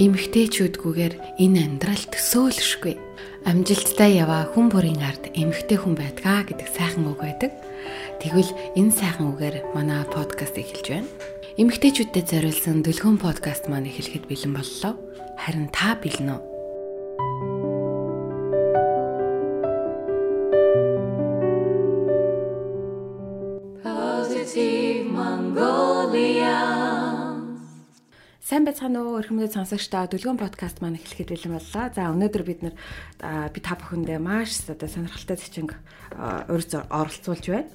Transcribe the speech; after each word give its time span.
эмгтээчүүдгүйгээр 0.00 1.14
энэ 1.44 1.60
амьдрал 1.60 2.04
төсөөлшгүй. 2.08 2.96
Амжилттай 3.44 4.16
яваа 4.16 4.48
хүн 4.48 4.72
бүрийн 4.72 5.04
ард 5.04 5.28
эмгтээ 5.36 5.76
хүн 5.76 5.92
байдгаа 5.92 6.48
гэдэг 6.48 6.68
сайхан 6.72 7.04
үг 7.04 7.20
байдаг. 7.20 7.52
Тэгвэл 8.24 8.48
энэ 8.80 8.96
сайхан 8.96 9.36
үгээр 9.36 9.76
манай 9.76 10.08
подкаст 10.08 10.56
эхэлж 10.56 10.86
байна. 10.88 11.10
Эмгтээчүүдэд 11.60 12.26
зориулсан 12.32 12.80
дүлгөн 12.80 13.20
подкаст 13.20 13.68
маань 13.68 13.92
эхлэхэд 13.92 14.24
бэлэн 14.24 14.56
боллоо. 14.56 14.96
Харин 15.36 15.68
та 15.68 15.92
бэлэн 16.00 16.32
үү? 16.32 16.49
Сайн 28.70 28.94
байцгаана 28.94 29.02
уу 29.02 29.18
эрхэмнээ 29.18 29.50
сонсогчдоо 29.50 30.06
дүлгэн 30.06 30.38
подкаст 30.38 30.78
маань 30.78 30.94
эхлэхэд 30.94 31.34
бэлэн 31.34 31.58
боллоо. 31.58 31.90
За 31.90 32.06
өнөөдөр 32.14 32.44
бид 32.46 32.60
нэр 32.62 32.74
би 33.50 33.58
та 33.58 33.74
бүхэндээ 33.74 34.22
маш 34.22 34.62
одоо 34.70 34.86
сонирхолтой 34.86 35.42
зочин 35.42 35.74
урьд 36.46 36.78
оролцуулж 36.78 37.50
байна. 37.50 37.66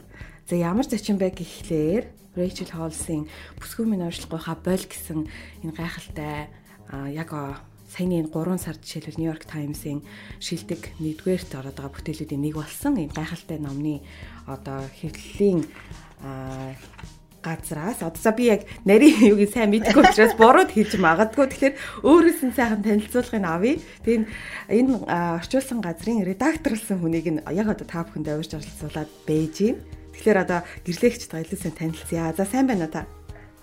За 0.48 0.56
ямар 0.56 0.88
зочин 0.88 1.20
бэ 1.20 1.36
гэхлээр 1.36 2.08
Rachel 2.40 2.72
Holmes-ийн 2.72 3.28
бүсгүй 3.60 3.84
минь 3.92 4.08
оршлохгүй 4.08 4.40
ха 4.40 4.56
боль 4.56 4.88
гэсэн 4.88 5.28
энэ 5.68 5.76
гайхалтай 5.76 6.48
яг 7.12 7.30
саяны 7.92 8.24
энэ 8.24 8.32
3 8.32 8.56
сард 8.56 8.80
жишээлбэл 8.80 9.20
New 9.20 9.28
York 9.28 9.44
Times-ийн 9.52 10.00
шилдэг 10.40 10.96
нэгдүгээрт 11.04 11.60
ороод 11.60 11.76
байгаа 11.76 11.92
бүтээлүүдийн 11.92 12.40
нэг 12.40 12.56
болсон 12.56 12.96
энэ 13.04 13.12
гайхалтай 13.12 13.60
номны 13.60 14.00
одоо 14.48 14.88
хэвлэлийн 14.96 15.60
газраас 17.46 18.02
одоо 18.02 18.32
би 18.34 18.50
яг 18.50 18.62
нарийн 18.90 19.22
юуг 19.32 19.46
сайн 19.54 19.70
мэдгүй 19.70 20.02
учраас 20.02 20.34
бурууд 20.34 20.74
хийж 20.74 20.98
магадгүй 20.98 21.46
тэгэхээр 21.46 21.76
өөрөөс 22.02 22.40
нь 22.42 22.58
сайхан 22.58 22.82
танилцуулгыг 22.82 23.46
авъя. 23.46 23.78
Тэгээд 24.02 24.26
энэ 24.74 24.94
орчуулсан 25.38 25.80
газрын 25.86 26.26
редакторлсан 26.26 26.98
хүнийг 27.00 27.28
нь 27.30 27.44
яг 27.54 27.68
одоо 27.70 27.86
та 27.86 28.02
бүхэнд 28.02 28.34
авирч 28.34 28.52
оролцуулаад 28.58 29.10
байж 29.30 29.56
гин. 29.62 29.78
Тэгэхээр 30.18 30.42
одоо 30.42 30.60
гэрлэгч 30.86 31.22
таялсан 31.30 31.74
танилцъя. 31.78 32.34
За 32.34 32.46
сайн 32.50 32.66
байна 32.66 32.90
уу 32.90 32.94
та? 32.98 33.06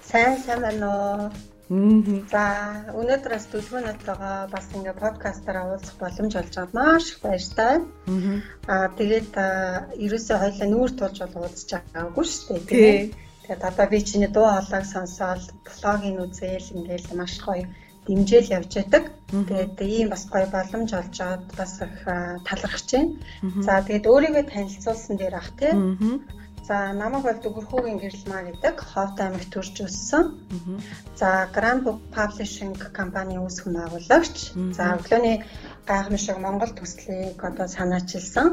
Сайн 0.00 0.38
сайн 0.38 0.60
байна 0.62 0.86
уу? 0.86 1.52
За 1.72 2.44
өнөөдөр 2.92 3.32
бас 3.32 3.46
дүлгүүнэтэйгээ 3.48 4.52
бас 4.52 4.66
ингээ 4.76 4.96
подкастаар 5.00 5.58
уулзах 5.72 5.96
боломж 5.96 6.32
олж 6.36 6.54
аваад 6.60 6.74
маш 6.76 7.04
их 7.12 7.18
баяртай. 7.24 7.74
Аа 8.68 8.92
тэгээд 8.98 9.32
ерөөсөө 10.04 10.36
хоёлаа 10.42 10.68
нүүр 10.68 10.90
тулж 11.00 11.18
бол 11.22 11.48
уулзч 11.48 11.70
байгаагүй 11.72 12.26
шүү 12.28 12.58
дээ. 12.68 12.98
Тэгээд 13.52 13.68
одоо 13.68 13.86
би 13.92 14.00
чиний 14.00 14.30
дуу 14.32 14.48
хоолойг 14.48 14.84
сонсоод 14.88 15.44
блогийг 15.68 16.16
үзээл 16.24 16.72
ингээл 16.72 17.08
маш 17.20 17.36
гоё 17.44 17.68
дэмжээл 18.08 18.48
явж 18.56 18.72
байдаг. 18.80 19.04
Тэгээд 19.28 19.76
ийм 19.92 20.08
бас 20.08 20.24
гоё 20.32 20.48
боломж 20.48 20.90
олж 20.96 21.16
аваад 21.20 21.44
бас 21.60 21.72
их 21.84 21.96
талархаж 22.48 22.88
байна. 22.96 23.12
За 23.66 23.84
тэгээд 23.84 24.08
өөрийгөө 24.08 24.44
танилцуулсан 24.48 25.14
дээр 25.20 25.34
ах 25.36 25.50
тий. 25.60 25.72
За 26.64 26.96
намайг 26.96 27.24
бол 27.28 27.40
Дүгүрхүүгийн 27.44 28.00
гэрэлмаа 28.00 28.42
гэдэг 28.48 28.76
Ховд 28.80 29.18
аймагт 29.20 29.50
төрж 29.52 29.76
өссөн. 29.84 30.24
За 31.20 31.28
Grand 31.52 31.84
Book 31.84 32.00
Publishing 32.16 32.72
компани 32.96 33.36
үүсгэн 33.36 33.76
байгуулагч. 33.76 34.36
За 34.72 34.96
өглөөний 34.96 35.44
гайхамшиг 35.86 36.38
Монгол 36.38 36.72
төслийг 36.78 37.42
одоо 37.42 37.66
санаачилсан. 37.66 38.48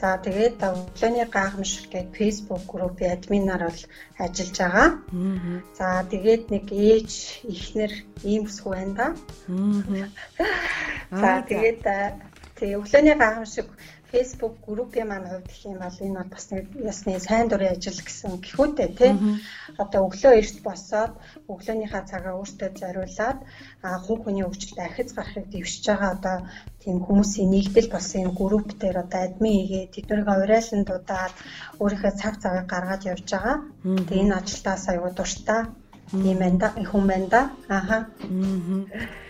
За 0.00 0.18
тэгээд 0.18 0.58
өглөөний 0.58 1.26
гайхамшиг 1.30 1.86
гэдэг 1.92 2.16
Facebook 2.18 2.62
группийн 2.66 3.12
админаар 3.18 3.62
бол 3.70 3.82
ажиллаж 4.18 4.56
байгаа. 4.58 4.88
За 5.78 5.86
тэгээд 6.10 6.44
нэг 6.50 6.66
ээж 6.72 7.10
ихнэр 7.46 7.92
ийм 8.26 8.42
бүсгүй 8.46 8.72
байна 8.74 8.94
да. 8.98 9.06
За 11.10 11.30
тэгээд 11.46 11.80
тэгээ 12.58 12.78
өглөөний 12.82 13.14
гайхамшиг 13.14 13.68
Facebook 14.16 14.54
группийн 14.66 15.08
маань 15.08 15.28
хувьд 15.28 15.48
гэх 15.48 15.60
юм 15.68 15.78
бол 15.84 15.98
энэ 16.06 16.18
бол 16.18 16.32
бас 16.32 16.46
нэг 16.52 16.64
ясны 16.90 17.12
сайн 17.20 17.46
дурын 17.48 17.74
ажил 17.76 18.00
гэсэн 18.00 18.32
гэхүүтэй 18.40 18.88
тий. 18.98 19.12
Одоо 19.82 20.00
өглөө 20.08 20.32
эрт 20.40 20.56
босоод 20.64 21.12
өглөөнийхөө 21.52 22.02
цагаа 22.10 22.34
өөртөө 22.40 22.70
зориулаад 22.80 23.38
хүн 24.04 24.18
хүний 24.24 24.44
өвчлөлт 24.48 24.80
ахиц 24.80 25.10
гарахыг 25.12 25.46
дэвшиж 25.52 25.84
байгаа 25.88 26.10
одоо 26.16 26.36
тийм 26.82 26.96
хүмүүсийн 27.06 27.52
нэгдэл 27.52 27.92
болсон 27.92 28.20
энэ 28.24 28.36
групп 28.40 28.68
дээр 28.80 28.96
одоо 29.04 29.20
админ 29.28 29.56
хийгээд 29.60 29.94
тэднийг 29.94 30.28
урайлан 30.32 30.82
дуудаад 30.88 31.34
өөрийнхөө 31.82 32.12
цаг 32.20 32.34
цагийг 32.42 32.66
гаргаад 32.72 33.02
явж 33.12 33.26
байгаа. 33.32 33.56
Тэгээ 34.08 34.22
энэ 34.24 34.36
ажилтаас 34.40 34.84
аюу 34.88 35.10
дуртай 35.12 35.60
юм 36.30 36.38
байна 36.42 36.58
да 36.62 36.68
хүн 36.90 37.04
байна 37.10 37.28
да. 37.34 37.40
Ааха. 37.76 37.98
За 38.28 39.25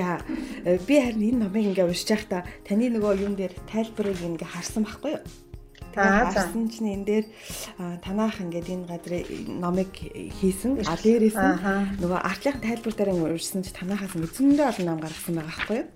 э, 0.00 0.78
би 0.86 0.94
харин 1.00 1.22
энэ 1.22 1.40
номыг 1.46 1.64
ингээ 1.70 1.86
уншиж 1.86 2.08
байхдаа 2.10 2.42
таны 2.66 2.90
нөгөө 2.90 3.22
юун 3.22 3.36
дээр 3.38 3.54
тайлбарыг 3.70 4.18
ингээ 4.18 4.50
харсан 4.50 4.82
байхгүй 4.84 5.12
юу? 5.18 5.22
Харсан 5.94 6.66
чинь 6.68 6.90
энэ 6.98 7.06
дээр 7.06 7.26
танаах 8.02 8.42
ингээд 8.42 8.68
энэ 8.74 8.88
газрын 8.90 9.24
номыг 9.62 9.94
хийсэн. 9.94 10.82
А 10.86 10.98
дээрээс 10.98 11.38
нь 11.38 12.02
нөгөө 12.02 12.18
арчлахын 12.18 12.66
тайлбар 12.66 12.94
дээр 12.98 13.10
уншсан 13.14 13.62
чинь 13.62 13.78
танаахаас 13.78 14.14
мэдсэндээ 14.18 14.70
олон 14.70 14.86
ном 14.90 15.00
гаргасан 15.00 15.34
байгаа 15.38 15.50
байхгүй 15.54 15.78
юу? 15.78 15.88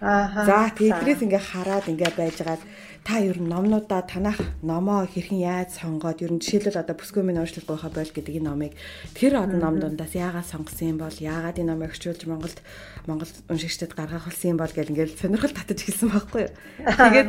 Аа. 0.00 0.44
За 0.46 0.70
тэдрээс 0.74 1.22
ингээ 1.22 1.42
хараад 1.42 1.86
ингээ 1.86 2.12
байжгаад 2.18 2.62
та 3.04 3.20
ер 3.20 3.36
нь 3.36 3.52
номнуудаа 3.52 4.00
танах 4.08 4.40
номоо 4.64 5.04
хэрхэн 5.04 5.36
яаж 5.44 5.76
сонгоод 5.76 6.24
ер 6.24 6.32
нь 6.32 6.40
жишээлбэл 6.40 6.80
одоо 6.80 6.96
бүсгүй 6.96 7.20
минь 7.20 7.36
өөрчлөлт 7.36 7.68
гоохоо 7.68 7.92
бойл 7.92 8.08
гэдэг 8.08 8.40
энэ 8.40 8.48
номыг 8.48 8.72
тэр 9.12 9.44
одоо 9.44 9.60
ном 9.60 9.76
дундаас 9.76 10.16
яагаад 10.16 10.48
сонгосон 10.48 10.96
юм 10.96 10.98
бол 11.04 11.12
яагаад 11.12 11.60
энэ 11.60 11.68
номыг 11.68 11.92
өчүүлж 11.92 12.24
Монголд 12.24 12.58
Монгол 13.04 13.28
уншигчдад 13.52 13.92
гаргах 13.92 14.24
болсон 14.24 14.56
юм 14.56 14.58
бол 14.58 14.72
гэл 14.72 14.88
ингээл 14.88 15.20
сонирхол 15.20 15.52
татаж 15.52 15.80
хэлсэн 15.84 16.08
байхгүй 16.16 16.40
юу. 16.48 16.52
Тэгээд 16.80 17.28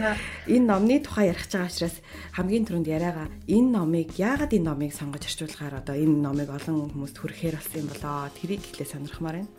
энэ 0.55 0.65
номны 0.71 0.95
тухай 1.03 1.27
ярих 1.35 1.43
байгаа 1.51 1.67
учраас 1.67 1.95
хамгийн 2.39 2.65
түрүүнд 2.71 2.87
яриагаа 2.87 3.27
энэ 3.51 3.69
номыг 3.75 4.15
яагаад 4.15 4.55
энэ 4.55 4.67
номыг 4.71 4.95
сонгож 4.95 5.27
орчуулахаар 5.27 5.83
одоо 5.83 5.95
энэ 5.99 6.23
номыг 6.23 6.55
олон 6.55 6.87
хүмүүст 6.87 7.19
хүрэхээр 7.19 7.59
болсон 7.59 7.83
юм 7.83 7.91
болоо 7.91 8.31
тэрийг 8.31 8.63
ихлэ 8.63 8.87
сонирхмаар 8.87 9.43
байна. 9.43 9.51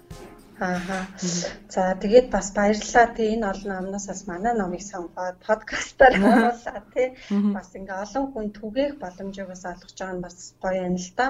Ааха. 0.59 1.05
За 1.69 1.93
тэгээд 2.01 2.33
бас 2.33 2.49
баярлалаа 2.57 3.07
тий 3.13 3.29
энэ 3.37 3.45
олон 3.53 3.73
номноос 3.77 4.07
бас 4.09 4.23
манай 4.31 4.55
номыг 4.57 4.81
сонгоод 4.81 5.37
подкастаар 5.45 6.15
оруулаа 6.17 6.81
тий. 6.95 7.09
Бас 7.57 7.69
ингээ 7.77 8.03
олон 8.05 8.25
хүн 8.33 8.47
түгээх 8.57 8.93
боломжийг 8.97 9.49
бас 9.53 9.63
олгож 9.69 9.93
байгаа 10.01 10.17
нь 10.17 10.25
бас 10.25 10.37
гоё 10.63 10.81
юм 10.89 10.97
л 10.97 11.11
та. 11.19 11.27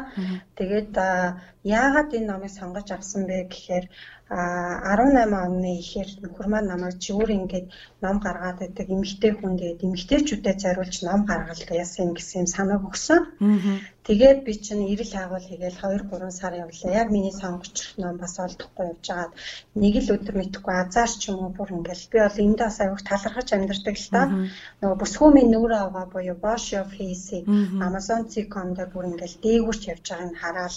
Тэгээд 0.59 0.95
яагаад 1.79 2.11
энэ 2.19 2.31
номыг 2.31 2.53
сонгож 2.55 2.89
авсан 2.95 3.23
бэ 3.27 3.51
гэхээр 3.51 3.87
18 4.29 5.31
оны 5.31 5.79
ихээр 5.79 6.11
нөхөр 6.23 6.47
маань 6.51 6.67
намайг 6.67 6.99
өөр 6.99 7.31
ингээд 7.31 7.67
ном 8.03 8.19
гаргаад 8.19 8.59
байдаг. 8.59 8.87
Эмэгтэй 8.91 9.33
хүн 9.39 9.55
тэгээд 9.55 9.87
эмэгтэйчүүдэд 9.87 10.59
зориулж 10.65 10.97
ном 11.07 11.21
гаргалт 11.31 11.71
яасан 11.71 12.11
гэсэн 12.11 12.43
юм 12.43 12.49
санааг 12.51 12.83
өгсөн. 12.91 13.23
Тэгээд 14.07 14.39
би 14.47 14.53
чинь 14.55 14.87
ирэл 14.87 15.15
хаагуул 15.15 15.47
хийгээл 15.47 15.83
2 15.83 16.11
3 16.11 16.31
сар 16.31 16.55
явлаа. 16.55 16.91
Яг 16.95 17.09
миний 17.11 17.35
сонгочих 17.35 17.99
ном 17.99 18.19
бас 18.23 18.39
олдохгүй 18.39 18.87
явж 18.95 19.03
байгаад 19.11 19.33
нэг 19.75 19.95
л 19.99 20.15
өдөр 20.15 20.35
мэдхгүй 20.39 20.75
азар 20.79 21.11
ч 21.11 21.23
юм 21.31 21.43
уу 21.43 21.51
бүр 21.51 21.75
ингээл. 21.75 22.11
Би 22.11 22.19
бол 22.23 22.39
энд 22.39 22.59
бас 22.63 22.79
аяг 22.79 23.03
талархаж 23.03 23.49
амьдардаг 23.51 23.97
л 23.99 24.11
та. 24.15 24.23
Нөгөө 24.79 24.99
бүсгүүмийн 25.03 25.51
нүүрээ 25.51 25.83
аваа 25.83 26.07
буюу 26.07 26.39
Bosch 26.39 26.71
of 26.79 26.95
Face 26.95 27.43
Amazon.com 27.83 28.69
дээр 28.79 28.91
бүр 28.95 29.11
ингээл 29.11 29.43
дээгүүрч 29.43 29.83
явж 29.91 30.07
байгааг 30.07 30.31
нь 30.31 30.39
хараад 30.39 30.75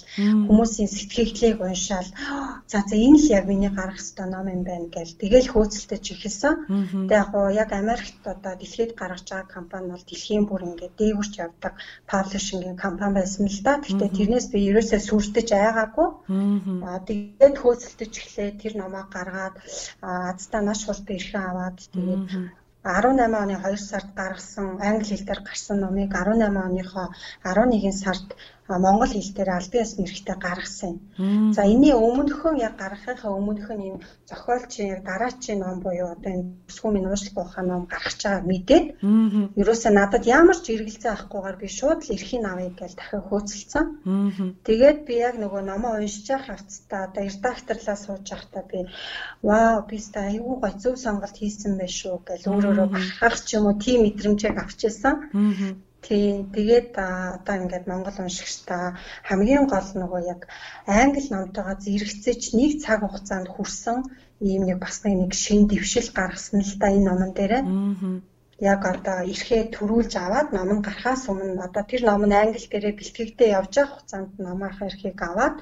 хүмүүсийн 0.50 0.90
сэтгэлдлийг 0.90 1.62
уншаал. 1.62 2.10
За 2.72 2.81
за 2.81 2.96
энэ 2.98 3.22
л 3.22 3.38
яг 3.39 3.45
миний 3.47 3.72
гарах 3.77 4.00
хэвээр 4.00 4.29
ном 4.33 4.47
юм 4.55 4.61
байна 4.69 4.88
гэл 4.95 5.13
тэгэл 5.22 5.51
хөөцөлтөж 5.51 6.03
ихэлсэн. 6.13 6.53
Тэгээ 7.07 7.22
яг 7.22 7.29
гоо 7.33 7.47
яг 7.63 7.69
Америкт 7.81 8.23
одоо 8.33 8.53
дэлхийд 8.59 8.91
гаргаж 9.00 9.27
байгаа 9.31 9.53
компани 9.56 9.88
бол 9.91 10.06
дэлхийн 10.07 10.45
бүр 10.47 10.62
ингээд 10.69 10.94
дээгүрч 11.00 11.33
явдаг 11.45 11.74
паблишингийн 12.12 12.77
компани 12.83 13.15
байсан 13.18 13.45
л 13.47 13.62
да. 13.65 13.74
Гэхдээ 13.83 14.12
тэрнээс 14.18 14.47
би 14.51 14.59
ерөөсөө 14.69 15.01
сүрдэж 15.07 15.47
айгаагүй. 15.56 16.09
Аа 16.88 17.00
тэгээд 17.07 17.56
хөөцөлтөж 17.59 18.13
эхлээ 18.21 18.50
тэр 18.62 18.74
номоо 18.81 19.03
гаргаад 19.15 19.56
азтаа 20.01 20.62
маш 20.68 20.81
хурдан 20.85 21.15
ирхэн 21.18 21.44
аваад 21.50 21.77
тэгээд 21.94 22.24
18 22.83 23.35
оны 23.44 23.56
2 23.59 23.77
сард 23.89 24.09
гаргасан 24.15 24.68
англи 24.89 25.12
хэл 25.12 25.27
дээр 25.27 25.42
гарсан 25.47 25.77
номыг 25.83 26.09
18 26.15 26.56
оныхоо 26.68 27.07
11 27.44 27.92
сард 28.03 28.27
монгол 28.77 29.10
хэл 29.10 29.33
дээр 29.33 29.50
аль 29.50 29.71
биесны 29.74 30.06
эрэхтэй 30.06 30.38
гаргасан. 30.38 30.94
За 31.56 31.62
энэний 31.66 31.95
өмнөхөн 31.98 32.62
яг 32.62 32.77
гаргахынхаа 32.77 33.31
өмнөх 33.33 33.69
нь 33.74 33.86
энэ 33.89 34.04
зохиолчийн 34.30 34.89
яг 34.95 35.01
дараачийн 35.10 35.60
ном 35.66 35.80
буюу 35.81 36.13
одоо 36.13 36.31
энэ 36.38 36.45
бүсгүүмийн 36.68 37.10
уушлах 37.10 37.38
ухаан 37.42 37.68
ном 37.68 37.83
гаргаж 37.89 38.19
байгаа 38.21 38.45
мэдээд 38.45 38.86
ерөөсөө 39.62 39.92
надад 39.95 40.24
ямар 40.30 40.57
ч 40.62 40.66
эргэлзээ 40.75 41.12
авахгүйгээр 41.13 41.57
би 41.62 41.68
шууд 41.80 42.00
л 42.06 42.13
эрхийн 42.13 42.45
авъя 42.45 42.71
гэж 42.77 42.92
дахин 42.95 43.24
хөөцөлцсөн. 43.25 43.86
Тэгээд 44.68 45.00
би 45.07 45.13
яг 45.27 45.36
нөгөө 45.42 45.62
номоо 45.66 45.92
уншиж 45.98 46.30
явах 46.30 46.54
явцдаа 46.54 47.01
одоо 47.10 47.24
редакторлаа 47.25 47.98
сууж 47.98 48.25
явахдаа 48.30 48.63
би 48.69 48.80
вау 49.42 49.81
би 49.89 49.98
ста 49.98 50.19
аюу 50.30 50.62
гой 50.62 50.74
зөв 50.77 50.95
сонголт 51.01 51.36
хийсэн 51.38 51.74
байх 51.77 51.94
шүү 52.00 52.16
гэж 52.27 52.42
өөрөөрөө 52.45 52.88
гаргах 52.94 53.38
ч 53.48 53.57
юм 53.57 53.66
уу 53.66 53.75
тийм 53.81 54.00
мэдрэмжийг 54.06 54.57
авчихсан. 54.60 55.16
Тийм. 56.06 56.36
Тэгээд 56.56 56.96
одоо 56.96 57.56
ингээд 57.60 57.86
Монгол 57.92 58.18
уншигчтай 58.24 58.84
хамгийн 59.28 59.66
гол 59.74 59.90
нөгөө 60.01 60.22
яг 60.34 60.42
англи 60.88 61.28
номтойгоо 61.31 61.75
зэрэгцэж 61.84 62.42
нэг 62.57 62.72
цаг 62.84 63.00
хугацаанд 63.04 63.48
хүрсэн 63.51 63.98
ийм 64.50 64.62
нэг 64.66 64.78
бас 64.84 65.04
нэг 65.04 65.31
шин 65.44 65.62
дэвшил 65.68 66.10
гаргасан 66.18 66.60
л 66.63 66.74
да 66.81 66.88
энэ 66.96 67.07
номон 67.10 67.31
дээрээ. 67.36 67.63
Яг 68.72 68.81
одоо 68.94 69.18
эрхээ 69.31 69.63
төрүүлж 69.75 70.13
аваад 70.25 70.48
ном 70.56 70.69
нь 70.75 70.86
гарахаас 70.88 71.24
өмнө 71.31 71.63
одоо 71.68 71.84
тэр 71.88 72.02
ном 72.10 72.24
нь 72.28 72.38
англи 72.42 72.68
дээрээ 72.72 72.94
бэлтгэгдээ 73.00 73.50
явж 73.60 73.74
байгаа 73.75 73.92
хугацаанд 73.92 74.31
номынхаа 74.45 74.88
эрхийг 74.90 75.19
аваад 75.30 75.57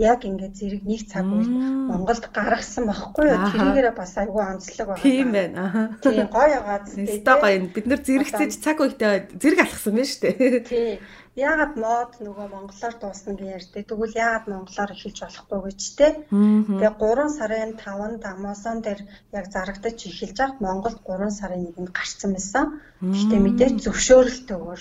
яг 0.00 0.24
ингээд 0.24 0.54
зэрэг 0.56 0.82
нэг 0.88 1.02
цаг 1.04 1.28
үйл 1.28 1.52
Монголд 1.92 2.24
гаргасан 2.32 2.88
байхгүй 2.88 3.24
юу? 3.28 3.44
Тэрийгээрээ 3.52 3.94
бас 3.94 4.16
айгүй 4.16 4.42
онцлог 4.42 4.88
байна. 4.96 5.04
Тийм 5.04 5.28
байна. 5.36 5.60
Аа. 5.60 5.86
Тийм 6.00 6.26
гоё 6.32 6.48
ягаад. 6.56 6.84
Өстой 6.88 7.36
гоё. 7.44 7.58
Бид 7.68 7.86
нэр 7.86 8.00
зэрэгцэж 8.00 8.52
цаг 8.64 8.80
үедээ 8.80 9.36
зэрэг 9.36 9.60
алхсан 9.60 9.92
байна 9.92 10.08
шүү 10.08 10.20
дээ. 10.24 10.64
Тийм. 10.72 10.98
Яагаад 11.38 11.74
мод 11.78 12.12
нөгөө 12.26 12.46
монголоор 12.50 12.94
дуусна 12.98 13.32
гэж 13.38 13.48
ярьдээ. 13.54 13.86
Тэгвэл 13.86 14.18
яагаад 14.18 14.46
монголоор 14.50 14.90
эхэлж 14.92 15.18
болохгүй 15.22 15.60
гэж 15.62 15.80
те. 15.94 16.08
Тэгээ 16.26 16.92
3 16.98 17.36
сарын 17.38 17.72
5-нд 17.78 18.22
Amazon 18.34 18.76
дээр 18.82 19.00
яг 19.38 19.46
зарагдаж 19.54 19.98
эхэлж 20.10 20.36
байхад 20.36 20.58
Монголд 20.58 20.98
3 21.06 21.30
сарын 21.30 21.70
1-нд 21.70 21.94
гарцсан 21.94 22.34
байсан. 22.34 22.64
Гэхдээ 22.98 23.40
мэдээж 23.46 23.74
зөвшөөрөлтөөр. 23.78 24.80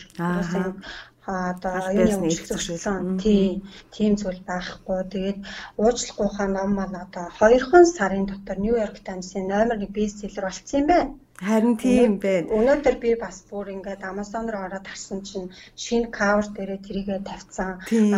Одоо 1.30 1.76
оюуны 1.90 2.28
өмчлөлсөн 2.34 3.22
тийм 3.24 3.62
тийм 3.96 4.12
зүйл 4.22 4.42
байхгүй. 4.50 5.00
Тэгээд 5.14 5.40
уучлахгүйхаа 5.82 6.48
ном 6.58 6.70
маань 6.78 6.98
одоо 7.06 7.26
2хон 7.40 7.86
сарын 7.86 8.26
дотор 8.28 8.58
Нью-Йорк 8.64 8.98
Таймс-ийн 9.06 9.46
номер 9.54 9.78
1 9.78 9.94
бестселлер 9.98 10.46
болцсон 10.46 10.80
юм 10.82 10.88
байна. 10.92 11.12
Харин 11.48 11.76
тийм 11.84 12.18
байна. 12.24 12.52
Өнөөдөр 12.58 12.96
би 13.04 13.12
бас 13.24 13.38
бүр 13.50 13.70
ингээд 13.76 14.02
Amazon 14.12 14.46
руу 14.52 14.64
ороод 14.68 14.86
харсан 14.92 15.20
чинь 15.28 15.54
шинэ 15.84 16.12
cover 16.18 16.48
дээрээ 16.56 16.80
тэрийгэ 16.88 17.18
тавьсан. 17.30 17.72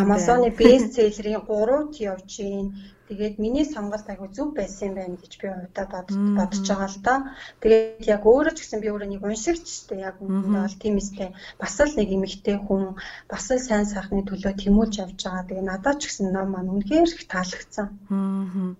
Amazon-ы 0.04 0.50
бестселлерийн 0.62 1.44
3-т 1.46 1.96
явж 2.12 2.32
гин 2.38 2.66
Тэгээд 3.12 3.44
миний 3.44 3.68
сонголт 3.68 4.08
айгүй 4.08 4.32
зөв 4.32 4.56
байсан 4.56 4.88
юм 4.88 4.96
байна 4.96 5.16
гэж 5.20 5.34
би 5.36 5.48
хувьдаа 5.52 5.86
бодож 5.92 6.64
байгаа 6.64 6.88
л 6.88 7.00
да. 7.04 7.16
Тэгээд 7.60 8.08
яг 8.08 8.24
өөрөө 8.24 8.54
ч 8.56 8.60
гэсэн 8.64 8.80
би 8.80 8.88
өөрөө 8.88 9.10
нэг 9.12 9.24
уншигч 9.28 9.68
штэ 9.68 10.00
яг 10.00 10.16
үнэндээ 10.24 10.64
бол 10.64 10.80
тийм 10.80 10.96
эстэй 10.96 11.30
бас 11.60 11.76
л 11.84 11.92
нэг 12.00 12.08
эмэгтэй 12.08 12.58
хүн 12.64 12.96
бас 13.28 13.46
л 13.52 13.60
сайн 13.60 13.84
сайхны 13.84 14.24
төлөө 14.24 14.54
тэмүүлж 14.64 14.94
явж 15.04 15.20
байгаа. 15.28 15.44
Тэгээд 15.44 15.68
надад 15.68 16.00
ч 16.00 16.08
гэсэн 16.08 16.32
ном 16.32 16.56
маань 16.56 16.72
үнэхээр 16.72 17.12
их 17.12 17.28
таалагдсан. 17.28 17.88
Аа. 18.16 18.80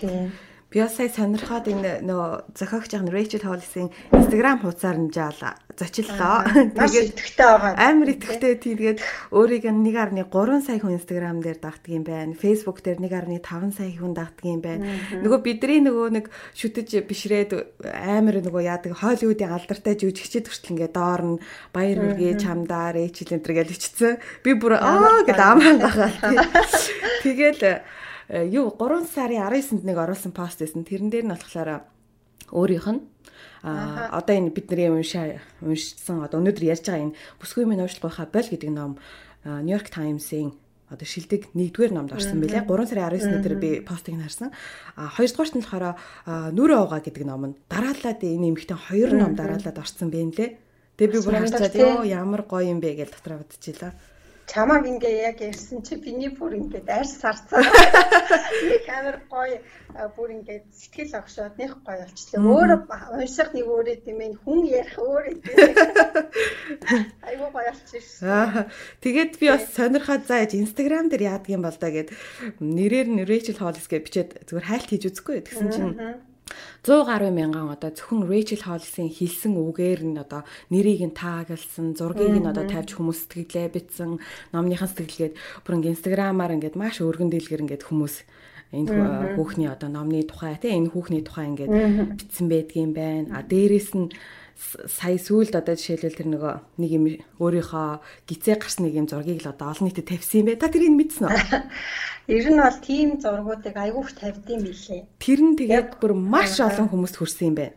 Тийм. 0.00 0.32
Би 0.76 0.82
бас 0.84 0.92
сая 0.92 1.08
сонирхоод 1.08 1.72
энэ 1.72 2.04
нөгөө 2.04 2.52
зохиогч 2.52 2.92
ах 3.00 3.08
Rachel 3.08 3.48
Hollis-ийн 3.48 3.88
Instagram 4.12 4.60
хуудасаар 4.60 5.00
нь 5.00 5.08
жаала 5.08 5.56
зочлоо. 5.72 6.44
Тэгээд 6.52 7.16
итгэвтэй 7.16 7.48
байгаа. 7.48 7.72
Амар 7.80 8.12
итгэвтэй 8.12 8.60
тийм 8.60 8.76
тэгээд 8.76 9.00
өөрийг 9.32 9.64
1.3 9.72 10.28
сая 10.60 10.76
хүн 10.76 11.00
Instagram 11.00 11.40
дээр 11.40 11.64
дагдаг 11.64 11.88
юм 11.88 12.04
байна. 12.04 12.36
Facebook 12.36 12.84
дээр 12.84 13.00
1.5 13.00 13.72
сая 13.72 13.88
хүн 13.88 14.12
дагдаг 14.12 14.44
юм 14.44 14.60
байна. 14.60 14.84
Нөгөө 15.16 15.40
бидний 15.40 15.80
нөгөө 15.80 16.08
нэг 16.12 16.28
шүтэж 16.52 17.08
бишрээд 17.08 17.56
амар 17.80 18.44
нөгөө 18.44 18.68
яадаг 18.68 19.00
Hollywood-ийн 19.00 19.56
алдартай 19.56 19.96
жүжигчид 19.96 20.44
хүртэл 20.44 20.76
ингээ 20.76 20.92
доор 20.92 21.22
нь 21.24 21.40
баяр 21.72 22.04
хүргээ 22.04 22.36
чамдаа 22.36 22.92
Rachel 22.92 23.32
энэ 23.32 23.44
төр 23.48 23.64
гэж 23.64 23.68
бичсэн. 23.72 24.20
Би 24.44 24.52
бүр 24.52 24.76
аа 24.76 25.24
гэдэг 25.24 25.40
амаан 25.40 25.80
байгаа. 25.80 26.12
Тэгэл 27.24 27.80
юу 28.28 28.74
3 28.74 29.06
сарын 29.06 29.46
19-нд 29.46 29.84
нэг 29.86 29.96
оруулсан 29.96 30.32
пост 30.34 30.58
байсан. 30.58 30.82
Тэрэн 30.82 31.10
дээр 31.10 31.26
нь 31.26 31.34
болохоор 31.34 31.86
өөрийнх 32.50 32.88
нь 32.90 33.02
а 33.62 34.18
одоо 34.18 34.34
энэ 34.34 34.54
бидний 34.54 34.90
уншаа 34.90 35.38
уншсан 35.62 36.22
одоо 36.22 36.38
өнөөдөр 36.42 36.64
ярьж 36.66 36.86
байгаа 36.86 37.04
энэ 37.10 37.16
бүсгүй 37.38 37.64
минь 37.66 37.82
уушлах 37.82 38.10
байхаа 38.10 38.26
бол 38.30 38.46
гэдэг 38.46 38.70
ном 38.70 38.98
Нью-Йорк 39.46 39.90
Таймс-ийн 39.90 40.54
одоо 40.90 41.06
шилдэг 41.06 41.50
нэгдүгээр 41.54 41.92
номд 41.94 42.14
орсон 42.14 42.38
байлээ. 42.42 42.66
3 42.66 42.86
сарын 42.86 43.10
19-нд 43.18 43.42
тэр 43.42 43.56
би 43.58 43.70
постыг 43.82 44.14
харсан. 44.18 44.54
А 44.94 45.10
хоёрдугаарт 45.10 45.54
нь 45.58 45.62
болохоор 45.62 45.86
нүрэ 46.54 46.76
угаа 46.78 47.00
гэдэг 47.02 47.24
ном 47.26 47.42
нь 47.50 47.58
дараалаад 47.66 48.22
энэ 48.22 48.54
эмэгтэй 48.54 48.78
хоёр 48.78 49.10
ном 49.18 49.34
дараалаад 49.34 49.78
орсон 49.82 50.10
байна 50.14 50.34
лээ. 50.34 50.50
Тэгээ 50.94 51.12
би 51.14 51.18
бүр 51.26 51.34
харцаад 51.42 51.74
ёо 51.74 52.06
ямар 52.06 52.46
гоё 52.46 52.70
юм 52.70 52.78
бэ 52.78 53.02
гэж 53.02 53.18
дотроо 53.18 53.42
бодчихлаа 53.42 53.92
чамаг 54.46 54.86
ингээ 54.86 55.34
яг 55.34 55.38
ярьсан 55.42 55.82
чи 55.82 55.98
биний 55.98 56.30
бүр 56.30 56.54
ингээд 56.54 56.86
арьс 56.86 57.18
сарцаа. 57.18 57.60
Нэг 57.60 58.86
амар 58.86 59.18
гоё 59.26 59.58
бүр 60.14 60.30
ингээд 60.38 60.64
сэтгэл 60.70 61.18
огшоод 61.18 61.58
нэг 61.58 61.74
гоё 61.82 62.06
болчихлоо. 62.06 62.40
Өөрөө 62.54 62.80
унших 63.18 63.50
нэг 63.52 63.66
өөрөө 63.66 63.96
тийм 64.06 64.18
ээ 64.22 64.38
хүн 64.46 64.60
ярих 64.70 64.96
өөрөө 65.02 65.34
тийм. 65.42 65.58
Айгуу 67.26 67.50
гоё 67.50 67.74
болчихсон. 67.74 68.70
Тэгээд 69.02 69.32
би 69.42 69.46
бас 69.50 69.66
сонирхоод 69.74 70.24
зааж 70.30 70.54
Instagram 70.54 71.10
дээр 71.10 71.26
яадаг 71.26 71.50
юм 71.50 71.66
бол 71.66 71.78
да 71.78 71.90
гэд 71.90 72.14
нэрээр 72.62 73.08
нь 73.10 73.26
Rachel 73.26 73.58
Hollis 73.58 73.90
гэж 73.90 74.02
бичээд 74.06 74.30
зүгээр 74.46 74.68
хайлт 74.70 74.88
хийж 74.94 75.02
үзэхгүй 75.10 75.42
гэсэн 75.42 75.68
чинь 75.74 75.94
100 76.86 77.04
гаруй 77.06 77.32
мянган 77.34 77.68
одоо 77.74 77.90
зөвхөн 77.90 78.30
Rachel 78.30 78.62
Hollis-ийн 78.62 79.10
хэлсэн 79.10 79.58
үгээр 79.58 80.00
нь 80.06 80.18
одоо 80.22 80.46
нэрийг 80.70 81.02
нь 81.02 81.18
таагалсан, 81.18 81.98
зургийг 81.98 82.38
нь 82.38 82.46
одоо 82.46 82.64
тавьж 82.70 82.94
хүмүүс 82.94 83.26
сэтгэлээ 83.26 83.74
битсэн, 83.74 84.22
номныхан 84.54 84.86
сэтгэлгээд 84.86 85.34
бүр 85.66 85.74
ингээ 85.82 85.94
инстаграмаар 85.98 86.54
ингээд 86.54 86.78
маш 86.78 87.02
өргөн 87.02 87.34
дэлгэр 87.34 87.66
ингээд 87.66 87.86
хүмүүс 87.90 88.14
энэ 88.70 89.34
хүүхний 89.34 89.70
одоо 89.70 89.90
номны 89.90 90.22
тухай 90.26 90.58
тийм 90.58 90.86
энэ 90.86 90.92
хүүхний 90.94 91.22
тухай 91.26 91.50
ингээд 91.50 91.72
битсэн 92.18 92.46
байдгийм 92.46 92.92
байна. 92.94 93.38
А 93.38 93.46
дээрэс 93.46 93.90
нь 93.94 94.10
сая 94.56 95.20
сүүлд 95.20 95.52
одоо 95.52 95.76
жишээлбэл 95.76 96.16
тэр 96.16 96.28
нөгөө 96.32 96.54
нэг 96.80 96.90
юм 96.96 97.04
өөрийнхөө 97.36 97.88
гизээ 98.24 98.56
гарсан 98.56 98.88
нэг 98.88 98.94
юм 98.96 99.06
зургийг 99.06 99.44
л 99.44 99.52
одоо 99.52 99.76
олон 99.76 99.92
нийтэд 99.92 100.08
тавьсан 100.08 100.40
юм 100.40 100.46
байна. 100.48 100.62
Та 100.64 100.72
тэрийг 100.72 100.96
мэдсэн 100.96 101.28
үү? 101.28 101.36
Ер 102.40 102.46
нь 102.48 102.60
бол 102.64 102.78
тийм 102.80 103.08
зургуудыг 103.20 103.76
айгүйх 103.76 104.10
тавьдсан 104.16 104.58
билээ. 104.64 105.00
Тэр 105.20 105.40
нь 105.44 105.56
тэгээд 105.60 106.00
бүр 106.00 106.16
маш 106.16 106.56
олон 106.56 106.88
хүмүүст 106.88 107.20
хүрсэн 107.20 107.52
юм 107.52 107.56
байна. 107.60 107.76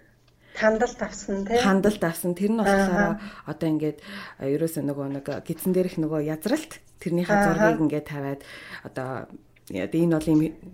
Хандалт 0.55 0.99
авсан 1.03 1.43
тийм 1.43 1.59
хандалт 1.59 2.03
авсан. 2.03 2.31
Тэр 2.31 2.51
нь 2.55 2.59
болохоор 2.63 3.19
одоо 3.43 3.67
ингээд 3.67 3.99
ерөөсөө 4.39 4.83
нөгөө 4.87 5.07
нэг 5.19 5.27
гидсэн 5.43 5.71
дээрх 5.75 5.99
нөгөө 5.99 6.31
язралт 6.31 6.79
тэрнийхээ 7.03 7.39
зургийг 7.43 7.79
ингээд 7.83 8.07
тавиад 8.07 8.41
одоо 8.87 9.27
яг 9.71 9.91
энэ 9.93 10.15
бол 10.15 10.29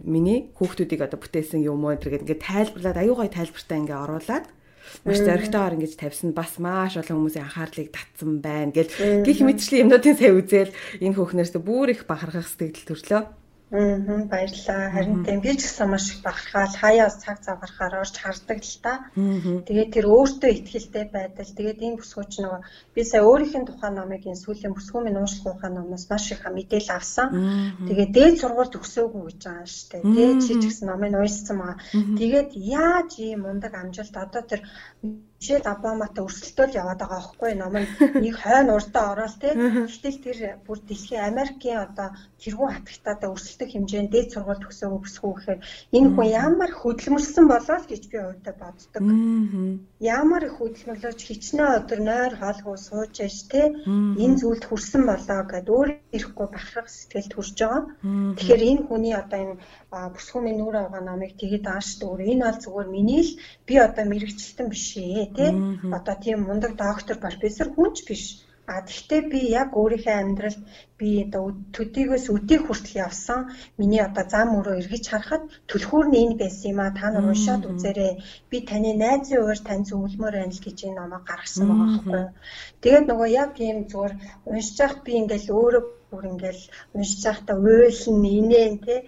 миний 0.05 0.53
хүүхдүүдийг 0.53 1.01
одоо 1.01 1.19
бүтээсэн 1.19 1.65
юм 1.65 1.81
уу? 1.81 1.97
Гэдэг 1.97 2.29
ингээд 2.29 2.45
тайлбарлаад 2.45 2.97
аюу 3.01 3.15
гай 3.19 3.29
тайлбартай 3.29 3.77
ингээд 3.81 4.03
оруулаад 4.05 4.45
маш 5.05 5.19
зоригтойгоор 5.21 5.75
ингэж 5.77 5.93
тавьсан. 5.95 6.31
Бас 6.35 6.57
маш 6.59 6.97
олон 6.99 7.27
хүмүүсийн 7.27 7.45
анхаарлыг 7.45 7.89
татсан 7.93 8.41
байна 8.41 8.71
гэл. 8.73 8.91
Гих 9.25 9.39
мэтчлийн 9.41 9.89
юмнуудын 9.89 10.15
сая 10.17 10.33
үзэл. 10.33 10.75
Энэ 11.01 11.15
хүүхнээс 11.15 11.55
бүр 11.61 11.93
их 11.93 12.09
бахархах 12.09 12.47
сэтгэл 12.47 12.89
төрлөө. 12.89 13.44
Аа 13.71 13.97
баярлалаа. 14.29 14.93
Харин 14.93 15.25
тийм 15.25 15.41
би 15.41 15.57
ч 15.57 15.65
гэсэн 15.65 15.89
маш 15.89 16.05
их 16.13 16.21
бахархаал 16.21 16.73
хаяа 16.81 17.09
цаг 17.09 17.41
цаг 17.41 17.57
гарахаар 17.59 18.05
орж 18.05 18.15
хардаг 18.21 18.61
л 18.61 18.77
та. 18.85 18.93
Тэгээд 19.65 19.89
тэр 19.89 20.05
өөртөө 20.05 20.51
ихтгэлтэй 20.53 21.05
байдал. 21.09 21.49
Тэгээд 21.57 21.81
энэ 21.81 21.97
бүсгүүч 21.97 22.33
нөгөө 22.45 22.61
би 22.93 23.01
сая 23.01 23.25
өөрийнх 23.25 23.57
нь 23.57 23.65
тухайн 23.65 23.97
номыг 23.97 24.21
энэ 24.29 24.37
сүүлийн 24.37 24.77
бүсгүй 24.77 25.01
минь 25.01 25.17
уушлах 25.17 25.57
ухаан 25.57 25.73
номоос 25.81 26.05
маш 26.13 26.29
их 26.29 26.45
мэдээлэл 26.45 26.93
авсан. 26.93 27.27
Тэгээд 27.89 28.11
дээд 28.13 28.35
сургуульд 28.37 28.77
өгсөөгүй 28.77 29.21
гэж 29.33 29.41
байгаа 29.49 29.65
шүү 29.65 29.87
дээ. 29.89 30.01
Тэгээд 30.13 30.39
чи 30.45 30.53
ч 30.61 30.63
гэсэн 30.69 30.85
номыг 30.85 31.13
уншсан 31.17 31.57
маа. 31.57 31.75
Тэгээд 31.89 32.49
яаж 32.53 33.11
ийм 33.17 33.49
мундаг 33.49 33.73
амжилт 33.73 34.13
одоо 34.13 34.43
тэр 34.45 34.61
Мишель 35.39 35.67
Обаматай 35.67 36.23
өрсөлдөөл 36.23 36.79
яваад 36.79 36.99
байгаа 37.03 37.19
байхгүй 37.19 37.53
ном 37.59 37.75
нь 37.75 37.89
нэг 38.23 38.35
хойно 38.39 38.71
урдаа 38.79 39.05
ороод 39.13 39.35
те. 39.43 39.51
Гэтэл 39.53 40.23
тэр 40.23 40.37
бүр 40.65 40.79
дэлхийн 40.79 41.27
Америкийн 41.29 41.83
одоо 41.85 42.15
тэргуун 42.39 42.71
хатагтаадаа 42.73 43.29
өрсөлдөх 43.35 43.69
хэмжээнд 43.75 44.11
дээд 44.15 44.31
сургууль 44.31 44.63
төгсөөгүй 44.63 45.01
бүсгүй 45.03 45.31
гэхээр 45.35 45.59
энэ 45.97 46.09
хүн 46.15 46.27
ямар 46.45 46.71
хөдөлмөрсөн 46.71 47.45
болоо 47.51 47.77
л 47.83 47.89
гэж 47.91 48.03
би 48.09 48.17
өөртөө 48.23 48.55
боддог. 48.63 49.03
Ямар 49.99 50.43
их 50.47 50.55
хөдөлмөрлөж 50.57 51.19
хичнээн 51.19 51.75
өдөр 51.83 51.99
нойр 51.99 52.33
хоолгүй 52.39 52.77
сууж 52.79 53.13
яж 53.27 53.37
те. 53.51 53.61
Энэ 54.23 54.39
зүйлд 54.39 54.63
хүрсэн 54.65 55.03
болоо 55.03 55.41
гэд 55.51 55.67
өөр 55.67 55.89
ирэхгүй 56.15 56.47
бахарх 56.47 56.89
сэтгэлд 56.89 57.31
хүрж 57.35 57.57
байгаа. 57.59 57.81
Тэгэхээр 58.39 58.63
энэ 58.71 58.85
хүний 58.87 59.13
одоо 59.13 59.39
энэ 59.43 59.55
бүсгүй 60.15 60.41
минь 60.43 60.59
нүүр 60.63 60.75
авгаа 60.79 61.03
намыг 61.03 61.35
тэгээд 61.35 61.65
аашд 61.67 61.99
өөр 62.07 62.21
энэ 62.23 62.45
бол 62.47 62.59
зүгээр 62.63 62.89
миний 62.95 63.21
л 63.27 63.31
би 63.67 63.73
одоо 63.77 64.05
мэрэгчлэн 64.07 64.67
биш 64.71 64.87
ээ 64.97 65.24
тий. 65.37 65.51
Одоо 65.97 66.15
тийм 66.23 66.37
мундаг 66.47 66.71
доктор 66.77 67.15
профессор 67.25 67.67
хүнч 67.71 67.97
биш. 68.07 68.23
А 68.67 68.81
тэгвэл 68.81 69.29
би 69.29 69.39
яг 69.61 69.69
өөрийнхөө 69.77 70.15
амьдралд 70.19 70.61
би 70.99 71.09
одоо 71.25 71.53
төдийгөөс 71.75 72.25
өдийг 72.35 72.61
хүртэл 72.65 72.97
явсан 73.07 73.39
миний 73.77 74.01
одоо 74.01 74.25
зам 74.33 74.57
өрөө 74.57 74.79
эргэж 74.81 75.05
харахад 75.09 75.43
түлхүүр 75.69 76.05
нь 76.09 76.19
энэ 76.23 76.39
байсан 76.41 76.71
юм 76.73 76.79
а 76.81 76.89
та 76.97 77.05
нар 77.13 77.29
уншаад 77.29 77.63
үзээрэй. 77.69 78.13
Би 78.49 78.57
таны 78.69 78.91
найзын 78.97 79.43
өөр 79.45 79.59
тань 79.67 79.85
зөвлөмөр 79.89 80.35
байна 80.37 80.55
л 80.57 80.65
гэж 80.65 80.77
энэ 80.81 80.97
номоо 80.97 81.21
гаргасан 81.29 81.65
байгаа 81.69 81.87
байхгүй. 81.93 82.23
Тэгээд 82.81 83.05
нөгөө 83.07 83.29
яг 83.43 83.53
ийм 83.61 83.79
зүгээр 83.91 84.13
уншиж 84.49 84.77
явах 84.81 84.99
би 85.05 85.11
ингээл 85.21 85.53
өөрөө 85.59 85.83
бүр 86.09 86.23
ингээл 86.33 86.63
уншиж 86.95 87.21
байхдаа 87.25 87.57
уйлн 87.61 88.23
инээн 88.39 88.75
тий 88.85 88.99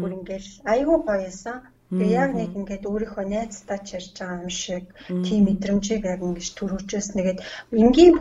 бүр 0.00 0.12
ингээл 0.18 0.50
айгүй 0.72 0.98
гоёсэн 1.08 1.56
Тэгээ 1.90 2.18
яг 2.22 2.30
нэг 2.34 2.50
ингээд 2.58 2.84
өөрийнхөө 2.90 3.24
найзтай 3.30 3.78
чирж 3.88 4.10
байгаа 4.18 4.42
юм 4.42 4.50
шиг 4.50 4.84
тийм 5.26 5.40
мэдрэмжийг 5.46 6.02
яг 6.14 6.20
ингэж 6.26 6.48
төрүүлжээс 6.58 7.08
нэгээд 7.14 7.38
энгийн 7.82 8.14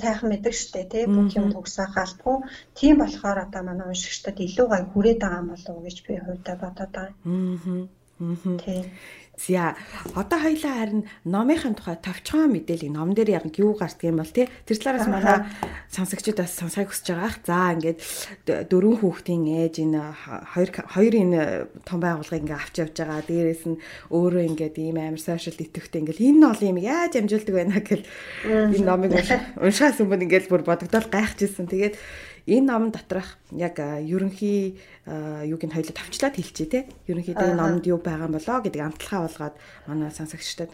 сайхан 0.00 0.28
мэддэг 0.30 0.54
штэ 0.56 0.88
тий 0.92 1.04
бүх 1.04 1.28
юм 1.40 1.52
төгсөх 1.52 1.92
албагүй 2.04 2.38
тийм 2.78 2.94
болохоор 3.00 3.38
одоо 3.44 3.62
манай 3.64 3.86
уншигчдад 3.92 4.36
илүү 4.46 4.66
гай 4.72 4.82
хүрээд 4.88 5.18
байгаа 5.20 5.40
юм 5.42 5.48
болов 5.52 5.74
уу 5.76 5.84
гэж 5.84 5.96
би 6.04 6.12
хувьдаа 6.20 6.56
бодоод 6.60 6.92
байгаа. 6.96 7.16
Аа. 7.28 7.88
Аа. 8.20 8.82
За 9.40 9.72
одоо 10.14 10.38
хоёлаа 10.38 10.74
харин 10.84 11.08
номынхын 11.24 11.72
тухай 11.72 11.96
товчхон 11.96 12.52
мэдээлэл 12.52 12.92
ном 12.92 13.16
дээр 13.16 13.40
яг 13.40 13.48
юу 13.56 13.72
гардаг 13.72 14.04
юм 14.04 14.20
бол 14.20 14.28
тий 14.28 14.44
тэр 14.68 14.76
талаараас 14.76 15.08
манай 15.08 15.48
сонсогчид 15.88 16.36
бас 16.36 16.52
сонсохыг 16.60 16.92
хүсэж 16.92 17.16
байгаа 17.16 17.24
ах. 17.24 17.38
За 17.48 17.72
ингээд 17.72 17.98
дөрвөн 18.68 19.00
хүүхдийн 19.00 19.44
ээж 19.64 19.74
энэ 19.80 20.02
хоёр 20.52 20.70
хоёр 20.92 21.14
энэ 21.16 21.40
том 21.88 22.04
байгууллагыг 22.04 22.44
ингээд 22.44 22.60
авч 22.60 22.74
явж 22.84 22.96
байгаа. 23.00 23.24
Дээрээс 23.24 23.64
нь 23.64 23.80
өөрөө 24.12 24.44
ингээд 24.44 24.76
ийм 24.76 24.96
амар 25.00 25.22
сошиал 25.24 25.56
идэвхтэй 25.56 26.00
ингээд 26.04 26.20
энэ 26.20 26.44
ол 26.44 26.60
юм 26.60 26.76
яаж 26.76 27.12
амжилтдаг 27.16 27.54
байна 27.56 27.80
гэл 27.80 28.04
энэ 28.44 28.84
номыг 28.84 29.16
уншихаас 29.56 30.04
өмнө 30.04 30.28
ингээд 30.28 30.52
бүр 30.52 30.68
бодогдол 30.68 31.08
гайхажсэн. 31.08 31.64
Тэгээд 31.64 31.96
энэ 32.46 32.66
ном 32.66 32.84
доторх 32.94 33.36
яг 33.52 33.76
ерөнхий 33.80 34.78
юуг 35.06 35.62
нь 35.64 35.74
хоёлоо 35.74 35.94
тавчлаад 35.96 36.36
хэлчихье 36.36 36.68
те. 36.72 36.80
Ерөнхийдөө 37.10 37.50
энэ 37.50 37.60
номд 37.60 37.84
юу 37.90 37.98
байгаа 37.98 38.28
болоо 38.32 38.58
гэдэг 38.62 38.80
амталгаа 38.84 39.20
болгоод 39.26 39.54
манай 39.88 40.12
сонсогчдод 40.14 40.70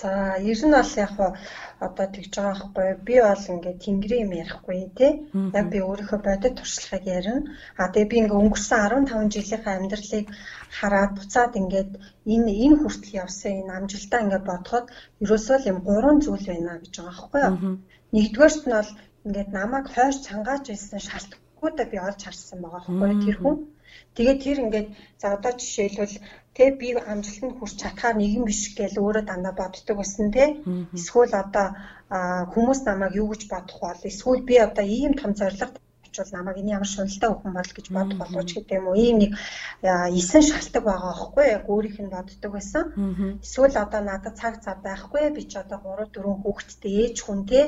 За, 0.00 0.36
ер 0.50 0.60
нь 0.64 0.72
бол 0.72 0.92
яг 1.04 1.14
одоо 1.86 2.06
тэгж 2.14 2.32
байгаа 2.32 2.56
байхгүй. 2.72 2.88
Би 3.06 3.14
бол 3.20 3.44
ингээд 3.52 3.82
тэнгэрийн 3.84 4.24
юм 4.24 4.32
ярихгүй 4.42 4.78
тий. 4.98 5.12
Яг 5.58 5.66
би 5.72 5.78
өөрийнхөө 5.84 6.20
бодит 6.24 6.54
туршлагыг 6.56 7.04
ярина. 7.18 7.44
А 7.76 7.92
тэгээ 7.92 8.10
би 8.10 8.16
ингээд 8.20 8.38
өнгөрсөн 8.40 8.80
15 8.80 9.34
жилийнхаа 9.34 9.74
амьдралыг 9.76 10.26
хараад 10.78 11.12
буцаад 11.18 11.52
ингээд 11.60 11.90
энэ 12.32 12.52
энэ 12.64 12.76
хүртэл 12.80 13.18
явсан 13.22 13.52
энэ 13.60 13.74
амжилтаа 13.76 14.20
ингээд 14.24 14.48
бодоход 14.48 14.86
ерөөсөө 15.22 15.56
л 15.60 15.68
юм 15.72 15.78
гурван 15.88 16.18
зүйл 16.24 16.46
байна 16.48 16.80
гэж 16.80 16.94
байгаа 16.96 17.12
байхгүй. 17.12 17.44
Нэгдүгээрт 18.14 18.62
нь 18.66 18.76
бол 18.78 18.90
ингээд 19.26 19.50
намайг 19.58 19.86
хойш 19.94 20.16
цангааж 20.26 20.64
байсан 20.68 21.00
шалтгуудаа 21.08 21.86
би 21.92 21.96
олж 22.08 22.20
харсан 22.24 22.58
байгаа 22.62 22.82
байхгүй 22.86 23.16
тэр 23.26 23.36
хүн. 23.40 23.56
Тэгээд 24.14 24.42
тэр 24.44 24.58
ингээд 24.64 24.88
за 25.20 25.26
одоо 25.36 25.52
жишээлбэл 25.60 26.16
тэ 26.56 26.64
би 26.80 26.88
амжилтанд 27.12 27.54
хүрч 27.56 27.74
чадхаар 27.82 28.16
нэгэн 28.18 28.44
биш 28.48 28.62
гэж 28.78 28.92
өөрөө 28.98 29.24
дандаа 29.26 29.54
боддог 29.60 29.96
байсан 29.98 30.28
те. 30.36 30.44
Эсвэл 30.96 31.32
одоо 31.42 31.66
хүмүүс 32.52 32.80
намайг 32.88 33.12
юу 33.20 33.28
гэж 33.30 33.42
бодох 33.52 33.78
бол 33.82 34.08
эсвэл 34.10 34.42
би 34.48 34.54
одоо 34.66 34.84
ийм 34.98 35.12
том 35.20 35.32
зорилго 35.38 35.78
очвол 36.10 36.30
намайг 36.34 36.58
энэ 36.58 36.74
ямар 36.76 36.90
шуналтай 36.90 37.30
хүн 37.30 37.52
бол 37.54 37.70
гэж 37.70 37.86
бодох 37.94 38.18
болов 38.18 38.44
ч 38.46 38.50
гэдэг 38.58 38.78
юм 38.82 38.86
уу? 38.90 38.98
Ийм 38.98 39.16
нэг 39.22 39.32
эсэн 40.18 40.42
шалтгаан 40.42 40.84
байгаа 40.84 41.10
аахгүй 41.14 41.46
яг 41.56 41.64
өөрийнх 41.70 41.98
нь 42.02 42.10
боддог 42.10 42.50
байсан. 42.52 42.84
Эсвэл 43.38 43.76
одоо 43.78 44.00
надад 44.02 44.34
цаг 44.34 44.54
цав 44.64 44.82
байхгүй 44.82 45.30
би 45.30 45.42
ч 45.46 45.62
одоо 45.62 45.78
3 45.78 46.10
4 46.10 46.42
хүүхэдтэй 46.42 46.94
ээж 47.06 47.16
хүн 47.22 47.40
те 47.46 47.60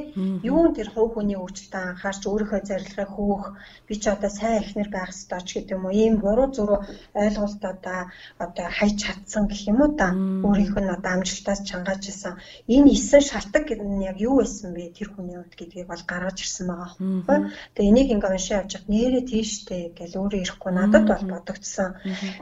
юу 0.43 0.75
тэр 0.75 0.89
хувь 0.91 1.15
хүний 1.15 1.39
өөрчлөлтөд 1.39 1.87
анхаарч 1.87 2.23
өөрийнхөө 2.27 2.61
зорилгыг 2.67 3.11
хөөх 3.15 3.45
би 3.87 3.95
ч 4.03 4.05
одоо 4.11 4.31
сайн 4.31 4.63
ихнэр 4.63 4.91
байх 4.91 5.15
ёстой 5.15 5.41
ч 5.47 5.49
гэдэг 5.63 5.77
юм 5.79 5.87
уу? 5.87 5.95
Ийм 5.95 6.15
буруу 6.19 6.49
зуруу 6.51 6.81
ойлголтуудаа 7.15 8.11
одоо 8.45 8.67
хайж 8.79 8.97
чадсан 8.99 9.47
гэх 9.47 9.63
юм 9.71 9.79
уу 9.83 9.91
та? 9.95 10.11
Өөрийнх 10.13 10.77
нь 10.83 10.95
одоо 10.97 11.13
амжилтаас 11.15 11.61
чангааж 11.69 12.03
исэн 12.11 12.35
энэ 12.67 12.91
эсэн 12.97 13.23
шалтгаан 13.23 14.03
яг 14.11 14.19
юу 14.19 14.43
байсан 14.43 14.75
бэ? 14.75 14.91
Тэр 14.97 15.09
хүний 15.15 15.37
хувьд 15.39 15.55
гэдгийг 15.55 15.87
бол 15.89 16.03
гаргаж 16.11 16.39
ирсэн 16.43 16.67
байгаа 16.69 16.91
байхгүй. 16.99 17.39
Тэгээ 17.75 17.91
энийг 17.91 18.09
ингээ 18.15 18.32
уншаа 18.35 18.61
явж 18.61 18.73
хат 18.75 18.87
нэрээ 18.93 19.25
тийштэй 19.31 19.83
гэж 19.99 20.11
өөрөө 20.21 20.41
ирэхгүй 20.43 20.73
надад 20.75 21.05
бол 21.09 21.25
бодогдсон. 21.33 21.91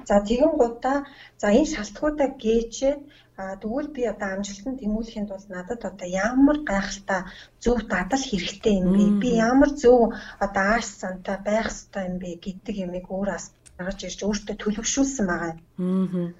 За 0.09 0.15
тэгэн 0.29 0.53
гутаа 0.61 0.99
за 1.41 1.47
энэ 1.59 1.73
шалтгуудаа 1.75 2.29
гээчээд 2.43 3.01
а 3.41 3.57
тэгвэл 3.63 3.89
би 3.97 4.03
одоо 4.13 4.29
амжилтанд 4.37 4.81
тэмүүлэхэд 4.81 5.29
бол 5.33 5.47
надад 5.57 5.81
одоо 5.91 6.09
ямар 6.29 6.59
гайхалтай 6.71 7.21
зөв 7.63 7.77
дадал 7.93 8.23
хэрэгтэй 8.29 8.75
юм 8.81 8.89
бэ? 8.97 9.05
Би 9.23 9.29
ямар 9.51 9.71
зөв 9.83 10.13
одоо 10.45 10.65
ааш 10.75 10.87
сантай 11.01 11.39
байх 11.49 11.69
хэрэгтэй 11.73 12.05
юм 12.11 12.17
бэ 12.23 12.31
гэдэг 12.45 12.75
юмыг 12.85 13.07
өөрөөс 13.09 13.47
гаргаж 13.77 14.01
ирж 14.05 14.21
өөртөө 14.29 14.57
төлөвшүүлсэн 14.61 15.27
байгаа 15.29 15.53
юм. 15.57 16.35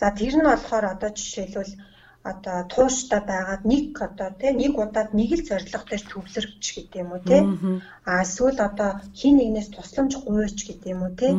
За 0.00 0.06
тэр 0.18 0.34
нь 0.38 0.46
болохоор 0.46 0.84
одоо 0.94 1.10
жишээлбэл 1.18 1.72
одоо 2.30 2.58
тууштай 2.72 3.20
байгаад 3.30 3.62
нэг 3.72 3.84
одоо 4.06 4.30
тий 4.40 4.52
нэг 4.60 4.72
удаад 4.82 5.10
нэг 5.18 5.30
л 5.38 5.46
зорилго 5.48 5.84
дээр 5.88 6.04
төвлөрч 6.08 6.64
гэдэг 6.72 7.00
юм 7.02 7.10
уу 7.12 7.22
тий 7.28 7.42
а 8.08 8.10
эсвэл 8.24 8.58
одоо 8.68 8.90
хин 9.18 9.34
нэгнээс 9.36 9.68
тусламж 9.76 10.12
гуйч 10.24 10.58
гэдэг 10.64 10.88
юм 10.94 11.02
уу 11.04 11.12
тий 11.20 11.32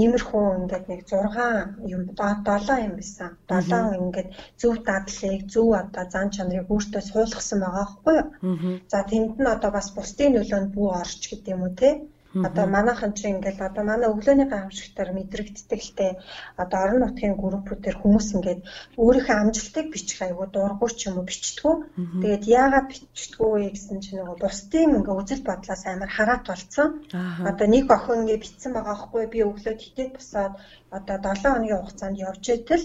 иймэрхүү 0.00 0.44
ингээд 0.58 0.84
нэг 0.90 1.00
6 1.10 1.90
юм 1.94 2.02
7 2.14 2.86
юм 2.86 2.94
байсан. 2.98 3.30
7 3.50 3.98
ингээд 4.00 4.28
зөв 4.60 4.74
дадлыг 4.88 5.40
зөв 5.52 5.66
одоо 5.82 6.04
зан 6.12 6.28
чанарыг 6.34 6.70
өөртөө 6.70 7.02
суулгасан 7.10 7.58
байгаа 7.62 7.86
байхгүй 7.86 8.16
юу? 8.20 8.28
За 8.92 8.98
тэнд 9.10 9.34
нь 9.42 9.52
одоо 9.54 9.70
бас 9.74 9.88
бусдын 9.96 10.30
нөлөөнд 10.34 10.70
бүү 10.74 10.88
орч 11.02 11.20
гэдэг 11.30 11.54
юм 11.54 11.62
уу 11.66 11.74
тий 11.80 11.94
Одоо 12.34 12.66
манайхан 12.68 13.12
чи 13.16 13.24
ингээл 13.32 13.66
одоо 13.68 13.84
манай 13.88 14.08
өглөөний 14.12 14.48
гайхамшигтаар 14.52 15.10
мэдрэгддэг 15.16 15.80
л 15.80 15.92
те 15.96 16.06
одоо 16.62 16.78
орон 16.84 17.00
нутгийн 17.00 17.40
группүүдээр 17.40 17.96
хүмүүс 17.98 18.28
ингээд 18.36 18.60
өөрийнхөө 19.00 19.36
амжилтыг 19.40 19.86
бичих 19.88 20.20
айгуу 20.20 20.46
дургуй 20.52 20.90
ч 20.92 21.08
юм 21.08 21.16
уу 21.18 21.28
бичдэггүй. 21.28 21.74
Тэгээд 22.20 22.44
яагаад 22.60 22.86
бичдэггүй 22.92 23.48
вэ 23.48 23.68
гэсэн 23.72 23.98
чинь 24.04 24.18
нөгөө 24.20 24.36
бусдын 24.44 24.96
ингээ 25.00 25.16
үзэл 25.20 25.48
бодлоос 25.48 25.82
амар 25.88 26.10
хараат 26.12 26.44
болцсон. 26.44 26.88
Одоо 27.48 27.66
нэг 27.72 27.84
охин 27.96 28.20
ингээ 28.28 28.42
битсэн 28.44 28.72
байгаа 28.76 28.96
хгүй 29.00 29.24
би 29.32 29.38
өглөө 29.48 29.74
тэтэд 29.80 30.10
босоод 30.20 30.52
одоо 30.96 31.16
7 31.20 31.52
хоногийн 31.52 31.80
хугацаанд 31.80 32.16
явж 32.28 32.44
итэл 32.56 32.84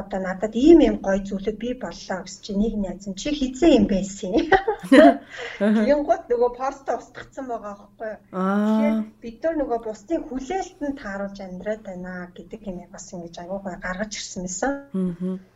одоо 0.00 0.18
надад 0.26 0.54
ийм 0.66 0.78
юм 0.90 0.96
гоё 1.06 1.20
зүйлүүд 1.28 1.56
би 1.62 1.70
боллоо 1.84 2.20
гэж 2.24 2.34
чи 2.44 2.52
нэг 2.60 2.74
найз 2.82 3.04
нь 3.08 3.18
чи 3.20 3.30
хизээ 3.38 3.70
юм 3.78 3.86
байсан 3.94 4.30
юм. 4.38 4.46
Тэгэнгუთ 5.78 6.22
нөгөө 6.30 6.50
пост 6.58 6.86
устгацсан 6.98 7.46
байгаа 7.48 7.74
байхгүй 7.78 8.10
юу. 8.10 8.18
Тэгэхээр 8.34 8.98
бид 9.22 9.36
нар 9.42 9.54
нөгөө 9.60 9.78
бусдын 9.86 10.20
хүлээлтэнд 10.26 10.96
тааруулж 11.02 11.38
амьдраад 11.42 11.82
байна 11.88 12.12
гэдэг 12.36 12.60
юм 12.70 12.78
бас 12.94 13.06
ингэж 13.14 13.34
аягүй 13.38 13.60
гой 13.62 13.76
гаргаж 13.86 14.12
ирсэн 14.18 14.42
байсан. 14.46 14.72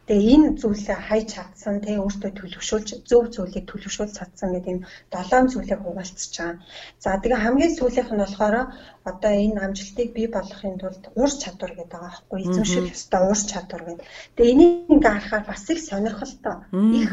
Тэгээ 0.08 0.34
энэ 0.34 0.48
зүйлээ 0.56 0.98
хайж 1.04 1.26
чадсан 1.36 1.84
тэгээ 1.84 2.00
өөртөө 2.00 2.32
төлөвшүүлж 2.32 2.88
зөв 3.04 3.24
зүйлийг 3.28 3.64
төлөвшүүл 3.68 4.16
чадсан 4.16 4.56
гэдэг 4.56 4.72
энэ 4.72 4.86
долоон 5.12 5.46
зүйлийг 5.52 5.80
хуваалцж 5.84 6.32
байгаа. 6.32 6.64
За 6.96 7.20
тэгээ 7.20 7.44
хамгийн 7.44 7.76
сүүлийнх 7.76 8.12
нь 8.16 8.22
болохоор 8.24 8.56
одоо 9.04 9.32
энэ 9.44 9.60
амжилтыг 9.68 10.08
бий 10.16 10.28
болгохын 10.32 10.80
тулд 10.80 11.04
ур 11.12 11.30
чадвар 11.42 11.72
гэдэг 11.76 11.92
байгаа 11.92 12.08
байхгүй 12.08 12.38
эзэмших 12.40 12.88
ёстой 12.96 13.22
ур 13.28 13.40
чадвар 13.52 13.82
гэдэг. 13.84 14.06
Тэгээ 14.36 14.52
энийг 14.56 14.72
ингээ 14.96 15.12
харахаар 15.12 15.44
бас 15.44 15.64
их 15.68 15.80
сонирхолтой. 15.84 16.56
Их 17.00 17.12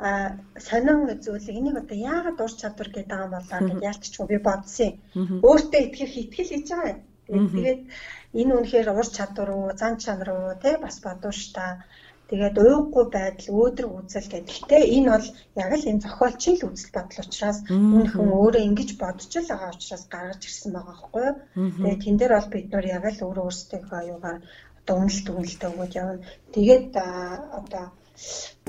а 0.00 0.10
сонин 0.68 0.98
зүйлийг 1.24 1.56
энийг 1.60 1.76
одоо 1.76 1.96
яагаад 2.12 2.38
ур 2.40 2.54
чадвар 2.60 2.88
гэдэг 2.88 3.20
юм 3.20 3.32
болоо 3.36 3.60
гэж 3.68 3.78
яалтчгүй 3.84 4.26
би 4.32 4.38
бодсон. 4.48 4.90
Өөртөө 5.44 5.80
итгэх 5.86 6.12
итгэл 6.24 6.50
хийж 6.56 6.68
байгаа. 6.72 7.04
Тэгээд 7.28 7.80
энэ 8.40 8.52
үнэхээр 8.56 8.88
ур 8.96 9.08
чадвар 9.16 9.50
уу, 9.52 9.68
зан 9.80 9.94
чанар 10.02 10.30
уу, 10.32 10.56
тэ 10.62 10.80
бас 10.84 10.96
бодвоштай 11.04 11.84
Тэгээд 12.34 12.58
уйггүй 12.58 13.04
байдал, 13.14 13.48
өөдрөг 13.54 13.92
үзэл 13.94 14.26
гэдэгтэй 14.26 14.82
энэ 14.98 15.08
бол 15.14 15.26
яг 15.62 15.70
л 15.78 15.86
энэ 15.86 16.02
зохиолчийн 16.02 16.56
л 16.58 16.66
үзэл 16.66 16.90
бодол 16.90 17.22
учраас 17.22 17.58
үнэхэн 17.70 18.26
өөрөө 18.26 18.62
ингэж 18.74 18.90
бодож 18.98 19.30
л 19.38 19.50
байгаа 19.54 19.70
учраас 19.70 20.04
гаргаж 20.10 20.42
ирсэн 20.42 20.70
байгаа 20.74 20.90
байхгүй 20.90 21.22
юу. 21.30 21.36
Тэгээд 21.78 22.02
тэн 22.02 22.16
дээр 22.18 22.32
бол 22.34 22.50
бид 22.50 22.66
нар 22.74 22.86
яг 22.90 23.04
л 23.06 23.22
өөрөө 23.22 23.44
өөрсдийнхөө 23.46 23.98
аюугаар 24.02 24.38
одоо 24.82 24.94
үнэлт 24.98 25.26
үнэлтэ 25.30 25.66
өгөөд 25.70 25.92
явна. 26.02 26.26
Тэгээд 26.54 26.90
одоо 27.58 27.84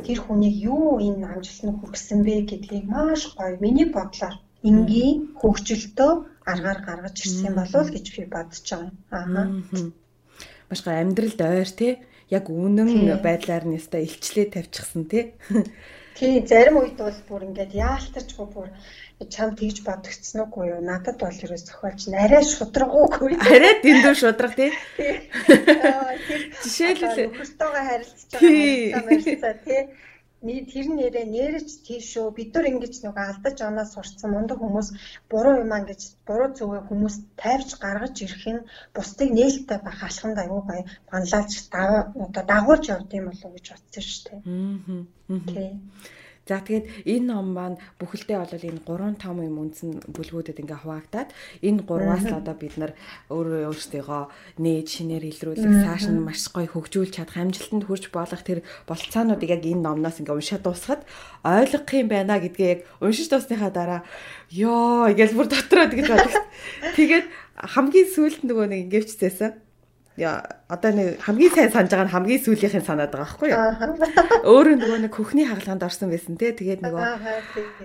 тэр 0.05 0.19
хүнийг 0.21 0.55
юу 0.69 1.01
энэ 1.01 1.25
амжилтанд 1.25 1.77
хүргэсэн 1.81 2.19
бэ 2.21 2.35
гэдгийг 2.45 2.85
маш 2.85 3.21
гоё 3.33 3.57
миний 3.65 3.89
бодлоор 3.89 4.35
энгийн 4.61 5.33
хөгжилтөө 5.41 6.11
аргаар 6.51 6.79
гаргаж 6.85 7.17
ирсэн 7.25 7.53
болов 7.57 7.81
уу 7.81 7.93
гэж 7.97 8.05
би 8.13 8.23
бодож 8.29 8.61
байгаа. 8.69 8.93
Аа. 9.09 9.49
Маш 10.69 10.79
гоё 10.85 11.01
амьдралд 11.01 11.41
ойр 11.41 11.71
тий 11.73 11.93
яг 12.29 12.49
үнэн 12.49 13.21
байдлаар 13.21 13.65
нь 13.65 13.77
яста 13.77 14.01
илчлээ 14.01 14.53
тавьчихсан 14.53 15.05
тий. 15.05 15.33
Тий, 16.15 16.39
зарим 16.47 16.79
үед 16.79 16.95
бол 16.95 17.19
бүр 17.27 17.43
ингээд 17.51 17.75
яалтарчгүй 17.75 18.47
бүр 18.55 18.71
чам 19.27 19.51
тэгж 19.51 19.83
бодогдсон 19.83 20.47
уу 20.47 20.63
юу? 20.63 20.79
Надад 20.79 21.19
бол 21.19 21.35
ерөө 21.43 21.59
зохиолч 21.59 22.07
арай 22.15 22.39
шудраггүй. 22.39 23.35
Арай 23.35 23.83
дэндүү 23.83 24.15
шудраг 24.15 24.55
тий. 24.55 24.71
Жишээлбэл 26.63 27.35
нөхөртөөгөө 27.35 27.83
харилцаж 27.83 28.31
байгаа 28.31 29.11
юм 29.11 29.59
тий 29.67 29.79
тэр 30.71 30.85
нэрээ 30.97 31.25
нэрэж 31.35 31.67
тийш 31.85 32.03
шүү 32.13 32.27
бид 32.37 32.49
нар 32.53 32.65
ингэж 32.71 32.93
нэг 33.03 33.15
алдаж 33.17 33.57
оноо 33.69 33.85
сурцсан 33.89 34.29
мундаг 34.31 34.59
хүмүүс 34.61 34.87
буруу 35.31 35.55
юм 35.63 35.71
аа 35.73 35.83
гэж 35.89 36.01
буруу 36.27 36.49
зүгээ 36.57 36.83
хүмүүс 36.89 37.15
тайвч 37.41 37.69
гаргаж 37.83 38.15
ирэх 38.25 38.45
нь 38.53 38.65
бусдыг 38.95 39.29
нээлттэй 39.37 39.79
байх 39.83 39.99
алхамд 40.07 40.37
аюу 40.43 40.61
гай 40.69 40.81
панлаач 41.09 41.51
одоо 42.25 42.43
дагуулж 42.51 42.85
явд 42.95 43.09
юм 43.19 43.25
болов 43.29 43.45
уу 43.45 43.55
гэж 43.55 43.65
бодсон 43.73 44.03
шүү 44.09 44.23
дээ. 44.25 44.39
Аа. 45.29 45.75
За 46.45 46.61
тэгээд 46.61 47.09
энэ 47.09 47.25
ном 47.25 47.57
маань 47.57 47.81
бүхэлдээ 47.97 48.37
бол 48.37 48.53
энэ 48.53 48.85
3 48.85 49.17
5 49.17 49.49
юм 49.49 49.57
үндсэн 49.65 49.89
бүлгүүдэд 50.13 50.61
ингээ 50.61 50.79
хуваагдаад 50.85 51.29
энэ 51.65 51.81
гурваас 51.89 52.25
л 52.29 52.37
одоо 52.37 52.53
бид 52.53 52.77
нар 52.77 52.93
өөрөө 53.33 53.65
өөрсдийгөө 53.73 54.23
нээж 54.61 54.87
шинээр 54.93 55.25
илрүүлэх 55.25 55.73
цааш 55.81 56.05
нь 56.13 56.21
маш 56.21 56.45
гоё 56.53 56.69
хөгжүүлж 56.69 57.17
чадах 57.17 57.41
амжилтанд 57.41 57.89
хүрч 57.89 58.13
болох 58.13 58.45
тэр 58.45 58.61
болцоонуудыг 58.85 59.49
яг 59.57 59.65
энэ 59.65 59.81
номноос 59.89 60.21
ингээ 60.21 60.37
уншаад 60.37 60.61
дуусгаад 60.61 61.01
ойлгох 61.41 61.89
юм 61.97 62.07
байна 62.13 62.37
гэдгээ 62.37 62.69
яг 62.69 62.79
уншиж 63.01 63.27
дуусныхаа 63.33 63.73
дараа 63.73 64.01
ёо 64.53 65.09
гэж 65.17 65.33
бүр 65.33 65.49
дотроо 65.49 65.89
тэгж 65.89 66.07
бодох. 66.13 66.45
Тэгээд 66.97 67.25
хамгийн 67.57 68.09
сүүлд 68.13 68.41
нөгөө 68.45 68.65
нэг 68.69 68.79
ингээвчсээсэн 68.85 69.49
яа 69.49 69.64
одоо 70.15 70.91
нэг 70.95 71.19
хамгийн 71.19 71.51
сайн 71.51 71.71
санаж 71.75 71.91
байгаа 71.91 72.07
нь 72.07 72.15
хамгийн 72.15 72.43
сүүлийнхэн 72.47 72.87
санаад 72.87 73.11
байгаа 73.11 73.35
байхгүй 73.35 73.49
юу. 73.51 73.59
Өөрөө 74.47 74.75
нөгөө 74.79 74.99
нэг 75.03 75.11
хөхний 75.11 75.43
хагалгаанд 75.43 75.83
орсон 75.83 76.07
байсан 76.07 76.39
те. 76.39 76.55
Тэгээд 76.55 76.87
нөгөө 76.87 77.03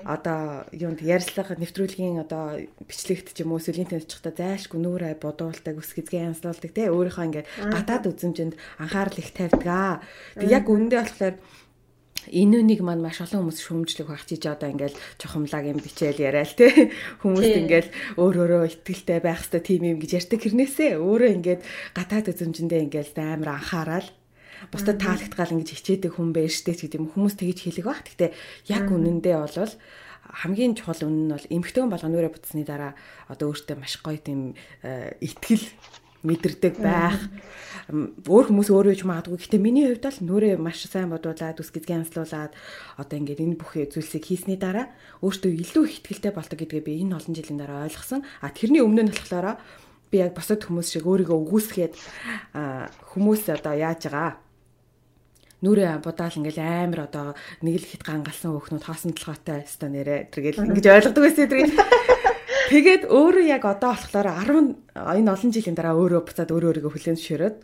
одоо 0.06 0.62
юунд 0.70 1.02
ярьслага 1.02 1.58
нэвтрүүлгийн 1.58 2.22
одоо 2.22 2.62
бичлэгт 2.87 3.34
ч 3.34 3.42
юм 3.42 3.50
уу 3.50 3.58
сүлийн 3.58 3.90
тэнцчгта 3.90 4.30
зайлшгүй 4.30 4.78
нүрэ 4.78 5.18
бодуулдаг 5.18 5.75
ус 5.75 5.90
хэзгээ 5.90 6.30
янзлуулдаг 6.30 6.70
те. 6.70 6.87
Өөрийнхөө 6.94 7.26
ингээд 7.34 7.50
гадаад 7.66 8.06
үзмжинд 8.06 8.54
анхаарал 8.78 9.18
их 9.18 9.34
тавьдаг 9.34 9.66
аа. 9.66 9.99
Тэг 10.38 10.54
яг 10.54 10.70
үнэндээ 10.70 11.02
болохоор 11.02 11.34
энэ 12.30 12.62
үнийг 12.62 12.80
маань 12.87 13.02
маш 13.02 13.20
олон 13.20 13.50
хүмүүс 13.50 13.60
шүмжлэх 13.60 14.08
байх 14.08 14.25
чи 14.25 14.38
одоо 14.38 14.70
ингээл 14.70 14.96
чухамлаг 15.18 15.64
юм 15.66 15.78
бичээл 15.82 16.22
яриа 16.22 16.46
л 16.46 16.54
те 16.54 16.90
хүмүүст 17.22 17.54
ингээл 17.66 17.90
өөр 18.16 18.34
өөрөө 18.46 18.62
ихтгэлтэй 18.70 19.18
байх 19.20 19.42
хэвээр 19.44 19.66
тийм 19.66 19.82
юм 19.90 19.99
гэж 19.99 20.10
ярьдаг 20.22 20.40
хэрнээсээ 20.40 20.90
өөрөө 21.02 21.30
ингээд 21.37 21.62
гадаад 21.92 22.26
үзэмжиндээ 22.30 22.80
ингээл 22.87 23.12
амар 23.18 23.50
анхаарал 23.58 24.08
бусдад 24.68 25.00
таалагдгаал 25.00 25.54
ингэж 25.56 25.68
хичээдэг 25.72 26.12
хүн 26.14 26.30
байж 26.37 26.60
штэ 26.60 26.76
ч 26.76 26.80
гэдэг 26.84 27.00
юм 27.00 27.08
хүмүүс 27.08 27.34
тэгж 27.40 27.58
хэлэг 27.64 27.87
баг. 27.88 28.04
Гэтэ 28.04 28.37
яг 28.68 28.87
үнэндээ 28.92 29.37
болвол 29.40 29.72
хамгийн 30.28 30.76
чухал 30.76 31.00
үнэн 31.08 31.25
нь 31.26 31.32
бол 31.32 31.46
эмхтэн 31.49 31.88
болгонороо 31.88 32.30
бутсны 32.30 32.62
дараа 32.68 32.92
одоо 33.32 33.50
өөртөө 33.50 33.76
маш 33.80 33.96
гоё 34.04 34.20
тийм 34.20 34.54
э, 34.84 35.16
итгэл 35.25 35.64
мэдэрдэг 36.22 36.74
байх. 36.80 37.18
Өөр 37.90 38.46
хүмүүс 38.54 38.70
өөрөө 38.70 38.94
ч 38.94 39.02
магадгүй. 39.02 39.38
Гэтэ 39.40 39.58
миний 39.58 39.90
хувьд 39.90 40.06
бол 40.06 40.20
нүрээ 40.22 40.54
маш 40.62 40.86
сайн 40.86 41.10
бодуулаад 41.10 41.58
үс 41.58 41.74
гизгэн 41.74 42.06
анслуулад 42.06 42.54
одоо 43.00 43.16
ингээд 43.18 43.42
энэ 43.42 43.58
бүх 43.58 43.74
зүйлсийг 43.74 44.24
хийсний 44.30 44.54
дараа 44.54 44.94
өөртөө 45.26 45.50
илүү 45.50 45.84
их 45.90 45.94
ихтгэлтэй 45.98 46.30
болдог 46.30 46.58
гэдгээ 46.60 46.86
би 46.86 47.02
энэ 47.02 47.18
олон 47.18 47.34
жилийн 47.34 47.58
дараа 47.58 47.90
ойлгосон. 47.90 48.22
А 48.44 48.54
тэрний 48.54 48.78
өмнө 48.78 49.10
нь 49.10 49.14
болохоор 49.14 49.58
би 50.10 50.16
яг 50.22 50.38
босод 50.38 50.62
хүмүүс 50.62 50.86
шиг 50.86 51.06
өөрийгөө 51.06 51.38
үгүйсгээд 51.38 51.94
хүмүүс 53.10 53.42
одоо 53.50 53.74
яаж 53.74 54.06
байгаа 54.06 54.38
нүрээ 55.62 56.00
будаал 56.00 56.38
ингээл 56.40 56.62
амар 56.62 57.00
одоо 57.04 57.26
нэг 57.60 57.84
л 57.84 57.88
хит 57.90 58.02
гангалсан 58.02 58.56
хөөхнүүд 58.56 58.84
хоосон 58.84 59.12
толгойтой 59.12 59.68
өстой 59.68 59.90
нэрэ 59.92 60.32
тэргээл 60.32 60.64
ингэж 60.72 60.86
ойлгодог 60.88 61.22
байсан 61.22 61.48
тэрийг 61.52 61.70
Тэгээд 62.70 63.10
өөрөө 63.10 63.44
яг 63.50 63.66
одоо 63.66 63.98
болохоор 63.98 64.30
10 64.46 64.78
энэ 64.94 65.32
олон 65.34 65.50
жилийн 65.50 65.74
дараа 65.74 65.98
өөрөө 65.98 66.22
буцаад 66.22 66.54
өөрөө 66.54 66.70
өөрийгөө 66.70 66.92
хүлээн 66.94 67.18
зөвшөөрөөд 67.18 67.56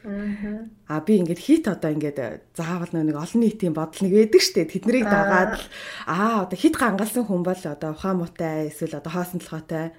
аа 0.90 1.00
би 1.06 1.12
ингээд 1.22 1.40
хит 1.46 1.70
одоо 1.70 1.94
ингээд 1.94 2.18
заавал 2.58 2.90
нэг 2.90 3.14
олон 3.14 3.40
нийтийн 3.46 3.70
бодол 3.70 4.02
нэг 4.02 4.12
байдаг 4.18 4.42
штэ. 4.42 4.66
Тэднийг 4.66 5.06
дагаад 5.06 5.62
аа 6.10 6.50
одоо 6.50 6.58
хит 6.58 6.74
гангалсан 6.74 7.22
хүн 7.22 7.46
бол 7.46 7.62
одоо 7.62 7.90
ухаан 7.94 8.18
муутай 8.18 8.66
эсвэл 8.66 8.98
одоо 8.98 9.12
хоосон 9.14 9.38
толгойтой 9.38 9.94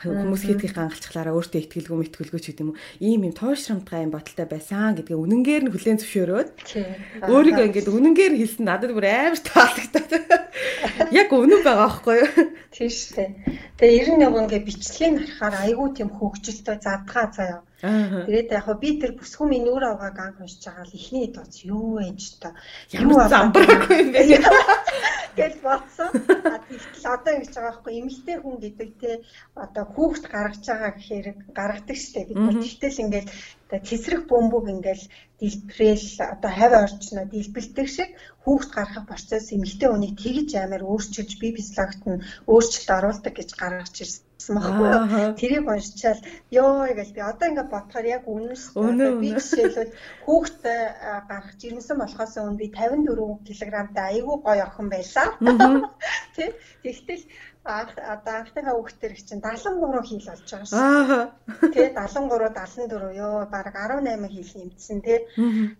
хүмүүс 0.00 0.42
хийдгийг 0.48 0.74
гангалцхлаараа 0.76 1.36
өөртөө 1.36 1.60
ихтгэлгүй 1.60 1.96
мэтгэлгүй 2.00 2.40
ч 2.40 2.44
гэдэг 2.50 2.64
юм 2.64 2.72
уу 2.72 2.80
ийм 3.04 3.20
юм 3.28 3.34
туушрамтгай 3.36 4.00
юм 4.08 4.12
боталтай 4.16 4.46
байсан 4.48 4.96
гэдгээ 4.96 5.20
үнэнгээр 5.20 5.62
нь 5.68 5.72
хүлээн 5.76 6.00
зөвшөөрөөд 6.00 6.48
өөрийгөө 7.28 7.66
ингээд 7.68 7.88
үнэнгээр 7.92 8.34
хэлсэн 8.40 8.64
надад 8.64 8.96
бүр 8.96 9.06
амар 9.06 9.40
таалагдаад. 9.44 10.12
Яг 11.20 11.28
үнэн 11.28 11.60
байгаа 11.60 11.84
байхгүй 11.84 12.16
юу? 12.16 12.30
Тийм 12.72 12.88
шүү 12.88 13.12
дээ 13.16 13.30
тэгээ 13.76 14.16
91 14.24 14.40
ингээд 14.40 14.66
бичлэгийг 14.68 15.16
харахаар 15.36 15.54
айгүй 15.68 15.88
тийм 15.92 16.08
хөвгчлөлтөө 16.16 16.76
задгаа 16.80 17.26
заяа 17.36 17.60
Тэгээд 17.80 18.52
яг 18.52 18.66
би 18.80 19.00
тэр 19.00 19.12
бүсгүмийн 19.16 19.64
нүүр 19.64 19.84
авгааг 19.88 20.18
анх 20.20 20.40
уншиж 20.44 20.62
байгаа 20.68 20.84
л 20.84 20.98
ихний 21.00 21.26
дооц 21.32 21.54
юу 21.64 21.96
вэ 21.96 22.12
ч 22.20 22.36
та. 22.36 22.52
Юу 22.92 23.16
замбраагүй 23.24 23.96
юм 24.04 24.10
бэ? 24.12 24.20
гэж 25.38 25.54
бодсон. 25.64 26.10
А 26.44 26.58
тэгтэл 26.68 27.06
одоо 27.14 27.32
ингэж 27.34 27.52
байгаа 27.54 27.70
байхгүй 27.72 27.92
эмэгтэй 28.00 28.36
хүн 28.40 28.56
гэдэг 28.60 28.90
те 29.00 29.10
одоо 29.54 29.84
хүүхд 29.94 30.24
гаргаж 30.28 30.64
байгаа 30.66 30.92
гэхээр 30.94 31.26
гаргадаг 31.56 31.96
штеп. 31.96 32.28
Бид 32.28 32.36
нар 32.36 32.58
тэгтэл 32.60 33.02
ингээд 33.04 33.28
тесрэг 33.88 34.22
бөмбөг 34.28 34.66
ингээл 34.74 35.04
дэлбэрэл 35.40 36.10
одоо 36.34 36.50
хавь 36.58 36.76
орчноо 36.84 37.24
дэлбэлдэг 37.30 37.88
шиг 37.88 38.10
хүүхд 38.44 38.70
гаргах 38.76 39.06
процесс 39.08 39.46
эмэгтэй 39.56 39.88
хүний 39.88 40.12
тэгж 40.22 40.50
амар 40.58 40.82
өөрчилж 40.84 41.32
бие 41.40 41.56
физиологт 41.56 42.04
нь 42.10 42.24
өөрчлөлт 42.50 42.90
оруулдаг 42.98 43.34
гэж 43.36 43.50
гаргаж 43.56 43.94
ирсэн 44.02 44.29
гэсэн 44.50 44.58
баггүй 44.58 44.88
юу. 44.90 45.34
Тэрийг 45.38 45.66
уншичаал 45.70 46.20
ёо 46.50 46.90
гэж 46.90 47.08
би 47.14 47.20
одоо 47.22 47.46
ингээд 47.48 47.70
бодохоор 47.70 48.06
яг 48.06 48.24
үнэн 48.26 48.56
шүү. 48.58 49.20
Би 49.22 49.30
жишээлбэл 49.38 49.94
хүүхд 50.26 50.62
гаргаж 51.30 51.60
ирсэн 51.62 51.96
болохоос 52.02 52.34
өмнө 52.42 52.58
би 52.58 52.66
54 52.74 53.46
кг-тай 53.46 54.06
айгүй 54.18 54.36
гоё 54.42 54.64
охин 54.66 54.88
байлаа. 54.90 55.26
Тэ. 56.34 56.54
Тэгтэл 56.82 57.22
анх 57.64 57.92
одоо 57.92 58.34
анхныхаа 58.40 58.72
хүүхдэр 58.72 59.12
чинь 59.20 59.44
73 59.44 60.00
хил 60.08 60.24
болж 60.24 60.48
байгаа 60.48 60.64
шүү. 60.64 60.80
Аа. 60.80 61.28
Тэ 61.74 61.92
73 61.92 62.56
74 62.56 63.20
ёо 63.20 63.44
баг 63.52 63.66
18 63.68 64.32
хил 64.32 64.50
нэмсэн 64.56 64.98
тэ. 65.04 65.28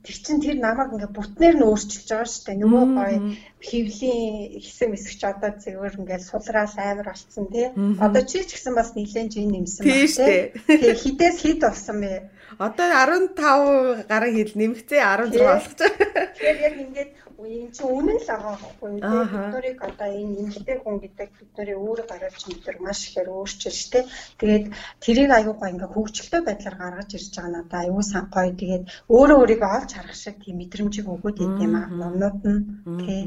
Тэр 0.05 0.17
чин 0.21 0.45
тэр 0.45 0.61
намайг 0.61 0.93
ингээ 0.93 1.17
бүтнээр 1.17 1.57
нь 1.57 1.65
өөрчилж 1.65 2.09
байгаа 2.13 2.29
шүү 2.29 2.45
дээ. 2.45 2.61
Нөгөө 2.61 2.85
гоё 3.01 3.19
хөвлийн 3.65 4.61
хэсэг 4.61 4.89
мэсгч 4.93 5.21
одоо 5.25 5.51
зөвөр 5.57 5.95
ингээл 6.05 6.29
сулраал 6.29 6.77
амар 6.77 7.09
болцсон 7.09 7.47
тэ. 7.49 7.73
Одоо 7.97 8.23
чи 8.29 8.45
ч 8.45 8.61
гэсэн 8.61 8.77
бас 8.77 8.93
нэлээд 8.93 9.33
жин 9.33 9.49
нэмсэн 9.49 9.85
байна 9.89 10.21
тэ. 10.21 10.53
Тэгээ 10.69 11.01
хідээс 11.01 11.37
хід 11.41 11.61
болсон 11.65 11.97
бэ. 12.05 12.29
Одоо 12.61 12.87
15 12.93 14.05
гаруй 14.05 14.33
хил 14.37 14.53
нэмэгцээ 14.53 15.01
16 15.01 15.33
болгож 15.49 15.81
байгаа. 15.81 16.29
Тэгэхээр 16.37 16.59
яг 16.61 16.75
ингээд 16.77 17.11
энэ 17.47 17.71
чинь 17.75 17.93
үнэн 17.97 18.19
л 18.21 18.29
байгаа 18.29 18.57
байхгүй 18.61 18.89
юу? 18.99 19.25
Биднийг 19.53 19.79
одоо 19.89 20.09
энэ 20.11 20.39
эмгтэй 20.45 20.77
хүн 20.81 20.97
гэдэг 21.01 21.29
бидний 21.39 21.77
үүрэг 21.77 22.07
гаргалч 22.11 22.43
мэдэр 22.49 22.77
маш 22.85 22.99
ихээр 23.09 23.29
өөрчилж 23.31 23.81
тэ. 23.93 24.01
Тэгээд 24.41 24.65
тэрийг 25.05 25.31
аюу 25.33 25.55
гоо 25.57 25.69
ингээ 25.73 25.91
хөвгчлөлтөө 25.95 26.43
байдлаар 26.45 26.77
гаргаж 26.81 27.11
ирж 27.17 27.33
байгаа 27.35 27.53
надаа 27.55 27.81
аюу 27.85 28.03
сан 28.03 28.25
гоё. 28.35 28.53
Тэгээд 28.61 28.85
өөрөө 29.15 29.39
өөрийгөө 29.41 29.71
олж 29.79 29.91
харах 29.95 30.17
шиг 30.19 30.37
тийм 30.43 30.57
мэдрэмжийг 30.61 31.07
өгөөд 31.15 31.39
идэв 31.45 31.65
юм 31.67 31.75
аа. 31.79 31.89
Номнууд 32.01 32.41
нь 32.53 32.61
тий. 33.05 33.23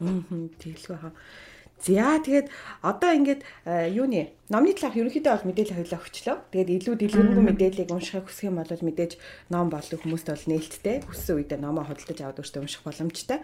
Мм 0.00 0.54
тэглгүй 0.60 0.96
хаа. 0.98 1.12
За 1.78 2.18
тэгээд 2.18 2.50
одоо 2.82 3.10
ингээд 3.14 3.46
э, 3.62 3.94
юуны 3.94 4.34
номны 4.50 4.74
талаарх 4.74 4.98
ерөнхийдөө 4.98 5.32
бол 5.38 5.48
мэдээлэл 5.54 5.78
хоёлаа 5.78 6.00
өгчлөө. 6.02 6.36
Тэгээд 6.50 6.74
илүү 6.74 6.94
дэлгэрэнгүй 6.98 7.44
мэдээллийг 7.54 7.90
уншихыг 7.94 8.26
хүсэх 8.26 8.50
юм 8.50 8.58
бол 8.58 8.66
мэдээж 8.66 9.12
ном 9.54 9.70
болов 9.70 10.00
хүмүүст 10.02 10.26
бол 10.26 10.44
нээлттэй. 10.50 11.06
Хүссэн 11.06 11.38
үедээ 11.38 11.58
номоо 11.62 11.86
худалдаж 11.86 12.18
аваад 12.18 12.40
өөртөө 12.42 12.62
унших 12.66 12.82
боломжтой. 12.82 13.38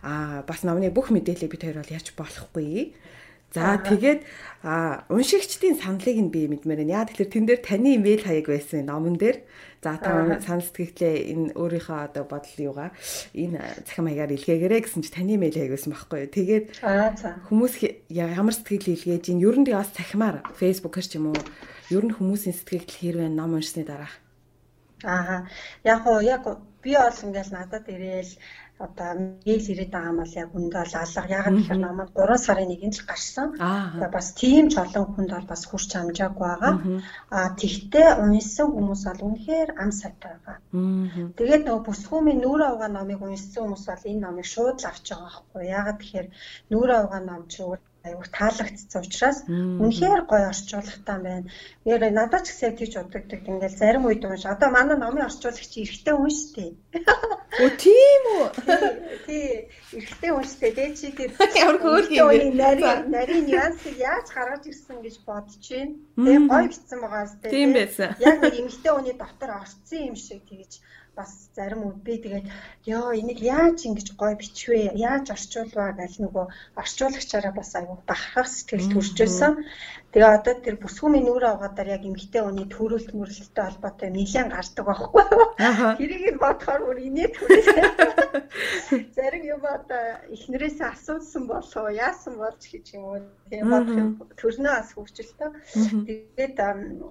Аа 0.00 0.48
бас 0.48 0.64
номны 0.64 0.88
бүх 0.88 1.12
мэдээллийг 1.12 1.52
бид 1.52 1.64
хоёр 1.68 1.84
бол 1.84 1.92
ярьж 1.92 2.16
болохгүй. 2.16 2.96
За 3.54 3.78
тэгээд 3.78 4.26
уншигчдын 5.14 5.78
саналыг 5.78 6.18
нь 6.18 6.34
би 6.34 6.50
мэдмээр 6.50 6.82
байна. 6.82 6.96
Яа 6.98 7.06
тэгэхээр 7.06 7.30
тэн 7.30 7.44
дээр 7.46 7.60
таны 7.62 7.94
имэйл 7.94 8.26
хаяг 8.26 8.50
байсан 8.50 8.82
номон 8.82 9.14
дээр 9.14 9.46
за 9.78 9.94
та 10.02 10.42
санал 10.42 10.66
сэтгэлээ 10.66 11.30
энэ 11.30 11.54
өөрийнхөө 11.54 11.98
одоо 12.10 12.26
бодол 12.26 12.58
юугаа 12.58 12.90
энэ 13.30 13.86
цахим 13.86 14.10
хаягаар 14.10 14.34
илгээгээрэй 14.34 14.80
гэсэн 14.82 15.06
чи 15.06 15.14
таны 15.14 15.38
имэйл 15.38 15.54
хаяг 15.54 15.70
байсан 15.70 15.94
байхгүй 15.94 16.18
юу. 16.26 16.34
Тэгээд 16.34 16.64
хүмүүс 17.46 17.74
ямар 18.10 18.54
сэтгэл 18.58 18.90
илгээж 18.98 19.24
ин 19.30 19.38
ер 19.38 19.56
нь 19.62 19.70
бас 19.70 19.94
цахимаар 19.94 20.42
фэйсбүүкээр 20.58 21.06
ч 21.06 21.12
юм 21.22 21.30
уу 21.30 21.38
ер 21.94 22.02
нь 22.02 22.16
хүмүүсийн 22.16 22.58
сэтгэл 22.58 22.90
хэрвээ 22.90 23.30
ном 23.30 23.54
уншсны 23.54 23.86
дараа. 23.86 24.10
Аа 25.06 25.46
яг 25.86 26.02
уу 26.10 26.18
яг 26.24 26.42
би 26.82 26.96
бол 26.98 27.18
ингээл 27.22 27.52
надад 27.54 27.86
ирээл 27.86 28.32
одоо 28.78 29.10
мэйл 29.46 29.66
ирээд 29.72 29.92
байгаа 29.94 30.14
бол 30.18 30.32
яг 30.42 30.50
үндэ 30.58 30.78
бол 30.82 30.94
алга. 31.02 31.30
Яг 31.38 31.46
тэгэхээр 31.46 31.80
намайг 31.86 32.10
3 32.10 32.46
сарын 32.46 32.74
1-нд 32.74 32.96
л 32.98 33.06
гарсан. 33.10 33.48
Тэгээ 33.54 34.10
бас 34.16 34.28
тийм 34.40 34.64
ч 34.72 34.74
олон 34.82 35.06
хүнд 35.14 35.30
бол 35.34 35.46
бас 35.52 35.62
хүрч 35.66 35.90
амжаагүй 35.94 36.46
байгаа. 36.50 36.74
Аа 37.36 37.48
тэгтээ 37.60 38.08
уншсан 38.24 38.68
хүмүүс 38.74 39.02
бол 39.06 39.22
үнэхээр 39.28 39.70
ам 39.82 39.90
сайтай 40.00 40.34
байгаа. 40.34 40.56
Тэгээд 41.38 41.62
нөгөө 41.64 41.86
бүсгүүмийн 41.86 42.42
нүүр 42.42 42.60
авгаа 42.66 42.90
номыг 42.90 43.20
уншсан 43.22 43.62
хүмүүс 43.62 43.84
бол 43.86 44.08
энэ 44.10 44.24
номыг 44.26 44.46
шууд 44.52 44.76
л 44.82 44.88
авч 44.90 45.06
байгаа 45.10 45.30
байхгүй. 45.30 45.62
Ягаад 45.78 45.98
тэгэхээр 46.00 46.28
нүүр 46.70 46.90
авгаа 46.98 47.20
ном 47.22 47.42
ч 47.52 47.54
аюух 48.04 48.28
таалагдсан 48.36 49.00
учраас 49.00 49.38
үнэхээр 49.48 50.22
гоё 50.28 50.52
орчуулагтай 50.52 51.18
байна. 51.24 51.48
Яг 51.88 52.02
надад 52.12 52.44
ч 52.44 52.52
гэсэн 52.52 52.76
тийж 52.76 52.92
бодогддаг. 53.00 53.40
Ингээл 53.48 53.80
зарим 53.80 54.04
үед 54.04 54.24
унш. 54.28 54.44
Одоо 54.44 54.68
манай 54.68 54.96
номын 55.00 55.24
орчуулагч 55.28 55.72
шүү 55.72 56.04
дээ. 56.04 56.70
Өө 57.64 57.70
тийм 57.80 58.22
үү? 58.36 58.46
Тий, 59.24 59.46
шүү 60.44 60.60
дээ. 60.60 60.76
Дэ 60.76 60.84
чи 60.98 61.08
тэр 61.16 61.30
ямар 61.64 61.78
хөөр 61.80 62.04
юм. 62.12 62.28
Нарийн 62.60 63.08
нарийн 63.08 63.44
нюансыг 63.48 63.96
яаж 63.96 64.26
гаргаж 64.36 64.68
ирсэн 64.68 64.98
гэж 65.00 65.16
бодож 65.24 65.64
байна. 65.64 65.96
Тэгээ 66.18 66.44
гоё 66.50 66.66
бичсэн 66.68 66.98
байгаа 67.00 67.24
сте. 67.30 67.48
Тийм 67.48 67.70
байсан. 67.72 68.10
Яг 68.20 68.36
нэг 68.42 68.54
эмэгтэй 68.58 68.92
хүний 68.92 69.16
дотор 69.16 69.50
орцсон 69.64 70.00
юм 70.12 70.16
шиг 70.18 70.44
тэгэж 70.44 70.72
бас 71.18 71.30
зарим 71.56 71.80
үед 71.86 72.00
би 72.06 72.14
тэгээд 72.24 72.46
ёо 72.96 73.06
энийг 73.20 73.40
яаж 73.56 73.78
ингэж 73.88 74.08
гоё 74.20 74.34
бичвэ 74.40 74.78
яаж 75.10 75.26
орчуулваа 75.34 75.90
гэл 75.98 76.16
нөгөө 76.24 76.46
орчуулагчаараа 76.80 77.54
бас 77.56 77.70
аюу 77.78 77.96
бахархах 78.08 78.48
сэтгэл 78.50 78.90
төрж 78.92 79.14
байсан. 79.22 79.52
Тэгээ 80.14 80.30
одоо 80.30 80.54
тэр 80.62 80.78
бүсгүүмийн 80.78 81.26
нүүр 81.26 81.44
авгаадаар 81.58 81.98
яг 81.98 82.06
эмгтэй 82.06 82.38
хүний 82.46 82.70
төрөлт 82.70 83.10
мөрлөлттэй 83.18 83.64
холбоотой 83.66 84.14
нэлээд 84.14 84.54
гардаг 84.54 84.84
байхгүй? 84.86 85.24
Тэрийг 85.98 86.38
бодохоор 86.38 86.82
бүр 86.86 86.98
инээд 87.02 87.34
хүрээ. 87.34 87.66
Зарим 89.18 89.42
юм 89.42 89.66
одоо 89.66 90.22
эхнэрээсээ 90.30 90.86
асуусан 90.86 91.50
болов 91.50 91.90
яасан 91.90 92.38
болж 92.38 92.62
гэж 92.62 92.86
юм 92.94 93.02
уу? 93.10 93.26
Тийм 93.50 93.66
бодох 93.74 94.30
төрнөө 94.38 94.74
бас 94.78 94.94
хөвчлөлтөө. 94.94 95.50
Тэгээд 96.06 96.58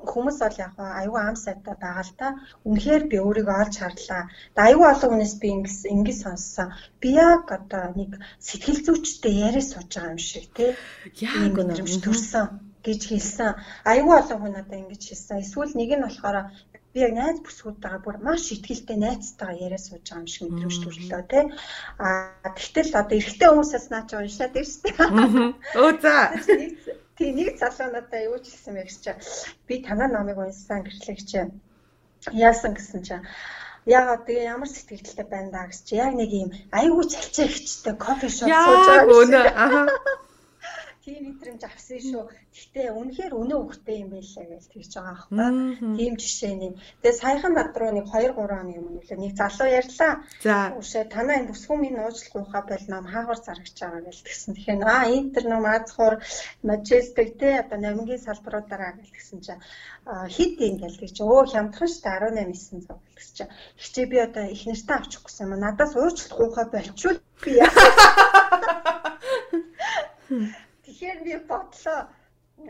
хүмүүс 0.08 0.38
бол 0.40 0.58
яг 0.64 0.74
аюу 0.80 1.20
ам 1.20 1.36
сайтай 1.36 1.76
байгаа 1.76 2.08
л 2.08 2.16
та. 2.16 2.28
Үнэхээр 2.64 3.04
би 3.12 3.20
өөрийгөө 3.20 3.58
олж 3.68 3.76
харлаа. 3.84 4.32
Аюу 4.56 4.88
олон 4.88 5.10
хүнээс 5.12 5.36
би 5.44 5.52
ингэж 5.52 5.92
ингэж 5.92 6.18
сонссон. 6.24 6.72
Би 7.04 7.20
яг 7.20 7.52
одоо 7.52 7.92
нэг 8.00 8.16
сэтгэл 8.40 8.80
зүйчтэй 8.88 9.52
яриа 9.52 9.60
сууж 9.60 9.92
байгаа 9.92 10.16
юм 10.16 10.22
шиг 10.24 10.48
тий. 10.56 10.72
Яг 11.20 11.52
үнэмш 11.60 12.00
төрсөн 12.00 12.72
гэж 12.86 13.02
хэлсэн. 13.10 13.52
Аюу 13.88 14.12
олон 14.20 14.40
хүн 14.40 14.54
надад 14.56 14.80
ингэж 14.80 15.04
хэлсэн. 15.08 15.42
Эсвэл 15.44 15.74
нэг 15.76 15.92
нь 15.96 16.06
болохоор 16.06 16.52
би 16.94 17.00
яг 17.02 17.14
найз 17.18 17.40
бүсгүүдтэйгээ 17.42 18.02
бүр 18.06 18.18
маш 18.22 18.44
ихтгэлтэй 18.54 18.98
найзтайгаа 19.02 19.64
яриа 19.66 19.82
сууж 19.82 20.04
байгаа 20.06 20.22
юм 20.22 20.28
шиг 20.30 20.44
мэдрэмж 20.46 20.78
төрлөө 20.84 21.24
тий. 21.32 21.46
А 21.98 22.08
тэгтэл 22.54 22.92
одоо 23.02 23.16
эрэгтэй 23.18 23.50
хүмүүсээс 23.50 23.88
наач 23.90 24.10
уншаад 24.14 24.54
ирсэн. 24.62 25.58
Өө 25.82 25.92
за. 26.04 26.14
Тий 27.18 27.30
нэг 27.30 27.58
залуу 27.62 27.90
надад 27.94 28.26
юу 28.30 28.38
ч 28.42 28.46
хэлсэн 28.52 28.74
байх 28.78 28.94
чи. 28.94 29.12
Би 29.68 29.76
танаа 29.86 30.10
номыг 30.10 30.38
уншсан 30.38 30.86
гэхлээр 30.86 31.22
чи 31.30 31.40
яасан 32.34 32.74
гэсэн 32.78 33.02
чинь 33.06 33.26
Яагаад 33.86 34.24
тэгээ 34.24 34.48
ямар 34.56 34.70
сэтгэлдтэй 34.72 35.28
байна 35.28 35.50
даа 35.52 35.66
гэж 35.68 35.80
чи 35.84 35.94
яг 36.00 36.14
нэг 36.16 36.32
юм 36.32 36.50
айгүй 36.72 37.06
цалчаагчтай 37.12 37.96
кофе 38.00 38.30
шоп 38.32 38.48
сууж 38.48 38.88
байгаа. 39.30 39.52
Аа 39.60 39.86
тийм 41.04 41.36
мэдрэмж 41.36 41.64
авсан 41.68 42.00
шүү. 42.00 42.24
Гэхдээ 42.56 42.88
үнэхээр 42.96 43.34
өнөө 43.36 43.60
хөхтэй 43.68 43.98
юм 44.08 44.10
байлаа 44.16 44.46
гэж 44.48 44.64
тэгж 44.72 44.92
байгаа 44.96 45.12
аахгүй. 45.12 45.36
Тийм 46.00 46.14
жишээний. 46.16 46.72
Тэгээ 47.04 47.20
саяхан 47.20 47.54
над 47.60 47.76
руу 47.76 47.92
нэг 47.92 48.08
2 48.08 48.32
3 48.40 48.40
оны 48.40 48.74
өмнө 48.80 49.00
үлээ 49.04 49.20
нэг 49.20 49.34
залуу 49.36 49.68
ярьлаа. 49.68 50.14
За. 50.40 50.56
Үшээ 50.80 51.04
танаа 51.12 51.36
энэ 51.44 51.52
бүсгүүмийн 51.52 51.96
нууцлахуйхаа 52.00 52.64
бол 52.72 52.86
ном 52.88 53.06
хаагур 53.12 53.40
зарагч 53.44 53.76
байгаа 53.84 54.02
гэж 54.08 54.18
тэгсэн. 54.24 54.52
Тэгэхээр 54.56 54.82
аа 54.88 55.06
интер 55.12 55.44
ном 55.52 55.64
азхуур 55.68 56.16
мажестик 56.64 57.30
те 57.36 57.50
одоо 57.60 57.78
номингийн 57.84 58.24
салбаруудаараа 58.24 58.96
гэж 58.96 59.08
тэгсэн 59.12 59.40
чинь 59.44 59.64
хит 60.36 60.56
ингээл 60.56 61.02
гэж 61.04 61.16
өө 61.20 61.52
хямдхан 61.52 61.90
штэ 61.92 62.10
18 62.32 62.88
900 62.88 62.96
гэж 63.20 63.30
чинь. 63.36 63.52
Хичээ 63.76 64.06
би 64.08 64.18
одоо 64.24 64.46
их 64.48 64.64
нэртэ 64.64 64.94
авчих 64.96 65.22
гэсэн 65.28 65.52
юм. 65.52 65.60
Надаас 65.60 66.00
уучлах 66.00 66.32
хуйхаа 66.40 66.66
болчвол 66.72 67.20
би 67.44 67.52
яа. 67.60 67.72
Тэгэхээр 71.04 71.24
би 71.28 71.36
бодлоо 71.52 72.00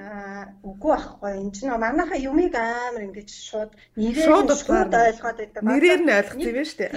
аа 0.02 0.44
үгүй 0.66 0.90
байхгүй 0.90 1.32
энэ 1.38 1.54
чинь 1.54 1.70
манайхаа 1.70 2.18
юмыг 2.18 2.54
амар 2.58 3.06
ингэж 3.06 3.30
шууд 3.30 3.72
нэрээр 3.94 4.26
шууд 4.26 4.50
ойлгоод 4.50 5.38
байдаг. 5.38 5.62
Нэрээр 5.62 6.02
нь 6.02 6.16
ойлгох 6.18 6.42
юм 6.42 6.50
байна 6.50 6.66
шүү 6.66 6.80
дээ. 6.82 6.92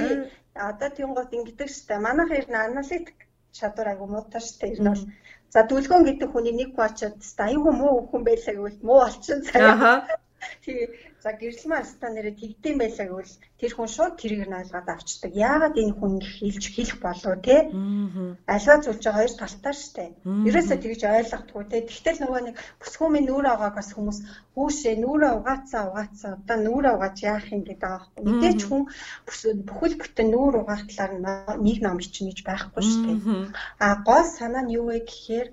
Одоо 0.71 0.89
тийм 0.97 1.11
гот 1.13 1.31
ингэдэг 1.37 1.69
шүү 1.69 1.87
дээ. 1.89 2.07
Манайхаа 2.09 2.41
ер 2.41 2.49
нь 2.49 2.57
аналитик 2.57 3.19
чадвар 3.53 3.89
айгу 3.93 4.07
муутай 4.09 4.41
шүү 4.41 4.57
дээ. 4.61 4.73
Ер 4.73 4.81
нь 4.81 4.89
бол 4.89 5.05
за 5.53 5.61
дүлгөөн 5.69 6.05
гэдэг 6.09 6.29
хүний 6.33 6.55
нэг 6.57 6.71
бачаад 6.81 7.21
айгу 7.49 7.71
муу 7.81 8.09
хүн 8.09 8.23
байлаа 8.25 8.55
гэвэл 8.57 8.81
муу 8.89 9.01
олчин 9.05 9.39
цаа. 9.45 10.09
Тэгээ 10.65 10.89
За 11.27 11.33
гэрэл 11.35 11.67
маань 11.67 11.89
ста 11.91 12.07
нэрээ 12.07 12.39
тэгдэм 12.39 12.77
байлаа 12.79 13.07
гэвэл 13.11 13.35
тэр 13.59 13.73
хүн 13.75 13.91
шууд 13.91 14.15
тэрийг 14.15 14.47
нь 14.47 14.59
ойлгоод 14.61 14.89
авчдаг. 14.95 15.33
Яагаад 15.35 15.75
энэ 15.83 15.97
хүн 15.99 16.15
хэлж 16.23 16.65
хэлэх 16.71 16.99
болов 17.03 17.35
те? 17.43 17.57
Альва 18.55 18.75
зүйл 18.79 19.03
чи 19.03 19.11
хоёр 19.11 19.33
талтай 19.35 19.75
штэ. 19.75 20.05
Ерөөсөө 20.49 20.79
тэгж 20.79 21.01
ойлгохгүй 21.03 21.65
те. 21.67 21.79
Тэгтэл 21.91 22.23
нөгөө 22.23 22.41
нэг 22.47 22.57
бүсгүүмийн 22.79 23.27
нүүр 23.27 23.47
авааг 23.51 23.75
бас 23.75 23.91
хүмүүс 23.91 24.19
хүүшээ 24.55 24.95
нүүрээ 25.03 25.33
угаацаа 25.35 25.83
угаацаа 25.91 26.33
одоо 26.39 26.57
нүүрээ 26.63 26.95
угааж 26.95 27.17
яах 27.27 27.47
юм 27.51 27.63
гэдэг 27.67 27.91
аахгүй. 27.91 28.23
Мэдээч 28.23 28.61
хүн 28.71 28.83
бүхэл 29.67 29.97
бүтэн 29.99 30.29
нүүр 30.31 30.55
угаах 30.63 30.87
талаар 30.87 31.59
нэг 31.59 31.79
ном 31.83 31.99
чинь 31.99 32.31
гэж 32.31 32.41
байхгүй 32.47 32.83
штэ. 32.87 33.11
А 33.83 33.99
гол 34.07 34.27
санаа 34.39 34.63
нь 34.63 34.75
юу 34.79 34.95
вэ 34.95 35.03
гэхээр 35.11 35.49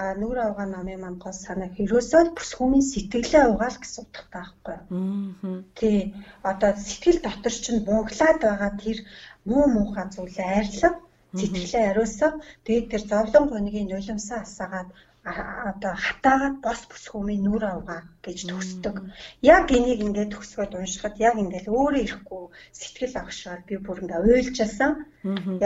а 0.00 0.02
нүгэр 0.18 0.38
авгаа 0.42 0.68
намын 0.70 1.14
гол 1.22 1.36
санаа 1.44 1.70
хэрөөсөө 1.76 2.22
бүсгүүмийн 2.36 2.88
сэтгэлээ 2.92 3.44
угаал 3.52 3.78
гэсэн 3.80 4.02
утгатай 4.02 4.30
байхгүй 4.34 4.76
юу. 4.76 5.62
Тий. 5.78 5.98
Одоо 6.50 6.70
сэтгэл 6.86 7.18
дотор 7.22 7.54
чинь 7.64 7.86
бууглаад 7.86 8.38
байгаа 8.42 8.72
тэр 8.82 8.98
муу 9.48 9.64
муухай 9.74 10.06
зүйлээ 10.14 10.48
арилга 10.58 10.90
сэтгэлээ 11.38 11.84
ариусга 11.90 12.28
тэгээд 12.66 12.90
тэр 12.90 13.02
зовлон 13.10 13.44
гонигийн 13.52 13.88
нулимсаа 13.90 14.40
асаагаад 14.42 14.88
одоо 15.24 15.94
хатаагаад 16.06 16.56
бос 16.64 16.80
бүсгүүмийн 16.90 17.42
нүр 17.44 17.64
авгаа 17.64 18.00
гэж 18.24 18.38
төгсдөг. 18.50 18.96
Яг 19.54 19.66
энийг 19.76 20.00
ингээд 20.04 20.32
төгсгöd 20.36 20.72
уншихад 20.76 21.16
яг 21.28 21.36
ингээд 21.42 21.72
өөрөө 21.72 22.02
ирэхгүй 22.04 22.42
сэтгэл 22.78 23.14
агшаар 23.22 23.60
би 23.68 23.74
бүр 23.84 24.02
ингээд 24.04 24.28
уйлжсэн. 24.28 24.92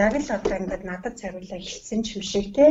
Яг 0.03 0.15
л 0.23 0.29
одоо 0.39 0.57
ингээд 0.63 0.85
надад 0.87 1.15
цариулаа 1.21 1.61
хэлсэн 1.63 2.01
юм 2.15 2.25
шиг 2.31 2.47
те. 2.57 2.67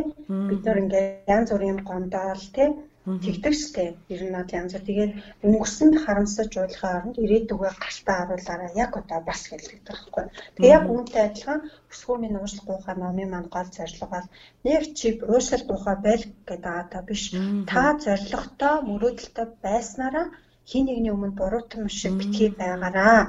Бид 0.49 0.61
нар 0.63 0.79
ингээд 0.83 1.27
янз 1.35 1.49
бүрийн 1.51 1.79
гомдоол 1.83 2.45
те 2.55 2.65
тэгдэг 3.07 3.53
штэ. 3.55 3.85
Ер 4.13 4.21
нь 4.27 4.35
бол 4.35 4.55
янз 4.59 4.71
бүр 4.75 4.83
тэгээд 4.87 5.11
өнгөрсөнд 5.47 5.95
харамсаж 6.03 6.51
уулахын 6.59 6.95
оронд 6.97 7.17
ирээдүгөө 7.23 7.71
гартаа 7.83 8.17
харуулаараа 8.19 8.71
яг 8.83 8.91
одоо 9.01 9.19
бас 9.29 9.41
хэлдэг 9.47 9.79
байхгүй. 9.87 10.25
Тэгээ 10.55 10.75
яг 10.77 10.85
үүнтэй 10.91 11.23
адилхан 11.25 11.59
өсгөөмийн 11.91 12.39
уушлахгүйхаа 12.39 12.95
номын 12.99 13.29
маань 13.31 13.53
гол 13.55 13.69
зорилго 13.75 14.07
бол 14.11 14.27
нэг 14.67 14.81
чип 14.99 15.17
уушлахгүйхаа 15.31 15.95
байл 16.05 16.23
гэдэг 16.49 16.73
аата 16.77 16.99
биш. 17.07 17.23
Та 17.71 17.83
зорилготой 18.03 18.75
мөрөөдөлтөй 18.89 19.47
байснараа 19.65 20.25
хин 20.69 20.83
нэгний 20.85 21.13
өмнө 21.15 21.37
буруутан 21.39 21.87
шиг 21.99 22.13
битгий 22.19 22.49
байгаараа 22.61 23.19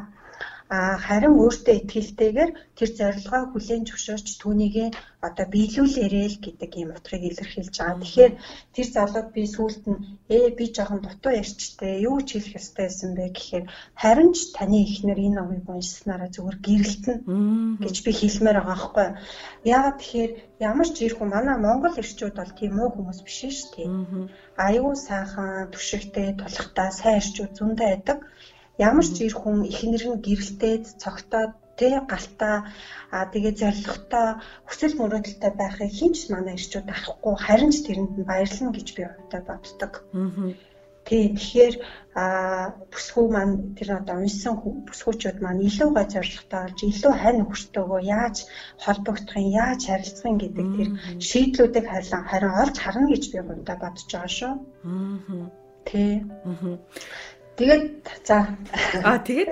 харин 0.68 1.34
өөртөө 1.40 1.74
ихтэйгээр 1.80 2.50
тэр 2.76 2.90
зорилгоо 2.98 3.42
хүлээн 3.48 3.88
зөвшөөрч 3.88 4.28
түүнийг 4.36 4.92
одоо 5.26 5.46
биелүүлээрэй 5.48 6.28
л 6.28 6.38
гэдэг 6.44 6.70
юм 6.82 6.90
утгыг 6.92 7.22
илэрхийлж 7.24 7.74
байгаа. 7.80 8.04
Тэгэхээр 8.04 8.32
тэр 8.76 8.86
залууд 8.92 9.28
би 9.32 9.42
сүулт 9.48 9.82
нь 9.88 10.00
ээ 10.28 10.52
би 10.58 10.64
жоохон 10.76 11.00
дутуу 11.02 11.32
ярьчтэй 11.40 12.04
юу 12.08 12.20
ч 12.20 12.28
хэлэх 12.36 12.60
ёстой 12.60 12.84
байсан 12.84 13.10
бэ 13.16 13.24
гэхээр 13.32 13.64
харин 14.02 14.30
ч 14.36 14.38
таны 14.56 14.78
ихнэр 14.84 15.18
энэ 15.26 15.36
номыг 15.40 15.64
уншсанараа 15.72 16.28
зүгээр 16.36 16.58
гэрэлтэн 16.66 17.18
гэж 17.82 17.96
би 18.04 18.12
хэлмээр 18.20 18.58
байгаа 18.60 18.76
байхгүй. 18.76 19.08
Яагаад 19.74 19.96
тэгэхээр 19.98 20.32
ямар 20.68 20.88
ч 20.92 20.96
ирэх 21.00 21.18
хүн 21.18 21.32
манай 21.32 21.56
Монгол 21.56 21.96
ирчүүд 21.96 22.34
бол 22.38 22.52
тийм 22.58 22.72
муу 22.76 22.88
хүмүүс 22.92 23.20
биш 23.24 23.38
шүү 23.40 23.72
дээ. 23.72 23.88
Аюу 24.68 24.92
сайхан, 24.94 25.72
түшигтэй, 25.72 26.28
тулхтай, 26.36 26.88
сайн 26.92 27.18
ирчүүд 27.20 27.52
зөндөө 27.56 27.88
байдаг 27.90 28.18
ямар 28.78 29.06
ч 29.14 29.16
ир 29.26 29.34
хүн 29.38 29.58
ихнэр 29.72 30.04
нь 30.08 30.22
гэрэлтээд 30.26 30.84
цогтоод 31.02 31.52
тэ 31.78 31.90
галтаа 32.10 32.56
а 33.14 33.16
тэгээ 33.32 33.54
зоригтой 33.60 34.26
хүсэл 34.66 34.94
мөрөөдөлтэй 34.98 35.52
байхыг 35.58 35.90
хинч 35.98 36.18
манай 36.32 36.54
ирчүүд 36.58 36.88
авахгүй 36.90 37.34
харин 37.38 37.70
ч 37.74 37.78
тэрэнд 37.86 38.12
нь 38.18 38.28
баярлна 38.30 38.70
гэж 38.74 38.88
би 38.96 39.02
хувьдаа 39.06 39.42
боддог. 39.46 39.92
Тийм 41.08 41.40
тэгэхээр 41.40 41.74
а 42.20 42.24
бүсгүй 42.92 43.26
маань 43.32 43.54
тэр 43.78 43.88
одоо 43.98 44.16
уншсан 44.20 44.54
бүсгүүчүүд 44.88 45.38
маань 45.40 45.64
илүү 45.68 45.88
гой 45.96 46.06
зоригтой 46.12 46.60
болж 46.66 46.78
илүү 46.84 47.14
хань 47.22 47.42
өгчтөөгөө 47.46 48.00
яаж 48.20 48.36
холбогдохын 48.84 49.48
яаж 49.64 49.80
харилцахын 49.88 50.36
гэдэг 50.42 50.66
тэр 50.76 50.88
шийдлүүдийг 51.28 51.86
харин 51.88 52.22
харин 52.30 52.54
олж 52.62 52.76
харна 52.80 53.06
гэж 53.08 53.24
би 53.32 53.38
хувьдаа 53.40 53.76
бодож 53.80 54.06
байгаа 54.12 54.32
шүү. 54.38 54.52
Аа. 54.84 55.48
Тий. 55.88 56.12
Тэгээд 57.58 58.06
за. 58.22 58.54
Аа 59.02 59.18
тэгээд. 59.18 59.50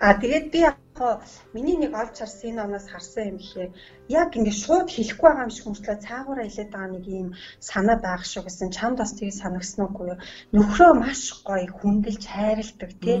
Аа 0.00 0.16
тэгээд 0.16 0.46
би 0.48 0.58
яг 0.64 0.80
миний 1.52 1.76
нэг 1.76 1.92
олж 1.92 2.16
харсан 2.16 2.56
энэ 2.56 2.64
оноос 2.64 2.88
харсан 2.88 3.24
юм 3.30 3.36
гэхээр 3.36 3.70
яг 4.08 4.28
ингээд 4.32 4.62
шууд 4.64 4.88
хэлэхгүй 4.88 5.28
байгаа 5.28 5.44
юм 5.44 5.52
шиг 5.52 5.64
хүмүүслээ 5.68 5.98
цаагаараа 6.08 6.46
хэлээд 6.48 6.72
байгаа 6.72 6.92
нэг 6.96 7.04
юм 7.20 7.28
санаа 7.60 7.96
байх 8.00 8.24
шүү 8.24 8.42
гэсэн. 8.48 8.72
Чамд 8.72 8.96
бас 8.96 9.12
тийг 9.12 9.32
санагсан 9.36 9.80
уугүй 9.84 10.06
юу? 10.16 10.18
Нөхрөө 10.56 10.92
маш 10.96 11.22
гоё 11.44 11.68
хүндэлж 11.68 12.24
хайрладаг 12.24 12.92
тий. 13.04 13.18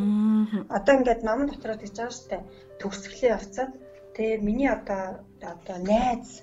Одоо 0.72 0.92
ингээд 0.96 1.20
ном 1.28 1.40
дотроо 1.44 1.76
тэгж 1.76 1.96
байгаа 2.00 2.16
штэ. 2.16 2.48
Төгсгөлийн 2.80 3.34
явцад 3.36 3.70
тэгээ 4.16 4.40
миний 4.40 4.70
одоо 4.72 5.20
одоо 5.52 5.76
найз 5.84 6.40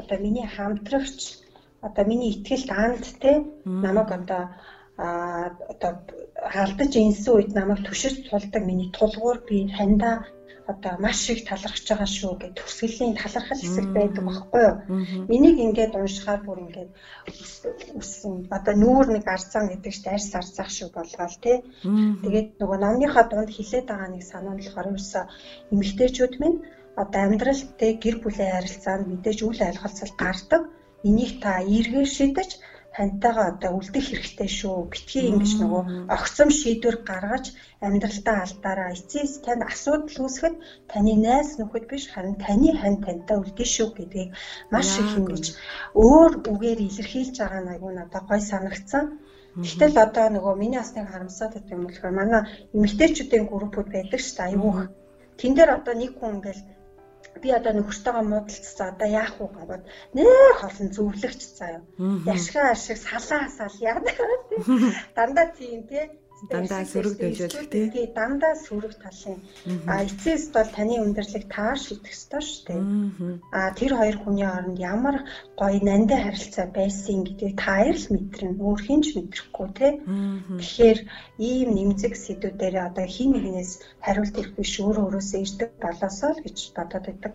одоо 0.00 0.18
миний 0.18 0.50
хамтрагч 0.50 1.46
одоо 1.86 2.04
миний 2.10 2.34
ихтгэлд 2.34 2.70
анд 2.74 3.04
тий. 3.22 3.36
Намайг 3.62 4.10
одоо 4.18 4.42
а 4.98 5.54
одоо 5.72 5.92
халдаж 6.42 6.92
инсэн 6.96 7.32
үед 7.34 7.50
намайг 7.54 7.80
түшиж 7.86 8.14
тулдаг 8.28 8.62
миний 8.66 8.90
тулгуур 8.90 9.38
би 9.48 9.56
хандаа 9.78 10.26
одоо 10.66 10.94
маш 10.98 11.28
их 11.30 11.44
талархаж 11.48 11.86
байгаа 11.88 12.10
шүү 12.18 12.32
гэж 12.40 12.52
төсгөлийн 12.58 13.14
талархал 13.18 13.60
хэсэг 13.62 13.86
байдаг 13.96 14.24
байхгүй 14.26 14.62
юу. 14.68 14.76
Энийг 15.34 15.56
ингээд 15.66 15.98
уншихаар 15.98 16.40
бүр 16.46 16.58
ингээд 16.64 16.90
үссэн 17.98 18.32
одоо 18.56 18.74
нүүр 18.82 19.06
нэг 19.14 19.24
арцсан 19.26 19.64
гэдэг 19.68 19.92
чинь 19.92 20.12
арьс 20.14 20.30
арцах 20.38 20.70
шиг 20.70 20.90
болгоол 20.94 21.36
тий. 21.42 21.56
Тэгээд 22.22 22.48
нөгөө 22.60 22.78
номныхаа 22.78 23.24
дунд 23.26 23.50
хилээд 23.50 23.86
байгаа 23.90 24.10
нэг 24.14 24.22
санаа 24.22 24.54
нь 24.54 24.60
болохоор 24.62 24.90
ерөөсөө 24.90 25.24
эмэгтэйчүүд 25.74 26.34
минь 26.42 26.58
одоо 27.02 27.20
амьдралд 27.26 27.68
те 27.80 27.86
гэр 28.02 28.16
бүлийн 28.22 28.52
харилцаанд 28.54 29.04
мэдээж 29.10 29.38
үл 29.42 29.60
ойлголцол 29.66 30.12
гардаг. 30.22 30.62
Энийг 31.08 31.42
та 31.42 31.50
эргээр 31.76 32.06
шийдэж 32.16 32.50
хантайгаа 32.96 33.46
одоо 33.52 33.70
үлдэх 33.78 34.04
хэрэгтэй 34.08 34.50
шүү. 34.60 34.76
Битгий 34.92 35.24
ингэж 35.32 35.52
нөгөө 35.60 35.82
огцом 36.16 36.48
шийдвэр 36.60 36.96
гаргаж 37.08 37.44
амьдралтаа 37.86 38.36
алдаараа 38.44 38.90
эцэс 38.96 39.32
тань 39.44 39.64
асуудал 39.70 40.18
үүсгэхэд 40.24 40.56
таны 40.92 41.14
найз 41.24 41.50
нөхөд 41.56 41.84
биш 41.90 42.04
харин 42.12 42.36
таны 42.44 42.70
хань 42.80 43.00
тантай 43.04 43.36
үлдэх 43.40 43.68
шүү 43.74 43.88
гэдгийг 43.96 44.30
маш 44.72 44.88
их 45.02 45.12
ингэж 45.20 45.44
өөр 46.04 46.32
үгээр 46.52 46.80
илэрхийлж 46.88 47.36
байгаа 47.40 47.62
нь 47.64 47.72
айгүй 47.72 47.92
надад 47.96 48.24
гой 48.28 48.40
санагдсан. 48.50 49.04
Гэтэл 49.64 49.96
одоо 50.06 50.26
нөгөө 50.32 50.54
миний 50.60 50.80
бас 50.80 50.92
нэг 50.96 51.06
харамсаад 51.08 51.52
байдаг 51.54 51.72
юм 51.76 51.84
болохоор 51.84 52.14
манай 52.16 52.42
эмэгтэйчүүдийн 52.76 53.48
группүүд 53.48 53.88
байдаг 53.92 54.20
шүү 54.20 54.36
дээ 54.36 54.48
айгүй. 54.48 54.84
Тэн 55.40 55.52
дээр 55.56 55.70
одоо 55.76 55.94
нэг 55.96 56.12
хүн 56.16 56.32
ингээл 56.36 56.62
би 57.40 57.48
одоо 57.58 57.72
нөхөртөөгөө 57.74 58.24
муудалцсан 58.28 58.88
одоо 58.92 59.08
яах 59.22 59.34
вэ 59.40 59.46
гэвэл 59.56 59.84
нэр 60.16 60.52
холон 60.60 60.88
зөвлөгч 60.94 61.40
заяа. 61.58 61.80
Яшгаа 62.34 62.66
ашиг 62.74 62.98
салаа 63.00 63.40
асаал 63.48 63.76
яадаг. 63.90 64.16
Дандаа 65.16 65.46
тийм 65.56 65.80
тий 65.88 66.04
дандаа 66.50 66.82
сөрөг 66.82 67.14
дэвжүүлэх 67.22 67.70
тий. 67.70 67.86
Дандаа 68.10 68.54
сөрөг 68.58 68.94
талын. 68.98 69.38
А 69.86 70.02
эцэст 70.02 70.50
бол 70.56 70.66
таны 70.74 70.98
өндөрлөг 70.98 71.44
таар 71.46 71.78
шийдэх 71.78 72.10
ёстой 72.10 72.42
шүү 72.42 72.62
дээ. 72.66 72.82
А 73.54 73.70
тэр 73.78 73.92
хоёр 73.94 74.16
хүний 74.18 74.46
хооронд 74.46 74.78
ямар 74.78 75.16
гоё 75.54 75.78
нандин 75.78 76.18
харилцаа 76.18 76.66
байсан 76.74 77.22
гэдгийг 77.22 77.54
та 77.62 77.86
аяр 77.86 77.94
л 77.94 78.10
мэдэрнэ. 78.10 78.58
Өөр 78.58 78.80
хинч 78.82 79.06
мэдрэхгүй 79.14 79.68
тий. 79.78 79.92
Тэгэхээр 80.58 80.98
ийм 81.38 81.68
нэмзэг 81.78 82.14
сэдвүүдээр 82.18 82.74
одоо 82.90 83.06
хин 83.06 83.30
нэгнээс 83.38 83.72
хариулт 84.02 84.34
ирэх 84.34 84.52
биш 84.58 84.74
өөрөө 84.82 85.04
өөрөөсөө 85.06 85.40
ирдэг 85.46 85.70
болоосоо 85.78 86.30
л 86.34 86.42
гэж 86.42 86.58
бодоод 86.74 87.04
байдаг. 87.06 87.34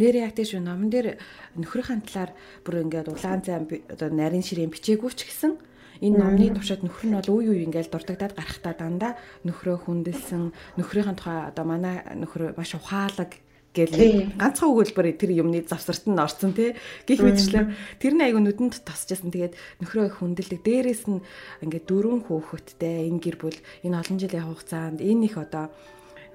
Нэр 0.00 0.14
яг 0.24 0.32
тийш 0.32 0.56
номон 0.56 0.88
дээр 0.88 1.20
нөхрийнхээ 1.60 2.00
талаар 2.08 2.30
бүр 2.64 2.88
ингээд 2.88 3.12
улаан 3.12 3.42
зам 3.44 3.68
одоо 3.68 4.08
нарийн 4.08 4.44
ширээ 4.44 4.72
бичээгүй 4.72 5.12
ч 5.12 5.28
гэсэн 5.28 5.52
энэ 6.00 6.18
номны 6.18 6.50
туршид 6.54 6.82
нөхөр 6.82 7.06
нь 7.10 7.16
бол 7.18 7.30
үе 7.38 7.50
үе 7.54 7.62
ингээл 7.68 7.92
дурддагдаад 7.92 8.34
гарахтаа 8.34 8.74
дандаа 8.74 9.12
нөхрөө 9.46 9.86
хүндэлсэн 9.86 10.42
нөхрийн 10.78 11.14
тухай 11.14 11.50
одоо 11.50 11.64
манай 11.68 12.02
нөхөр 12.14 12.56
маш 12.58 12.74
ухаалаг 12.74 13.44
гэл 13.74 14.30
ганцхан 14.38 14.70
өгүүлбэр 14.70 15.18
тэр 15.18 15.34
юмны 15.34 15.66
завсарт 15.66 16.06
нь 16.06 16.14
орсон 16.14 16.54
тий. 16.54 16.78
Гих 17.10 17.20
мэдчлээ. 17.26 17.98
Тэр 17.98 18.14
нь 18.14 18.22
айгу 18.22 18.38
нүдэнд 18.38 18.86
тосчээсэн 18.86 19.34
тэгээд 19.34 19.58
нөхрөө 19.82 20.22
хүндэлдэг. 20.22 20.62
Дээрээс 20.62 21.10
нь 21.10 21.18
ингээд 21.66 21.90
дөрвөн 21.90 22.22
хөөхөттэй 22.22 23.10
энэ 23.10 23.18
гэр 23.18 23.36
бүл 23.42 23.58
энэ 23.82 23.98
олон 23.98 24.18
жилийн 24.22 24.46
хугацаанд 24.46 25.02
энэ 25.02 25.26
их 25.26 25.36
одоо 25.42 25.74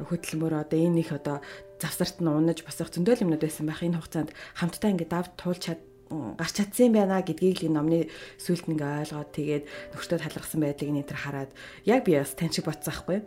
хөдөлмөр 0.03 0.67
одоо 0.67 0.79
энэ 0.83 0.99
их 0.99 1.11
одоо 1.15 1.39
завсарт 1.79 2.19
нь 2.19 2.27
унаж 2.27 2.59
босох 2.67 2.91
зөндөл 2.91 3.23
юмнууд 3.23 3.43
байсан 3.43 3.71
байх. 3.71 3.87
Энэ 3.87 4.03
хугацаанд 4.03 4.35
хамтдаа 4.59 4.91
ингээд 4.91 5.13
давд 5.15 5.31
туулж 5.39 5.63
чад 5.63 5.79
гарч 6.09 6.53
чадсан 6.57 6.91
байна 6.93 7.21
гэдгийг 7.21 7.69
л 7.69 7.75
номны 7.75 8.09
сүлд 8.41 8.65
ингээ 8.65 9.01
ойлгоод 9.05 9.29
тэгээд 9.33 9.63
нөхөртөө 9.93 10.19
талархсан 10.21 10.59
байдлыг 10.61 10.91
нэтер 10.93 11.17
хараад 11.21 11.51
яг 11.85 12.01
би 12.05 12.17
бас 12.17 12.33
тань 12.33 12.53
шиг 12.53 12.65
бодсон 12.65 12.89
байхгүй 12.89 13.19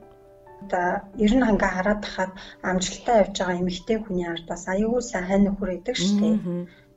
одоо 0.63 0.89
ер 1.19 1.33
нь 1.35 1.47
ингээ 1.53 1.73
хараад 1.75 2.01
тахад 2.03 2.33
амжилттай 2.63 3.17
явж 3.23 3.35
байгаа 3.39 3.61
эмэгтэй 3.63 3.99
хүний 4.03 4.27
ард 4.27 4.47
бас 4.47 4.63
аюул 4.73 5.03
сайн 5.03 5.43
нөхөр 5.47 5.71
идэг 5.79 5.97
шүү 5.99 6.19
дээ 6.21 6.37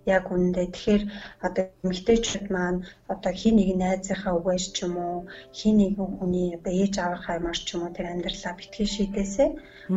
яг 0.06 0.26
үнэндээ. 0.34 0.68
Тэгэхээр 0.72 1.04
одоо 1.46 1.63
эмэгтэйчүүд 1.84 2.46
маань 2.56 2.80
одоо 3.13 3.32
хин 3.41 3.56
нэг 3.58 3.70
найзынхаа 3.82 4.34
үгээс 4.38 4.65
ч 4.76 4.78
юм 4.86 4.96
уу 5.06 5.18
хин 5.58 5.76
нэгэн 5.82 6.10
хүний 6.18 6.48
одоо 6.58 6.74
ээж 6.82 6.94
аваахаа 7.00 7.38
марч 7.46 7.62
ч 7.65 7.70
юм 7.76 7.82
уу 7.84 7.96
тэр 7.96 8.08
амьдралаа 8.10 8.54
битгий 8.58 8.88
шийдээсэ 8.94 9.46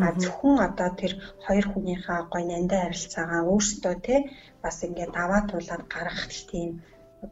а 0.05 0.09
зөвхөн 0.21 0.57
одоо 0.69 0.89
тэр 1.01 1.13
хоёр 1.45 1.67
хүнийхээ 1.69 2.21
гой 2.33 2.43
нандаа 2.47 2.81
харилцаагаа 2.85 3.43
өөрсдөө 3.53 3.95
те 4.07 4.17
бас 4.63 4.77
ингээд 4.87 5.13
даваа 5.19 5.41
туулаад 5.51 5.85
гаргах 5.95 6.29
тийм 6.51 6.71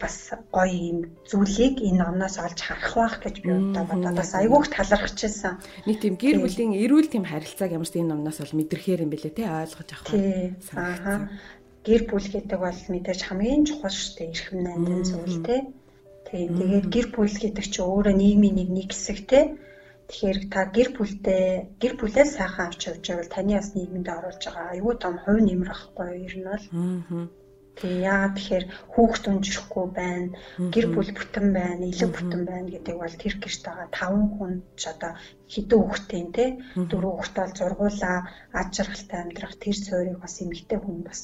бас 0.01 0.35
гоё 0.51 0.67
юм 0.91 0.99
зүйлийг 1.31 1.79
энэ 1.79 2.03
номноос 2.03 2.37
олж 2.43 2.59
харах 2.59 2.95
байх 2.99 3.17
гэж 3.23 3.37
би 3.47 3.51
одоо 3.55 3.85
бодоод 3.87 4.19
бас 4.19 4.35
айгүйх 4.35 4.67
талархчихсан. 4.75 5.63
Нэг 5.87 5.97
тийм 6.03 6.15
гэр 6.19 6.43
бүлийн 6.43 6.75
эрүүл 6.75 7.07
тийм 7.07 7.23
харилцааг 7.23 7.71
ямар 7.71 7.87
ч 7.87 8.03
энэ 8.03 8.11
номноос 8.11 8.43
бол 8.43 8.59
мэдрэхээр 8.59 9.05
юм 9.07 9.11
бэлээ 9.15 9.35
те 9.39 9.47
ойлгож 9.47 9.91
авах. 9.95 10.11
Аа 10.75 11.31
гэр 11.87 12.03
бүл 12.11 12.27
гэдэг 12.35 12.59
бол 12.63 12.81
мэдээж 12.93 13.21
хамгийн 13.25 13.63
чухал 13.69 13.95
шүү 13.95 14.13
дээ. 14.19 14.31
Эрхэм 14.35 14.59
найдын 14.67 15.03
зүйл 15.07 15.39
те. 15.47 15.57
Тэгээ 16.27 16.51
тэгээд 16.59 16.87
гэр 16.95 17.07
бүл 17.15 17.37
гэдэг 17.43 17.67
чинь 17.71 17.87
өөрөө 17.87 18.15
нийгмийн 18.19 18.57
нэг 18.59 18.69
нэг 18.75 18.89
хэсэг 18.91 19.19
те. 19.31 19.41
Тэгэхээр 20.11 20.39
та 20.51 20.61
гэр 20.77 20.89
бүлтэй 20.99 21.43
гэр 21.83 21.95
бүлээ 21.99 22.27
сайхан 22.27 22.67
авч 22.67 22.81
явж 22.91 23.05
байвал 23.07 23.31
таны 23.35 23.55
бас 23.59 23.71
нийгэмд 23.75 24.09
оруулж 24.17 24.43
байгаа 24.47 24.75
аюу 24.75 24.95
том 25.03 25.15
хувь 25.23 25.43
нэмэр 25.47 25.71
ахгүй 25.75 26.11
ер 26.27 26.35
нь 26.39 26.47
бол. 26.51 26.67
Тэгээ 27.77 28.07
яагаад 28.09 28.35
тэгэхээр 28.37 28.65
хүүхд 28.93 29.25
унжихгүй 29.29 29.87
байна, 30.01 30.33
гэр 30.75 30.87
бүл 30.95 31.11
бүтэн 31.13 31.47
байна, 31.59 31.85
илүү 31.93 32.11
бүтэн 32.15 32.43
байна 32.49 32.69
гэдэг 32.73 32.97
бол 32.99 33.15
тэр 33.21 33.35
гэрт 33.43 33.63
байгаа 33.67 33.89
таван 33.99 34.25
хүн 34.35 34.53
ч 34.81 34.83
одоо 34.93 35.13
хэдэн 35.53 35.81
хүүхдтэй 35.85 36.25
те. 36.37 36.45
Дөрөв 36.91 37.13
хүүхд 37.15 37.35
бол 37.37 37.53
зургуулаа 37.59 38.19
аж 38.61 38.73
аргалтай 38.81 39.19
амьдрах 39.21 39.55
тэр 39.61 39.77
суурийг 39.77 40.19
бас 40.25 40.35
эмэгтэй 40.43 40.79
хүн 40.81 40.99
бас 41.05 41.21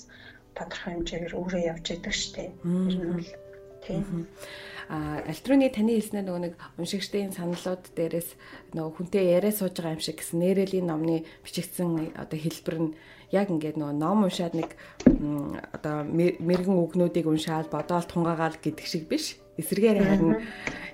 тодорхой 0.57 0.93
хэмжээгээр 1.01 1.35
өөрөө 1.37 1.63
явж 1.73 1.87
идэг 1.93 2.15
штеп. 2.15 2.53
Ер 2.65 2.97
нь 2.97 3.11
бол 3.13 3.31
тийм. 3.85 4.27
А 4.89 5.23
альтруны 5.25 5.71
таны 5.73 5.97
хэлснээр 5.97 6.27
нөгөө 6.27 6.43
нэг 6.43 6.55
уншигчдын 6.77 7.33
саналууд 7.33 7.97
дээрээс 7.97 8.29
нөгөө 8.77 8.93
хүнтэй 8.99 9.25
яриа 9.33 9.55
сууж 9.55 9.79
байгаа 9.79 9.97
юм 9.97 10.05
шиг 10.05 10.21
гэсэн 10.21 10.39
нэрэлийн 10.43 10.87
номны 10.91 11.25
бичигдсэн 11.47 12.13
одоо 12.19 12.39
хэлбэр 12.39 12.77
нь 12.83 12.91
яг 13.33 13.49
ингээд 13.49 13.81
нөгөө 13.81 13.97
ном 13.97 14.29
уншаад 14.29 14.53
нэг 14.53 14.77
одоо 15.73 16.05
мэрэгэн 16.05 16.77
үгнүүдийг 16.77 17.25
уншаал 17.25 17.73
бодоол 17.73 18.05
тунгаагаал 18.05 18.59
гэдэг 18.61 18.87
шиг 18.87 19.09
биш. 19.09 19.41
Эсэргээр 19.57 19.99
харин 20.05 20.45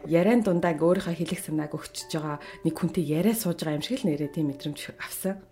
яриан 0.06 0.46
дундаа 0.46 0.78
өөрийнхөө 0.78 1.14
хэлэх 1.18 1.42
санааг 1.42 1.74
өгчөж 1.74 2.10
байгаа 2.14 2.38
нэг 2.62 2.74
хүнтэй 2.78 3.02
яриа 3.02 3.34
сууж 3.34 3.66
байгаа 3.66 3.78
юм 3.82 3.86
шиг 3.86 4.02
л 4.02 4.06
нэрээ 4.06 4.30
тийм 4.30 4.54
мэдрэмж 4.54 4.94
авсан. 5.02 5.42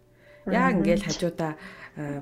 Яг 0.47 0.79
ингээд 0.79 1.03
хажуудаа 1.03 1.59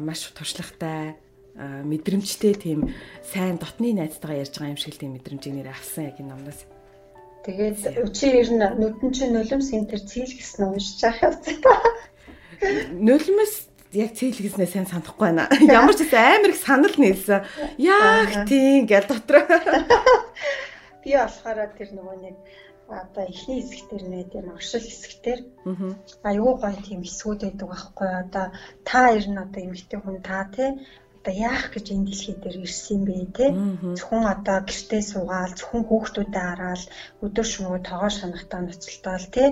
маш 0.01 0.33
туршлагатай 0.33 1.21
мэдрэмжтэй 1.59 2.55
тийм 2.55 2.91
сайн 3.23 3.57
дотны 3.63 3.95
найзтайгаа 3.95 4.43
ярьж 4.43 4.55
байгаа 4.59 4.75
юм 4.75 4.81
шиг 4.81 4.99
тийм 4.99 5.15
мэдрэмжийг 5.15 5.55
нэр 5.55 5.71
авсан 5.71 6.11
яг 6.11 6.19
энэ 6.19 6.35
номноос. 6.35 6.61
Тэгээд 7.47 7.79
чи 8.17 8.27
ер 8.33 8.51
нь 8.51 8.65
нүдэн 8.81 9.11
чи 9.15 9.25
нулимс 9.31 9.71
энэ 9.71 9.89
төр 9.93 10.03
цээл 10.03 10.35
гэсэн 10.35 10.63
уншиж 10.67 10.99
байгаа 11.05 11.31
юм. 11.31 13.07
Нулимс 13.07 13.71
яг 13.95 14.11
цээл 14.19 14.43
гэснээ 14.43 14.67
сайн 14.67 14.87
санахгүй 14.91 15.31
байна. 15.31 15.47
Ямар 15.61 15.95
ч 15.95 16.03
амар 16.11 16.51
их 16.51 16.59
санал 16.59 16.97
нийлсэн. 16.99 17.47
Яг 17.79 18.49
тийм 18.51 18.91
гэл 18.91 19.07
дотор. 19.07 19.47
Би 21.05 21.15
болохоор 21.15 21.71
тэр 21.79 21.91
нөгөө 21.95 22.17
нэг 22.25 22.37
одоо 22.89 23.25
эхний 23.29 23.63
хэсэгтэр 23.63 24.03
нэ 24.09 24.21
тийм 24.33 24.47
оршил 24.53 24.81
хэсэгтэр 24.81 25.39
аюу 26.25 26.53
гой 26.61 26.75
тийм 26.85 27.01
эсвүүд 27.05 27.41
байдаг 27.45 27.69
байхгүй 27.69 28.11
одоо 28.25 28.47
та 28.85 29.01
ер 29.17 29.25
нь 29.29 29.41
одоо 29.41 29.61
эмэгтэй 29.65 29.99
хүн 30.01 30.19
та 30.21 30.49
тий 30.53 30.71
одоо 31.25 31.41
яах 31.41 31.73
гэж 31.73 31.87
энэ 31.89 32.05
дэлхий 32.13 32.37
дээр 32.37 32.57
ирсэн 32.69 33.01
бэ 33.09 33.17
те? 33.33 33.47
Зөвхөн 33.97 34.25
одоо 34.29 34.61
гэртээ 34.69 35.01
суугаал 35.01 35.57
зөвхөн 35.57 35.83
хүүхдүүдэд 35.89 36.37
хараал 36.37 36.85
өдөр 37.25 37.47
шөнөгүй 37.49 37.81
тоогоо 37.81 38.13
шанахтаа 38.13 38.61
ноцолтоол 38.61 39.27
те? 39.33 39.45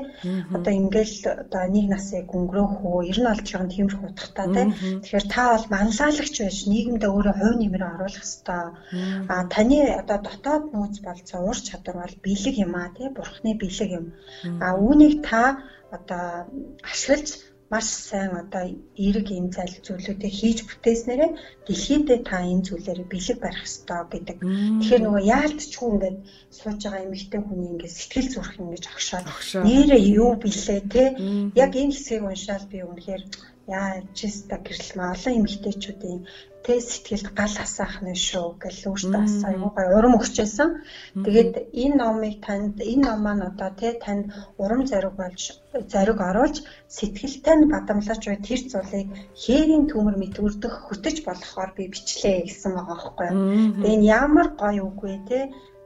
Одоо 0.53 0.73
ингээл 0.77 1.17
одоо 1.49 1.65
нэг 1.73 1.87
насыг 1.89 2.29
өнгөрөөх 2.29 2.77
үү 2.85 3.09
ер 3.09 3.19
нь 3.25 3.31
олж 3.33 3.47
байгаа 3.49 3.73
тиймэрхүү 3.73 4.09
утгатай 4.13 4.49
те? 4.53 4.63
Тэгэхээр 5.01 5.27
та 5.33 5.43
бол 5.49 5.67
манлайлагч 5.73 6.37
байж 6.45 6.59
нийгэмдээ 6.69 7.11
өөрөө 7.13 7.35
хувь 7.41 7.57
нэмрээ 7.57 7.91
оруулах 7.97 8.21
ёстой. 8.21 8.65
А 9.33 9.35
таны 9.49 9.79
одоо 9.97 10.19
дотоод 10.29 10.65
нөөц 10.77 10.97
болцоо 11.01 11.41
ур 11.49 11.57
чадвар 11.57 11.97
бол 12.05 12.17
бэлэг 12.21 12.55
юм 12.61 12.73
а 12.77 12.93
те? 12.93 13.09
Бурхны 13.17 13.57
бэлэг 13.57 13.91
юм. 13.97 14.07
А 14.61 14.77
үүнийг 14.77 15.25
та 15.25 15.65
одоо 15.89 16.25
ашиглаж 16.85 17.52
маш 17.73 17.87
сайн 18.09 18.33
одоо 18.43 18.65
эерэг 19.05 19.29
ийм 19.33 19.47
зал 19.57 19.73
зүйлүүдийг 19.87 20.35
хийж 20.39 20.59
бүтээснээрээ 20.69 21.31
дэлхийдээ 21.67 22.19
та 22.29 22.37
энэ 22.53 22.67
зүйлээр 22.69 23.01
бэлэг 23.13 23.39
барих 23.41 23.65
ёстой 23.69 24.03
гэдэг. 24.13 24.39
Тэгэхээр 24.45 25.03
нөгөө 25.05 25.23
яалтчгүй 25.37 25.89
ингээд 25.93 26.19
сууж 26.59 26.81
байгаа 26.85 27.05
эмэгтэй 27.07 27.41
хүний 27.45 27.71
ингээд 27.73 27.97
сэтгэл 27.97 28.29
зүрх 28.33 28.55
ингэж 28.61 28.85
огшоод 28.93 29.27
нэрээ 29.65 30.03
юу 30.21 30.33
билээ 30.43 30.81
те? 30.93 31.05
Яг 31.65 31.73
энэ 31.81 31.95
хэсгийг 31.97 32.23
уншаад 32.29 32.65
би 32.69 32.79
үнэхээр 32.85 33.23
яаж 33.69 34.19
та 34.51 34.57
гэрэл 34.67 34.91
маа 34.99 35.15
олон 35.15 35.35
эмэгтэйчүүдийн 35.39 36.21
тэ 36.64 36.75
сэтгэлд 36.88 37.29
гал 37.38 37.55
асаах 37.64 37.96
нь 38.07 38.18
шүү 38.29 38.46
гэж 38.62 38.77
өөртөө 38.90 39.12
бас 39.18 39.35
аюу 39.48 39.70
гай 39.77 39.88
урам 39.96 40.14
өгчээсэн. 40.18 40.70
Тэгээд 41.25 41.53
энэ 41.83 41.96
номыг 42.01 42.35
танд 42.46 42.75
энэ 42.92 43.03
ном 43.07 43.18
маань 43.25 43.46
одоо 43.51 43.70
тэ 43.81 43.88
танд 44.05 44.25
урам 44.62 44.83
зориг 44.90 45.14
болж 45.20 45.42
зориг 45.92 46.18
оруулж 46.31 46.57
сэтгэлтэй 46.96 47.57
нь 47.59 47.70
бадамлаж 47.72 48.22
буй 48.27 48.38
тэр 48.46 48.61
зулыг 48.72 49.09
хээрийн 49.42 49.85
төмөр 49.90 50.16
мэтгүрдэх 50.22 50.75
хөтөж 50.87 51.16
болохоор 51.27 51.70
би 51.77 51.85
бичлээ 51.92 52.37
гэсэн 52.46 52.72
байгаа 52.75 52.96
байхгүй. 52.96 53.29
Тэгээд 53.31 53.90
энэ 53.92 54.09
ямар 54.22 54.48
гоё 54.62 54.83
үг 54.90 54.98
вэ 55.03 55.16
тэ 55.29 55.38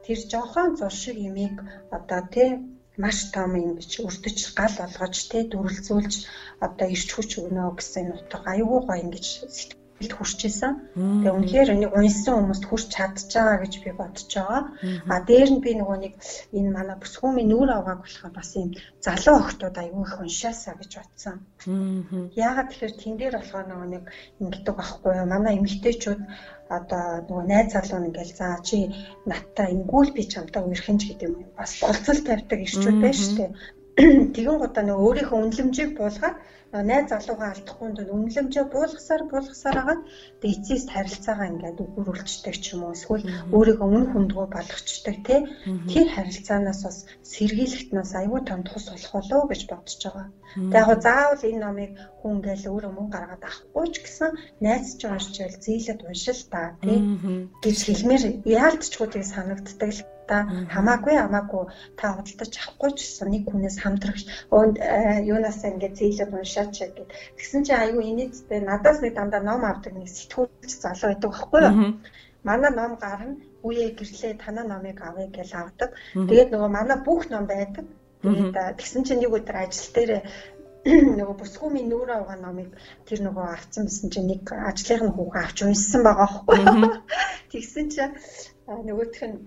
тэр 0.05 0.19
жохон 0.31 0.69
зур 0.79 0.93
шиг 1.01 1.17
имийг 1.27 1.55
одоо 1.97 2.21
тэ 2.33 2.45
маш 3.03 3.17
том 3.33 3.51
ингэж 3.61 3.91
өртөж 4.07 4.37
гал 4.59 4.75
болгож 4.79 5.17
тэ 5.31 5.39
дүрлзүүлж 5.51 6.13
одоо 6.65 6.87
ирч 6.95 7.09
хүч 7.13 7.29
өгнө 7.41 7.63
гэсэн 7.77 8.05
нутаг 8.09 8.43
аюу 8.53 8.79
гой 8.87 8.99
ингэж 9.05 9.25
илт 10.01 10.13
хүрч 10.13 10.39
исэн. 10.45 10.73
Тэгээ 10.93 11.35
үнэхээр 11.37 11.69
энийг 11.73 11.93
унсан 11.97 12.35
хүмүүст 12.37 12.65
хүрч 12.69 12.85
чадж 12.93 13.33
байгаа 13.33 13.57
гэж 13.65 13.73
би 13.81 13.91
бодож 13.97 14.29
байгаа. 14.29 14.63
А 15.09 15.15
дээр 15.25 15.49
нь 15.57 15.63
би 15.65 15.71
нөгөө 15.73 15.97
нэг 16.05 16.13
энэ 16.53 16.69
манай 16.75 16.97
бүсгүүмийн 17.01 17.49
нүүр 17.49 17.69
авааг 17.73 17.99
болохоор 18.05 18.33
бас 18.37 18.49
юм 18.61 18.69
залуу 19.01 19.35
охтууд 19.41 19.75
аюу 19.81 20.05
их 20.05 20.13
уншаасаа 20.21 20.75
гэж 20.77 20.91
бодсон. 21.01 21.35
Яагаад 22.37 22.69
тэгэхээр 22.69 22.93
тэн 23.01 23.15
дээр 23.17 23.35
болохоор 23.37 23.65
нөгөө 23.69 23.89
нэг 23.95 24.03
ингэдэг 24.41 24.75
байхгүй 24.77 25.11
юу? 25.17 25.27
Манай 25.33 25.53
эмэгтэйчүүд 25.57 26.21
одоо 26.77 27.03
нөгөө 27.27 27.45
найз 27.47 27.67
залуу 27.73 27.99
нь 28.01 28.07
ингээл 28.09 28.37
за 28.39 28.47
чи 28.67 28.77
надтай 29.29 29.67
ингүүл 29.75 30.11
би 30.15 30.23
чамтай 30.33 30.61
үерхэнж 30.63 31.01
гэдэг 31.07 31.27
юм 31.31 31.35
бас 31.55 31.71
болцол 31.81 32.19
тавьдаг 32.27 32.59
ирчүүд 32.65 32.97
байна 33.01 33.17
шүү 33.17 33.35
дээ. 33.39 33.51
Тэгэн 33.97 34.57
гутаа 34.61 34.83
нөгөө 34.85 35.05
өөрийнхөө 35.07 35.39
үнэлэмжийг 35.41 35.91
буулгаад 35.97 36.37
найз 36.89 37.07
залуугаа 37.09 37.49
алдахгүй 37.55 37.87
нь 37.89 37.97
үнэлэмжээ 38.15 38.65
буулгасаар 38.69 39.23
буулгасаар 39.31 39.77
агаад 39.79 40.01
тэгээ 40.41 40.55
эцэст 40.57 40.89
харилцаагаа 40.91 41.47
ингээд 41.51 41.77
өгөрүүлждэг 41.83 42.55
ч 42.59 42.65
юм 42.75 42.81
уу 42.85 42.93
эсвэл 42.93 43.25
өөрийгөө 43.55 43.89
үн 43.97 44.05
хүндгүү 44.11 44.45
болгочдаг 44.51 45.17
тий 45.27 45.39
Тэр 45.91 46.07
харилцаанаас 46.11 46.81
бас 46.85 46.97
сэргийлэхт 47.33 47.89
нас 47.95 48.11
аюу 48.19 48.39
тань 48.43 48.67
тус 48.67 48.85
болох 48.91 49.13
болов 49.15 49.43
гэж 49.49 49.61
бодож 49.71 50.01
байгаа. 50.03 50.27
Тэгээ 50.53 50.83
яг 50.83 51.01
заавал 51.05 51.43
энэ 51.49 51.63
номыг 51.63 51.91
хүн 52.19 52.31
ингээл 52.37 52.69
өөрөө 52.73 52.91
мөн 52.93 53.07
гаргаад 53.15 53.43
авахгүй 53.47 53.85
ч 53.93 53.95
гэсэн 54.03 54.31
найз 54.65 54.87
ч 54.99 55.01
уншчихвал 55.07 55.57
зээлэд 55.65 55.99
уншил 56.03 56.41
та 56.51 56.61
тий 56.83 56.99
гэж 57.63 57.77
хэлмээр 57.87 58.23
яалтчгүй 58.43 59.07
тийг 59.09 59.25
санагддаг 59.25 59.91
л 59.95 60.01
та 60.29 60.35
хамаагүй 60.73 61.15
хамаагүй 61.17 61.63
та 61.99 62.05
худалдаж 62.15 62.53
авахгүй 62.59 62.91
ч 62.95 62.99
гэсэн 63.03 63.27
нэг 63.31 63.43
хүнээс 63.47 63.77
хамтрах 63.83 64.19
өөнд 64.55 64.75
э, 64.77 65.23
юунаас 65.31 65.59
ингээд 65.63 65.95
зээлээд 65.99 66.31
уншаач 66.35 66.75
гэд. 66.83 67.11
Тэгсэн 67.37 67.61
чинь 67.65 67.81
айгүй 67.81 68.03
инээдтэй 68.11 68.61
надаас 68.61 68.99
нэг 69.01 69.13
дандаа 69.15 69.41
ном 69.41 69.61
авдаг 69.63 69.93
нэг 69.95 70.09
сэтгүүлч 70.11 70.71
залуу 70.83 71.09
байдаг 71.11 71.31
байхгүй 71.31 71.61
юу? 71.63 71.75
Манай 72.47 72.71
ном 72.71 72.93
гарна 73.01 73.35
үе 73.67 73.91
гэрлээ 73.97 74.33
танаа 74.43 74.65
номыг 74.67 74.99
авъя 75.01 75.27
гэж 75.27 75.49
авдаг. 75.55 75.89
Тэгээд 76.13 76.51
нөгөө 76.51 76.69
манай 76.71 76.97
бүх 77.07 77.27
ном 77.31 77.45
байдаг. 77.47 77.85
Тэгээд 78.23 78.55
тэгсэн 78.79 79.03
чинь 79.05 79.21
нэг 79.21 79.31
өдөр 79.37 79.57
ажил 79.63 79.91
дээр 79.95 80.11
нөгөө 81.19 81.35
бүсгүүмийн 81.41 81.89
нүүр 81.91 82.09
аваа 82.15 82.37
номыг 82.39 82.71
тэр 83.07 83.19
нөгөө 83.27 83.45
авцсан 83.51 83.83
байсан 83.87 84.07
чинь 84.13 84.29
нэг 84.31 84.43
ажлынх 84.69 85.03
нь 85.03 85.15
хүүхэн 85.15 85.43
авч 85.43 85.57
унссан 85.67 86.01
байгаа 86.07 86.29
байхгүй. 86.47 86.59
Тэгсэн 87.51 87.85
чинь 87.91 88.15
нөгөөх 88.87 89.19
нь 89.27 89.37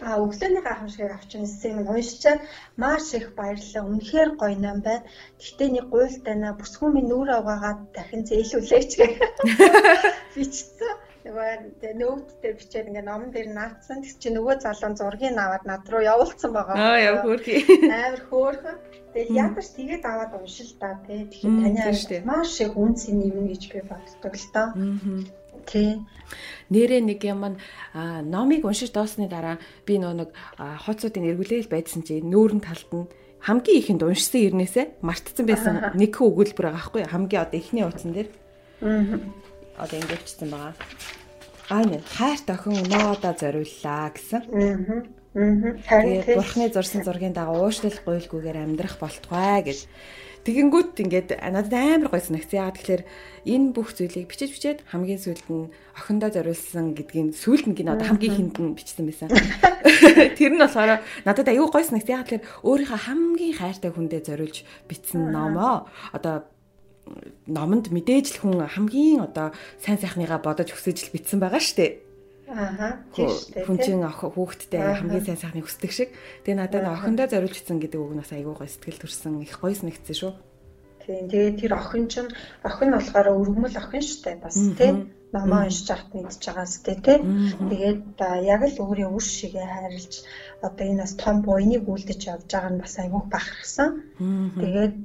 А 0.00 0.16
өглөөний 0.24 0.62
гайхамшигыг 0.64 1.12
авчирсан 1.14 1.70
юм 1.78 1.88
уншичаад 1.94 2.40
маш 2.82 3.06
их 3.18 3.26
баярлалаа. 3.38 3.88
Үнэхээр 3.92 4.30
гоё 4.40 4.56
ном 4.58 4.78
байна. 4.86 5.06
Гэхдээ 5.38 5.68
нэг 5.72 5.86
гуйлтайна 5.92 6.48
бүсгүүмийн 6.60 7.08
нүүр 7.08 7.28
аваагаад 7.38 7.80
дахин 7.96 8.22
зээлүүлээч 8.28 8.90
гэх. 8.98 9.14
Бичсэн. 10.34 10.94
Нөгөө 11.22 11.50
нөттэй 12.02 12.52
бичээд 12.58 12.88
ингээ 12.90 13.06
номон 13.06 13.30
дээр 13.30 13.48
наацсан. 13.54 14.02
Тэг 14.02 14.16
чи 14.18 14.28
нөгөө 14.34 14.54
залуун 14.64 14.98
зургийг 14.98 15.38
аваад 15.38 15.64
над 15.70 15.86
руу 15.86 16.02
явуулсан 16.02 16.50
байгаа. 16.50 16.74
Аа 16.76 16.98
яв 16.98 17.16
хөөрхий. 17.22 17.60
Амар 17.86 18.22
хөөрхөн. 18.26 18.76
Тэгэл 19.14 19.36
ядаж 19.38 19.66
тэгээд 19.70 20.02
аваад 20.02 20.32
уншил 20.34 20.72
та 20.82 20.98
тий. 21.06 21.30
Тэгэхээр 21.30 21.78
таны 21.78 22.26
маш 22.26 22.58
их 22.58 22.74
үнцний 22.74 23.14
нэмнэ 23.22 23.54
гэж 23.54 23.62
би 23.70 23.80
боддог 23.86 24.34
л 24.34 24.48
доо. 24.50 24.68
Аа 24.74 25.41
Тий. 25.66 26.00
Нэрээ 26.72 27.02
нэг 27.04 27.20
юм 27.24 27.58
номыг 27.94 28.64
уншиж 28.64 28.92
доосны 28.92 29.28
дараа 29.28 29.60
би 29.84 30.00
нөө 30.00 30.14
нэг 30.24 30.30
хооцоодын 30.58 31.28
эргүүлээл 31.28 31.68
байдсан 31.68 32.02
чи 32.02 32.24
нүүрэн 32.24 32.64
талд 32.64 32.88
нь 32.88 33.06
хамгийн 33.42 33.78
ихэнд 33.82 34.02
уншсан 34.06 34.40
ирнээсээ 34.46 35.02
мартцсан 35.02 35.46
байсан 35.46 35.74
нэг 35.98 36.14
хүү 36.14 36.26
өгүүлбэр 36.30 36.66
байгаа 36.70 36.78
байхгүй 36.78 37.02
хамгийн 37.10 37.42
одоо 37.42 37.58
эхний 37.58 37.84
утсан 37.84 38.10
дээр. 38.14 38.28
Аа. 38.86 39.18
Одоо 39.82 39.96
ингэвчсэн 39.98 40.48
байгаа. 40.48 40.74
Аа 41.74 41.84
нэ 41.90 41.98
хайрт 42.06 42.46
охин 42.54 42.80
өнөөдөө 42.86 43.32
зориуллаа 43.34 44.06
гэсэн. 44.14 44.42
Аа. 44.46 45.22
Тэгээд 45.32 46.38
бурхны 46.38 46.68
зурсан 46.70 47.02
зургийн 47.02 47.34
дагуу 47.34 47.66
уушлал 47.66 47.98
гуйлгүйгээр 48.04 48.62
амьдрах 48.62 49.00
болтугай 49.02 49.64
гэж 49.66 49.88
Тэгэнгүүт 50.42 50.98
ингээд 50.98 51.28
надад 51.38 51.70
амар 51.70 52.10
гой 52.10 52.18
санагц. 52.18 52.50
Яагаад 52.50 52.74
тэгэхээр 52.82 53.02
энэ 53.46 53.70
бүх 53.70 53.94
зүйлийг 53.94 54.26
бичиж 54.26 54.50
бичээд 54.50 54.82
хамгийн 54.90 55.22
сүүлд 55.22 55.46
нь 55.46 55.70
охиндоо 55.94 56.34
зориулсан 56.34 56.98
гэдгийг 56.98 57.30
сүүлд 57.38 57.70
нь 57.70 57.76
гин 57.78 57.94
одоо 57.94 58.10
хамгийн 58.10 58.50
хүнд 58.50 58.58
нь 58.58 58.74
бичсэн 58.74 59.06
байсан. 59.06 59.30
Тэр 60.38 60.58
нь 60.58 60.62
болохоор 60.62 60.98
надад 61.22 61.46
аюу 61.46 61.70
гой 61.70 61.86
санагц. 61.86 62.10
Яагаад 62.10 62.42
тэгэхээр 62.42 62.46
өөрийнхөө 62.66 63.00
хамгийн 63.06 63.54
хайртай 63.54 63.90
хүндээ 63.94 64.22
зориулж 64.26 64.66
бичсэн 64.90 65.30
номоо 65.30 65.86
одоо 66.10 66.42
номонд 67.46 67.94
мэдээж 67.94 68.38
л 68.38 68.40
хүн 68.42 68.66
хамгийн 68.66 69.22
одоо 69.22 69.54
сайн 69.78 69.98
сайхныгаа 69.98 70.42
бодож 70.42 70.74
өсөж 70.74 71.06
л 71.06 71.14
бичсэн 71.14 71.38
байгаа 71.38 71.62
шүү 71.62 71.76
дээ. 71.78 71.90
Аа 72.52 73.00
хүн 73.08 73.78
чинь 73.80 74.04
хүүхэдтэй 74.04 75.00
хамгийн 75.00 75.24
сайн 75.24 75.40
сайхныг 75.40 75.64
хүсдэг 75.64 75.92
шиг. 75.92 76.10
Тэгээ 76.44 76.60
надад 76.60 76.84
охиндоо 76.84 77.26
зориулжсэн 77.32 77.80
гэдэг 77.80 77.96
үг 77.96 78.12
нас 78.12 78.28
айгүй 78.28 78.52
гой 78.52 78.68
сэтгэл 78.68 79.00
төрсэн 79.00 79.40
их 79.40 79.56
гойс 79.56 79.80
нэгцсэн 79.80 80.16
шүү. 80.20 80.32
Тийм 81.02 81.24
тэгээ 81.30 81.58
тэр 81.60 81.72
охин 81.80 82.04
чинь 82.12 82.30
охин 82.68 82.88
нь 82.88 82.96
болохоор 82.96 83.28
өргөмөл 83.40 83.80
охин 83.82 84.02
штэ 84.02 84.32
бас 84.42 84.56
тийм 84.78 84.96
намаа 85.32 85.64
уншиж 85.64 85.88
авт 85.90 86.12
мэдж 86.14 86.44
байгаа 86.44 86.66
сте 86.68 86.94
тий. 87.04 87.18
Тэгээд 87.70 88.20
яг 88.54 88.62
л 88.68 88.82
өөрийн 88.84 89.14
үр 89.16 89.24
шигээ 89.24 89.68
хайрлж 89.74 90.12
одоо 90.66 90.84
энэ 90.90 91.02
бас 91.04 91.14
том 91.22 91.36
буйныг 91.46 91.84
үлдэж 91.88 92.20
явж 92.32 92.48
байгаа 92.52 92.72
нь 92.72 92.82
бас 92.84 92.94
айгүйх 93.00 93.26
бахархсан. 93.32 93.90
Тэгээд 94.60 95.02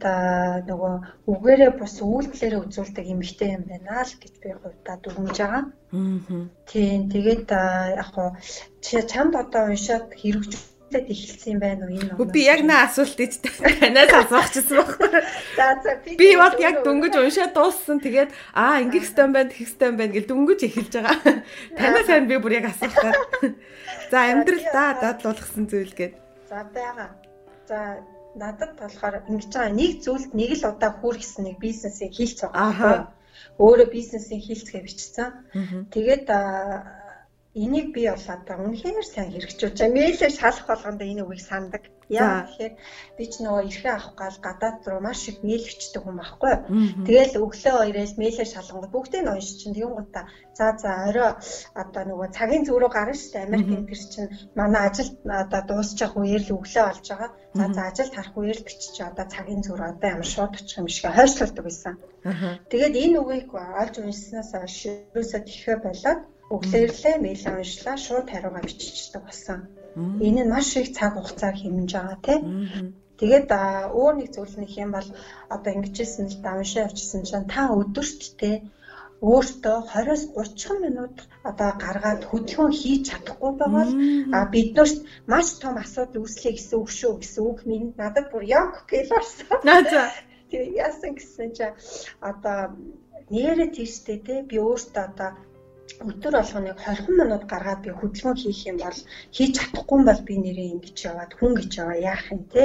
нөгөө 0.70 0.94
үгээрээ 1.32 1.72
бас 1.80 1.96
үйлдэлээрээ 2.04 2.64
үзүүлдэг 2.66 3.06
эмэгтэй 3.14 3.50
юм 3.56 3.64
байна 3.72 4.04
л 4.04 4.14
гэж 4.22 4.34
би 4.44 4.50
хувьдаа 4.52 4.96
дүгнэж 5.00 5.38
байгаа. 5.40 5.64
Тийм 6.70 7.00
тэгээд 7.14 7.48
яг 8.04 8.10
хуу 8.12 8.30
чамд 8.84 9.34
одоо 9.44 9.64
уншаад 9.72 10.12
хэрэгжүүлж 10.20 10.77
хэлээд 10.88 11.12
эхэлсэн 11.12 11.52
юм 11.54 11.60
байна 11.60 11.84
уу 11.84 11.92
энэ 11.92 12.16
ном. 12.16 12.32
Би 12.32 12.42
яг 12.48 12.62
наа 12.64 12.88
асуулт 12.88 13.20
ич 13.20 13.44
танаас 13.44 14.14
асуучихсан 14.24 14.78
байхгүй. 14.80 15.10
За 15.60 15.66
за 15.84 15.92
би 16.16 16.30
бол 16.40 16.56
яг 16.64 16.76
дөнгөж 16.88 17.14
уншаад 17.20 17.54
дууссан. 17.54 18.00
Тэгээд 18.00 18.32
аа 18.56 18.80
ингэх 18.80 19.04
хэвээр 19.04 19.32
байна, 19.36 19.52
тэгэх 19.52 19.70
хэвээр 19.76 19.96
байна 20.00 20.14
гэл 20.16 20.32
дөнгөж 20.32 20.60
эхэлж 20.64 20.94
байгаа. 20.96 21.36
Танаас 21.76 22.08
сайн 22.08 22.26
би 22.32 22.36
бүр 22.40 22.54
яг 22.56 22.66
асуухаа. 22.72 23.14
За 24.12 24.18
амьдрал 24.32 24.66
да 24.72 24.86
дадлуулсан 24.96 25.66
зүйл 25.68 25.92
гээд. 25.92 26.14
За 26.48 26.64
байгаа. 26.72 27.10
За 27.68 28.00
надад 28.40 28.72
болохоор 28.80 29.28
ингэж 29.28 29.52
байгаа 29.52 29.76
нэг 29.76 29.92
зүйлд 30.08 30.32
нэг 30.32 30.52
л 30.56 30.64
удаа 30.72 30.92
хүргэсэн 30.96 31.44
нэг 31.52 31.58
бизнесийг 31.60 32.16
хийлц 32.16 32.48
байгаа. 32.48 33.12
Өөрөө 33.60 33.90
бизнесийг 33.92 34.42
хийлцгээ 34.46 34.82
бичсэн. 34.88 35.30
Тэгээд 35.92 36.26
энийг 37.64 37.88
би 37.96 38.04
бол 38.10 38.28
одоо 38.36 38.56
үнэхээр 38.66 39.06
сайн 39.10 39.30
хэрэгжүүлж 39.34 39.78
байгаа. 39.82 39.96
Мэйлээ 39.98 40.32
шалах 40.40 40.66
болгонд 40.70 41.02
энэ 41.02 41.24
үгийг 41.26 41.44
сандаг. 41.50 41.84
Яа 42.08 42.48
тэгэхээр 42.48 42.74
би 43.18 43.24
ч 43.28 43.34
нөгөө 43.44 43.68
эрхээ 43.68 43.94
авах 43.98 44.16
гал 44.16 44.38
гадаад 44.40 44.80
руу 44.88 45.02
маш 45.04 45.28
их 45.28 45.44
мэйлэгчдэг 45.44 46.02
хүн 46.04 46.18
байхгүй. 46.20 46.54
Тэгэл 47.04 47.42
өглөө 47.44 47.76
хоёроо 47.84 48.06
мэйлээ 48.22 48.48
шалгангууд 48.48 48.94
бүгдийг 48.96 49.24
нь 49.28 49.32
уншиж 49.34 49.56
чинь 49.60 49.76
тэгэн 49.76 49.96
гутаа 49.98 50.26
за 50.58 50.66
за 50.80 50.90
орой 51.10 51.32
одоо 51.82 52.04
нөгөө 52.08 52.28
цагийн 52.38 52.64
зүг 52.64 52.78
рүү 52.80 52.92
гарна 52.96 53.16
шүү 53.18 53.32
дээ. 53.34 53.48
Америкийн 53.48 53.86
тэр 53.90 54.02
чинь 54.14 54.32
манай 54.56 54.82
ажил 54.88 55.10
одоо 55.44 55.62
дуусчих 55.68 56.14
үеэр 56.16 56.44
л 56.48 56.56
өглөө 56.56 56.84
болж 56.88 57.06
байгаа. 57.12 57.32
За 57.60 57.66
за 57.76 57.82
ажилд 57.90 58.14
харах 58.16 58.36
үеэр 58.40 58.58
л 58.62 58.68
бичиж 58.68 58.96
одоо 59.04 59.26
цагийн 59.34 59.62
зүг 59.66 59.76
рүү 59.76 59.90
одоо 59.92 60.08
ямар 60.16 60.30
шууд 60.32 60.54
очих 60.56 60.80
юм 60.80 60.88
шиг 60.88 61.12
хойшлуулдаг 61.12 61.64
байсан. 61.68 61.94
Тэгээд 62.72 62.96
энэ 63.04 63.20
үгийг 63.20 63.52
олж 63.52 63.94
уншсанаас 64.00 64.52
хойш 64.56 64.78
ерөөсөө 65.12 65.42
тэхээ 65.44 65.78
болоод 65.84 66.22
өглөөрлөө 66.56 67.16
мэйл 67.26 67.44
уншлаа 67.52 67.98
шууд 68.06 68.28
хариугаа 68.32 68.64
биччихдэг 68.66 69.24
болсон. 69.26 69.60
Энэ 70.28 70.42
нь 70.44 70.52
маш 70.54 70.70
их 70.82 70.90
цаг 70.98 71.12
хугацаа 71.16 71.52
хэмнэж 71.58 71.92
байгаа 71.96 72.20
тийм. 72.26 72.42
Тэгээд 73.20 73.50
өөр 74.00 74.14
нэг 74.18 74.30
зүйл 74.36 74.56
нэг 74.62 74.72
юм 74.84 74.92
бол 74.94 75.10
одоо 75.56 75.72
ингэжсэн 75.76 76.26
л 76.30 76.42
давшаа 76.46 76.86
явчихсан 76.88 77.22
чинь 77.30 77.52
та 77.54 77.62
өдөрт 77.80 78.22
те 78.40 78.52
өөртөө 79.30 79.78
20-оос 79.92 80.24
30 80.38 80.86
минут 80.86 81.16
одоо 81.50 81.70
гаргаад 81.84 82.22
хөдөлгөөн 82.30 82.74
хийж 82.80 83.02
чадахгүй 83.10 83.52
байгаа 83.58 83.88
а 84.38 84.40
биднэрт 84.54 84.98
маш 85.32 85.48
том 85.62 85.76
асуудал 85.84 86.22
үүслэе 86.22 86.54
гэсэн 86.54 86.78
үг 86.78 86.90
шүү 87.00 87.14
гэсэн 87.22 87.42
үг 87.50 87.60
минь 87.70 87.88
надад 87.98 88.26
бүр 88.30 88.44
яг 88.62 88.72
гэл 88.92 89.10
болсон. 89.18 89.58
Тэг 90.52 90.64
яасан 90.86 91.12
гэсэн 91.18 91.50
чи 91.58 91.66
одоо 92.30 92.60
нэрэ 93.34 93.66
тийштэй 93.76 94.18
те 94.28 94.36
би 94.50 94.56
өөртөө 94.62 95.04
одоо 95.10 95.30
өдөр 96.10 96.34
болгоныг 96.38 96.78
20 96.86 97.20
минут 97.20 97.44
гаргаад 97.52 97.82
би 97.86 97.92
хөдөлгөөн 98.00 98.38
хийх 98.42 98.62
юм 98.72 98.78
бол 98.86 99.00
хийж 99.36 99.52
чадахгүй 99.58 100.00
бол 100.10 100.22
би 100.28 100.36
нэрээ 100.44 100.70
ингэж 100.76 100.98
яваад 101.10 101.32
хүн 101.38 101.52
гэж 101.60 101.72
яваа 101.82 101.98
яах 102.12 102.24
юм 102.34 102.42
те? 102.54 102.64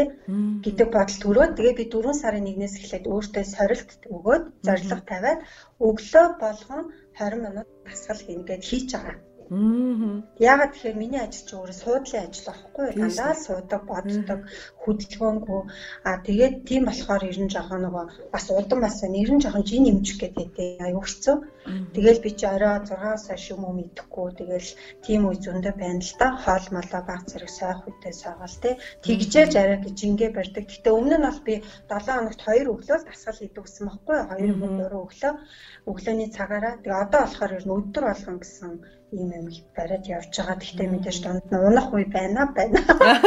Гэдэг 0.65 0.89
бодол 0.93 1.19
төрөөд 1.23 1.53
тэгээ 1.57 1.75
би 1.81 1.85
4 1.95 2.21
сарын 2.23 2.51
1-ээс 2.53 2.75
эхлээд 2.81 3.11
өөртөө 3.13 3.45
сорилт 3.55 3.91
өгөөд 4.15 4.45
зорилго 4.67 5.01
тавиад 5.11 5.41
өглөө 5.89 6.27
болгон 6.43 6.83
20 7.19 7.45
минут 7.45 7.69
дасгал 7.87 8.21
хийнгээд 8.27 8.63
хийж 8.69 8.89
байгаа. 8.95 9.17
Яагаад 9.53 10.73
тэгэхээр 10.73 10.97
миний 10.97 11.21
ажил 11.21 11.45
чи 11.45 11.55
өөрөө 11.61 11.77
суудлын 11.77 12.25
ажил 12.25 12.47
байхгүй? 12.49 12.87
Дандаа 12.97 13.35
суудаг, 13.37 13.83
боддог, 13.85 14.41
хөдөлгөөнгүй. 14.83 15.61
Аа 16.09 16.17
тэгээд 16.27 16.55
тийм 16.69 16.83
болохоор 16.89 17.23
ер 17.29 17.39
нь 17.43 17.53
жоохон 17.53 17.85
нөгөө 17.85 18.05
бас 18.33 18.47
удан 18.49 18.81
бас 18.81 18.97
нэр 19.05 19.31
нь 19.35 19.43
жоохон 19.45 19.69
жин 19.69 19.85
нэмжих 19.85 20.19
гэдэг 20.25 20.81
аюу 20.89 21.05
хэцүү. 21.05 21.37
Тэгэл 21.95 22.25
би 22.25 22.31
чи 22.39 22.47
орой 22.55 22.81
6-аас 22.81 23.25
хойш 23.29 23.45
юм 23.53 23.63
уу 23.69 23.77
мэдэхгүй. 23.77 24.29
Тэгэл 24.41 24.71
тийм 25.05 25.21
үе 25.29 25.37
зөндөө 25.45 25.75
байна 25.77 26.01
л 26.01 26.15
да. 26.21 26.27
Хоол 26.43 26.67
молоо 26.73 27.03
баг 27.05 27.23
зэрэг 27.29 27.51
сойх 27.53 27.81
үедээ 27.85 28.15
сойгол 28.23 28.57
те. 28.63 28.71
Тэгжээж 29.05 29.53
арай 29.61 29.79
гэж 29.85 29.99
ингээ 30.09 30.31
барьдаг. 30.33 30.65
Гэтэ 30.73 30.89
өмнө 30.97 31.17
нь 31.21 31.29
бол 31.29 31.41
би 31.47 31.55
7 31.93 32.09
хоногт 32.09 32.41
2 32.41 32.73
өглөө 32.73 32.99
дасгал 33.05 33.39
хийдэг 33.41 33.65
гэсэн 33.69 33.85
баггүй 33.91 34.17
юу? 34.49 34.57
2 34.65 34.81
3 34.81 35.05
өглөө. 35.05 35.33
Өглөөний 35.91 36.31
цагаараа. 36.37 36.75
Тэгээ 36.81 37.03
одоо 37.05 37.21
болохоор 37.23 37.53
ер 37.59 37.65
нь 37.67 37.77
өдөр 37.77 38.05
болгон 38.09 38.39
гэсэн 38.41 38.73
ийм 39.13 39.31
юм 39.39 39.47
бариад 39.77 40.05
явж 40.17 40.33
байгаа. 40.37 40.57
Гэхдээ 40.61 40.89
мэдээж 40.91 41.19
донд 41.23 41.45
нь 41.53 41.65
унах 41.69 41.89
үе 41.95 42.07
байна 42.17 42.43
байна. 42.57 42.81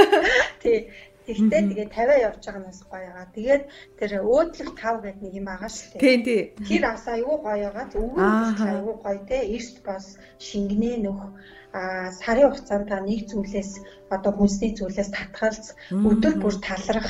Тий. 0.62 0.90
Тэгтээ 1.26 1.62
тэгээ 1.74 1.88
50 1.90 2.26
явж 2.28 2.42
байгаа 2.46 2.62
нас 2.62 2.80
гоё 2.86 3.10
байгаа. 3.10 3.34
Тэгээд 3.34 3.64
тэр 3.98 4.12
өөдлөх 4.22 4.72
5 4.78 5.02
гэдэг 5.06 5.22
нэг 5.26 5.34
юм 5.40 5.46
байгаа 5.50 5.70
шүү 5.74 5.88
дээ. 5.98 6.02
Тий, 6.02 6.18
тий. 6.22 6.42
Тэр 6.70 6.84
бас 6.86 7.06
аюу 7.10 7.36
гоё 7.42 7.70
байгаа. 7.74 7.86
Өвөг 7.98 8.62
аюу 8.62 8.94
гоё 9.02 9.20
те. 9.26 9.38
Эрт 9.58 9.78
бас 9.82 10.06
шингэнэ 10.38 11.02
нөх 11.02 11.22
сарын 12.20 12.48
хугацаанд 12.50 12.88
та 12.90 12.98
нэг 13.04 13.28
зүйлээс 13.30 13.72
одоо 14.16 14.32
хүнсний 14.36 14.72
зүйлээс 14.78 15.10
татгалз 15.18 15.66
өдөр 16.10 16.34
бүр 16.40 16.56
талрах 16.68 17.10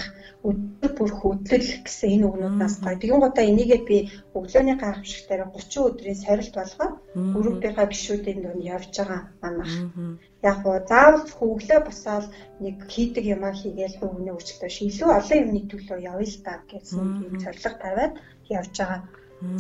өдөр 0.50 0.92
бүр 0.98 1.12
хөдлөл 1.20 1.70
гэсэн 1.86 2.10
энэ 2.16 2.26
үгнүүдээс 2.30 2.76
гоё. 2.82 2.98
Тэгин 3.02 3.22
гутаа 3.22 3.46
энийгээ 3.52 3.82
би 3.90 3.98
өглөөний 4.38 4.78
гайхамшиг 4.80 5.24
дээр 5.28 5.44
30 5.54 5.90
өдрийн 5.90 6.18
сорилт 6.24 6.54
болгоо 6.58 6.90
группийнхаа 7.36 7.88
гишүүдийн 7.90 8.40
дунд 8.42 8.62
явж 8.76 8.94
байгаа 8.98 9.22
манайх. 9.44 9.76
Яг 10.50 10.58
гоо 10.66 10.78
заавал 10.90 11.30
өглөө 11.46 11.80
босоод 11.86 12.26
нэг 12.64 12.76
хийдэг 12.94 13.26
юмаа 13.36 13.54
хийгээл 13.58 14.00
хувийн 14.00 14.34
өөрчлөлтөө 14.34 14.72
шилүү 14.78 15.10
олон 15.20 15.42
юмны 15.44 15.62
төлөө 15.72 16.00
явъя 16.12 16.30
л 16.30 16.44
та 16.46 16.54
гэсэн 16.70 17.06
юм 17.28 17.36
зорилго 17.44 17.72
тавиад 17.84 18.14
явж 18.58 18.74
байгаа. 18.78 19.02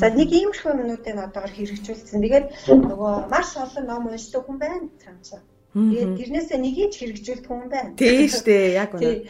За 0.01 0.07
нэг 0.09 0.29
иймэрхүү 0.31 0.71
юмнуудыг 0.71 1.15
одоогор 1.15 1.53
хэрэгжүүлсэн. 1.55 2.23
Тэгээд 2.23 2.47
нөгөө 2.69 3.13
маш 3.33 3.49
олон 3.57 3.85
ном 3.87 4.03
уншдаг 4.07 4.43
хүн 4.45 4.57
байна 4.59 4.87
цаанчаа. 5.03 5.41
Тэгээд 5.75 6.11
тэрнээсээ 6.19 6.59
нэгийг 6.61 6.91
ч 6.91 6.95
хэрэгжүүлдэг 6.99 7.47
хүн 7.49 7.69
байна. 7.71 7.95
Тийм 7.99 8.27
шүү 8.31 8.45
дээ, 8.47 8.65
яг 8.79 8.91
үнэ. 8.95 9.27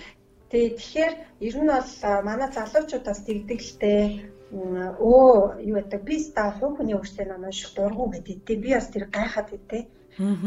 Тэгээ 0.49 0.71
тэгэхээр 0.77 1.13
ер 1.47 1.55
нь 1.59 1.69
бол 1.73 1.91
манай 2.27 2.49
залуучуудаас 2.53 3.21
тэгдэг 3.25 3.59
л 3.65 3.73
дээ 3.81 4.03
өө 4.53 5.65
юу 5.69 5.75
гэдэг 5.77 6.01
би 6.07 6.15
ста 6.21 6.43
хувь 6.57 6.75
хүний 6.77 6.95
өөртөө 6.95 7.25
ном 7.27 7.43
унших 7.49 7.71
дургу 7.75 8.05
гэдэг. 8.13 8.61
Би 8.63 8.69
бас 8.77 8.87
тэр 8.93 9.05
гайхаад 9.15 9.49
өгдөө. 9.57 9.83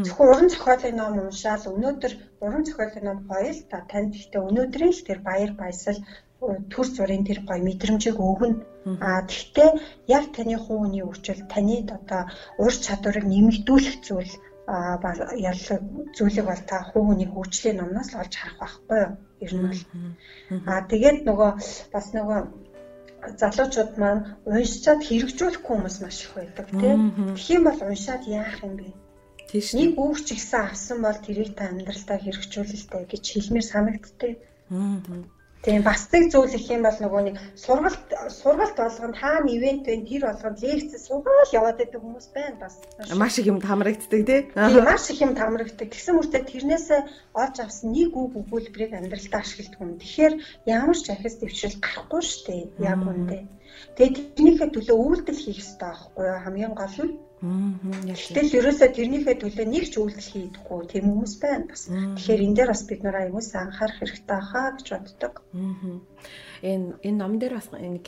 Зөвхөн 0.05 0.29
уран 0.31 0.49
зохиолын 0.49 0.95
ном 0.97 1.13
уншаал 1.19 1.63
өнөөдөр 1.73 2.13
уран 2.43 2.63
зохиолын 2.65 3.05
ном 3.05 3.19
гоё 3.29 3.51
л 3.53 3.61
та 3.69 3.77
танд 3.91 4.11
ихтэй 4.17 4.41
өнөөдрийн 4.41 4.93
л 4.95 5.05
тэр 5.07 5.19
баяр 5.27 5.51
баясал 5.61 5.99
төр 6.39 6.87
зургийн 6.95 7.27
тэр 7.27 7.39
гоё 7.47 7.61
мэдрэмжийг 7.63 8.17
өгнө. 8.19 8.63
А 9.03 9.21
тэгтээ 9.27 9.69
яг 10.07 10.23
таны 10.35 10.55
хувийн 10.55 11.03
өөрчлөл 11.03 11.43
таны 11.51 11.75
одоо 11.97 12.21
ур 12.63 12.73
чадварыг 12.85 13.25
нэмэгдүүлэх 13.27 13.95
зүйл 14.07 14.33
яллаг 15.49 15.81
зүйлийг 16.15 16.45
бол 16.47 16.63
та 16.71 16.77
хувийн 16.89 17.31
хөгжлийн 17.33 17.77
номноос 17.79 18.11
олж 18.21 18.33
харах 18.37 18.57
байхгүй 18.59 18.99
юу? 19.03 19.13
Ер 19.45 19.51
нь 19.55 19.63
бол. 19.67 19.83
А 20.71 20.73
тэгээд 20.91 21.17
нөгөө 21.27 21.51
бас 21.93 22.05
нөгөө 22.15 22.39
залуучууд 23.41 23.91
маань 24.01 24.23
уншичаад 24.47 25.01
хэрэгжүүлэх 25.03 25.63
хүмүүс 25.65 25.95
маш 25.99 26.17
их 26.23 26.31
байдаг 26.37 26.67
тийм. 26.81 26.99
Юм 27.55 27.61
бол 27.67 27.79
уншаад 27.83 28.23
яах 28.39 28.63
юм 28.63 28.73
бэ? 28.79 28.87
Тийш. 29.49 29.73
Нэг 29.73 29.97
үг 29.97 30.17
ч 30.25 30.37
ихсэн 30.37 30.61
авсан 30.69 30.97
бол 31.03 31.19
тэрийг 31.25 31.51
та 31.57 31.63
амьдралдаа 31.67 32.17
хэрэгжүүлэлтэй 32.21 33.03
гэж 33.11 33.23
хэлмээр 33.33 33.65
санагдтыг. 33.65 34.37
Тийм 35.59 35.83
бас 35.83 36.07
нэг 36.07 36.31
зүйл 36.31 36.55
их 36.55 36.71
юм 36.71 36.87
бол 36.87 36.99
нөгөө 37.03 37.21
нэг 37.27 37.35
сургалт 37.59 38.07
сургалт 38.31 38.77
болгонд 38.79 39.15
хаана 39.19 39.51
ивент 39.51 39.83
вэ 39.91 40.07
тэр 40.07 40.23
болгонд 40.31 40.63
лекц 40.63 40.95
сургаал 41.03 41.51
яваад 41.51 41.77
байдаг 41.83 41.99
хүмүүс 41.99 42.27
байна 42.31 42.55
бас. 42.63 42.79
Маш 43.11 43.35
их 43.43 43.51
юм 43.51 43.59
хамрагддаг 43.59 44.21
тий. 44.23 44.41
Тийм 44.55 44.83
маш 44.87 45.11
их 45.11 45.19
юм 45.19 45.35
хамрагддаг. 45.35 45.91
Тэгсэн 45.91 46.15
мөртөө 46.15 46.41
тэрнээсээ 46.47 47.01
олж 47.35 47.55
авсан 47.59 47.91
нэг 47.91 48.15
үг 48.15 48.39
өгүүлбэрийг 48.39 48.95
амьдралтаа 48.95 49.43
ашигладаг 49.43 49.83
юм. 49.83 49.99
Тэгэхээр 49.99 50.33
ямар 50.63 50.95
ч 50.95 51.05
ахис 51.11 51.35
төвшил 51.43 51.75
гарахгүй 51.83 52.21
шүү 52.23 52.43
дээ. 52.47 52.63
Яг 52.79 53.03
үндэ. 53.03 53.43
Тэгээд 53.99 54.39
тэрнийхээ 54.39 54.69
төлөө 54.71 54.95
үйлдэл 54.95 55.43
хийх 55.43 55.59
хэрэгтэй 55.59 55.91
байхгүй 55.91 56.23
юу? 56.23 56.39
Хамгийн 56.39 56.73
гол 56.79 56.97
нь 57.03 57.13
Гэтэл 57.39 58.51
ерөөсөө 58.59 58.89
тэрнийхээ 58.99 59.35
төлөө 59.39 59.65
нэг 59.71 59.85
ч 59.87 59.95
үйлдэл 59.95 60.27
хийдэггүй 60.27 60.79
тийм 60.91 61.05
хүмүүс 61.07 61.33
байна 61.39 61.71
бас. 61.71 61.87
Тэгэхээр 61.87 62.43
энэ 62.43 62.55
дээр 62.59 62.69
бас 62.75 62.83
бид 62.83 63.01
нар 63.07 63.17
аюулс 63.23 63.51
анхаарах 63.55 63.99
хэрэгтэй 64.03 64.41
хаа 64.43 64.67
гэж 64.75 64.87
боддог. 64.99 65.33
Энэ 66.59 66.99
энэ 66.99 67.15
ном 67.15 67.39
дээр 67.39 67.55
бас 67.55 67.71
нэг 67.71 68.03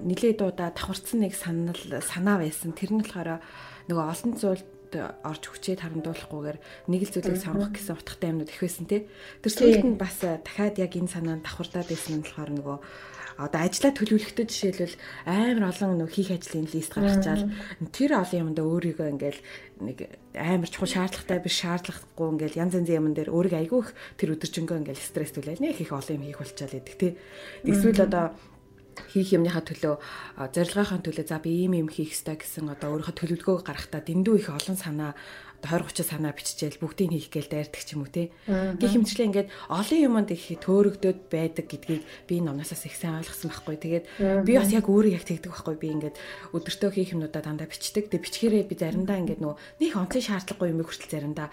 нилээд 0.00 0.40
удаа 0.40 0.72
давхарцсан 0.72 1.28
нэг 1.28 1.36
санал 1.36 1.76
санаа 2.00 2.40
байсан. 2.40 2.72
Тэр 2.72 2.96
нь 2.96 3.04
болохоор 3.04 3.44
нөгөө 3.84 4.04
олон 4.08 4.32
зүйлд 4.40 4.66
орж 4.94 5.42
хүчээд 5.50 5.82
харандуулахгүйгээр 5.82 6.58
нэг 6.92 7.00
л 7.02 7.12
зүйлийг 7.16 7.40
сонгох 7.42 7.72
гэсэн 7.74 7.96
утгатай 7.96 8.30
юмнууд 8.30 8.52
их 8.52 8.60
байсан 8.62 8.86
тий. 8.86 9.08
Тэр 9.42 9.52
сүүлд 9.52 9.84
нь 9.86 9.98
бас 9.98 10.22
дахиад 10.22 10.78
яг 10.78 10.92
энэ 10.94 11.10
санаанд 11.10 11.42
давхардаад 11.42 11.88
байсан 11.90 12.20
нь 12.20 12.24
болохоор 12.24 12.50
нөгөө 12.54 12.78
одоо 13.36 13.60
ажиллаа 13.60 13.92
төлөвлөхдөө 13.92 14.46
жишээлбэл 14.48 14.96
амар 15.28 15.68
олон 15.68 16.00
нөх 16.00 16.16
хийх 16.16 16.32
ажлын 16.32 16.68
лист 16.72 16.96
гаргачаал 16.96 17.52
тэр 17.92 18.16
олон 18.16 18.56
юмдаа 18.56 18.64
өөрийгөө 18.64 19.08
ингээл 19.12 19.40
нэг 19.84 19.98
амар 20.32 20.68
чухал 20.72 20.88
шаардлагатай 20.88 21.38
биш 21.44 21.60
шаардлагагүй 21.60 22.28
ингээл 22.32 22.60
янз 22.64 22.74
янзын 22.80 22.96
юм 22.96 23.12
дээр 23.12 23.28
өөрийгөө 23.36 23.60
айгүй 23.60 23.80
их 23.84 23.90
тэр 24.16 24.32
өдөржингөө 24.40 24.76
ингээл 24.80 25.08
стресстүүлээ 25.12 25.60
нэг 25.60 25.76
их 25.84 25.92
олон 25.92 26.16
юм 26.16 26.24
хийх 26.24 26.40
болчаал 26.40 26.72
гэдэг 26.80 26.96
тий. 26.96 27.12
Эсвэл 27.68 28.08
одоо 28.08 28.32
хийх 29.12 29.36
юмныхаа 29.36 29.64
төлөө 29.64 29.94
зорилгынхаа 30.54 31.00
төлөө 31.04 31.26
за 31.28 31.38
би 31.40 31.50
ийм 31.64 31.76
юм 31.76 31.88
хийх 31.88 32.16
ёстой 32.16 32.36
гэсэн 32.40 32.72
одоо 32.72 32.96
өөрийнхөө 32.96 33.16
төлөвлөгөөг 33.16 33.62
гаргахтаа 33.66 34.02
дэндүү 34.04 34.34
их 34.40 34.48
олон 34.52 34.76
санаа 34.76 35.12
20 35.66 35.96
30 35.96 36.06
санаа 36.06 36.32
биччихэл 36.32 36.78
бүгдийг 36.78 37.10
хийх 37.10 37.28
гээл 37.32 37.50
дайрдаг 37.50 37.82
ч 37.82 37.96
юм 37.96 38.06
уу 38.06 38.10
те. 38.12 38.30
Гэх 38.46 38.92
хэмчлээ 38.94 39.26
ингээд 39.30 39.48
олон 39.72 40.00
юмд 40.00 40.30
их 40.30 40.44
төөрөгдөд 40.62 41.18
байдаг 41.32 41.66
гэдгийг 41.66 42.02
би 42.28 42.34
номнасаас 42.44 42.86
их 42.86 42.94
сайн 42.94 43.18
ойлгосон 43.18 43.50
байхгүй. 43.50 43.76
Тэгээд 43.80 44.06
би 44.46 44.52
бас 44.54 44.70
яг 44.70 44.86
өөрөө 44.86 45.12
яг 45.16 45.24
тэгдэг 45.24 45.50
байхгүй. 45.50 45.76
Би 45.80 45.88
ингээд 45.96 46.16
өдөртөө 46.54 46.90
хийх 46.94 47.10
юмнуудаа 47.16 47.42
дандаа 47.42 47.66
бичдэг. 47.66 48.12
Тэгээд 48.12 48.24
бичгээрээ 48.26 48.64
би 48.68 48.74
заримдаа 48.76 49.18
ингээд 49.24 49.40
нөө 49.42 49.54
нэг 49.82 49.92
онцгийн 49.96 50.26
шаардлагагүй 50.28 50.68
юм 50.70 50.84
хүртэл 50.84 51.14
заримдаа 51.16 51.48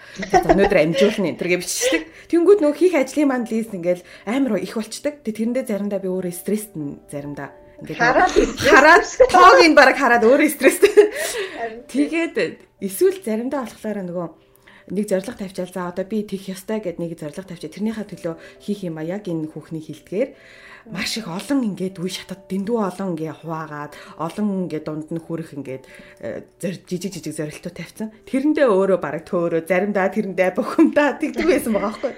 өнөөдөр 0.52 0.80
амжуулна 0.84 1.30
энэ 1.32 1.40
төргээ 1.40 1.62
бичдэг. 1.64 2.02
Тэнгүүд 2.30 2.60
нөө 2.62 2.74
хийх 2.76 2.94
ажлын 3.00 3.30
манд 3.32 3.48
лист 3.50 3.74
ингээд 3.74 4.02
амар 4.28 4.60
их 4.60 4.76
болчдөг. 4.76 5.24
Тэгээд 5.24 5.38
тэрэндээ 5.40 5.66
заримдаа 5.66 6.00
би 6.04 6.10
өөрөө 6.12 6.34
стресст 6.36 6.76
заримдаа 7.10 7.63
ингээд 7.84 8.00
хараад 8.00 9.04
тоог 9.28 9.60
ин 9.60 9.76
бараг 9.76 10.00
хараад 10.00 10.24
өөрөө 10.24 10.50
стресстэй. 10.56 11.12
Тэгээд 11.92 12.36
эсвэл 12.80 13.20
заримдаа 13.20 13.68
болохоор 13.68 14.00
нөгөө 14.08 14.28
нэг 14.92 15.06
зориг 15.08 15.36
тавьчаал 15.36 15.72
за 15.72 15.88
одоо 15.92 16.06
би 16.08 16.24
тийх 16.24 16.48
ёстой 16.48 16.80
гэд 16.80 17.00
нэг 17.00 17.20
зориг 17.20 17.44
тавьчаа 17.44 17.72
тэрнийхээ 17.72 18.08
төлөө 18.08 18.36
хийх 18.64 18.84
юм 18.88 19.00
а 19.00 19.04
яг 19.04 19.28
энэ 19.28 19.52
хүүхний 19.52 19.80
хилдгээр 19.80 20.30
маш 20.92 21.16
их 21.16 21.28
олон 21.28 21.64
ингээд 21.64 22.00
үе 22.04 22.12
шатад 22.12 22.44
дэндүү 22.52 22.78
олон 22.84 23.16
ингээ 23.16 23.40
хуваагаад 23.40 23.94
олон 24.20 24.68
ингээ 24.68 24.84
дунд 24.84 25.08
нь 25.16 25.24
хүрэх 25.24 25.56
ингээд 25.56 25.84
э, 26.20 26.44
жижиг 26.60 27.16
жижиг 27.16 27.36
зорилтууд 27.40 27.76
тавьсан. 27.80 28.12
Тэрэндээ 28.28 28.68
өөрөө 28.68 29.00
бараг 29.00 29.24
төөрөө 29.24 29.64
заримдаа 29.64 30.12
тэрэндээ 30.12 30.52
бухимдаа 30.60 31.16
тэгдэг 31.16 31.48
байсан 31.48 31.72
байгаа 31.72 31.88
байхгүй. 31.96 32.14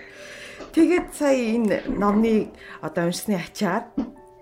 Тэгээд 0.73 1.07
сая 1.13 1.37
энэ 1.37 1.77
номны 1.93 2.49
одоо 2.81 3.05
уншсны 3.05 3.37
ачаар 3.37 3.85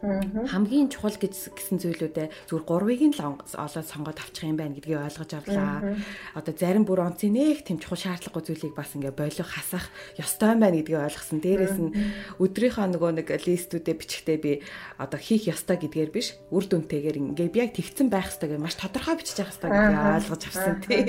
хамгийн 0.04 0.92
чухал 0.92 1.16
гэж 1.16 1.56
гэсэн 1.56 1.80
зүйлүүдээ 1.80 2.28
зүгээр 2.52 2.66
гурвыг 2.68 3.02
нь 3.08 3.16
л 3.16 3.40
олоод 3.40 3.88
сонгоод 3.88 4.20
авчих 4.20 4.52
юм 4.52 4.60
байна 4.60 4.76
гэдгийг 4.76 5.00
ойлгож 5.00 5.32
авлаа. 5.32 5.96
Одоо 6.36 6.54
зарим 6.60 6.84
бүр 6.84 7.08
онцын 7.08 7.32
нэг 7.32 7.64
тийм 7.64 7.80
чухал 7.80 8.12
шаардлагагүй 8.12 8.44
зүйлийг 8.44 8.76
бас 8.76 8.92
ингээ 9.00 9.16
болих 9.16 9.48
хасах 9.48 9.88
ёстой 10.20 10.60
байна 10.60 10.76
гэдгийг 10.76 11.08
ойлгосон. 11.08 11.40
Дээрээс 11.40 11.78
нь 11.80 11.96
өдрийнхөө 12.36 12.88
нөгөө 12.92 13.12
нэг 13.24 13.28
листүүдээ 13.32 13.96
бичихтэй 13.96 14.38
би 14.44 14.52
одоо 15.00 15.20
хийх 15.24 15.48
ёстой 15.48 15.80
гэдгээр 15.80 16.12
биш 16.12 16.36
үр 16.52 16.68
дүнтэйгээр 16.68 17.18
ингээ 17.24 17.48
би 17.48 17.60
яг 17.64 17.72
тэгцэн 17.72 18.12
байх 18.12 18.28
ёстой 18.28 18.52
гэж 18.52 18.60
маш 18.60 18.76
тодорхой 18.76 19.16
бичиж 19.16 19.40
явах 19.40 19.56
ёстой 19.56 19.72
гэдгийг 19.72 20.04
ойлгож 20.20 20.44
авсан 20.52 20.76
тий. 20.84 21.04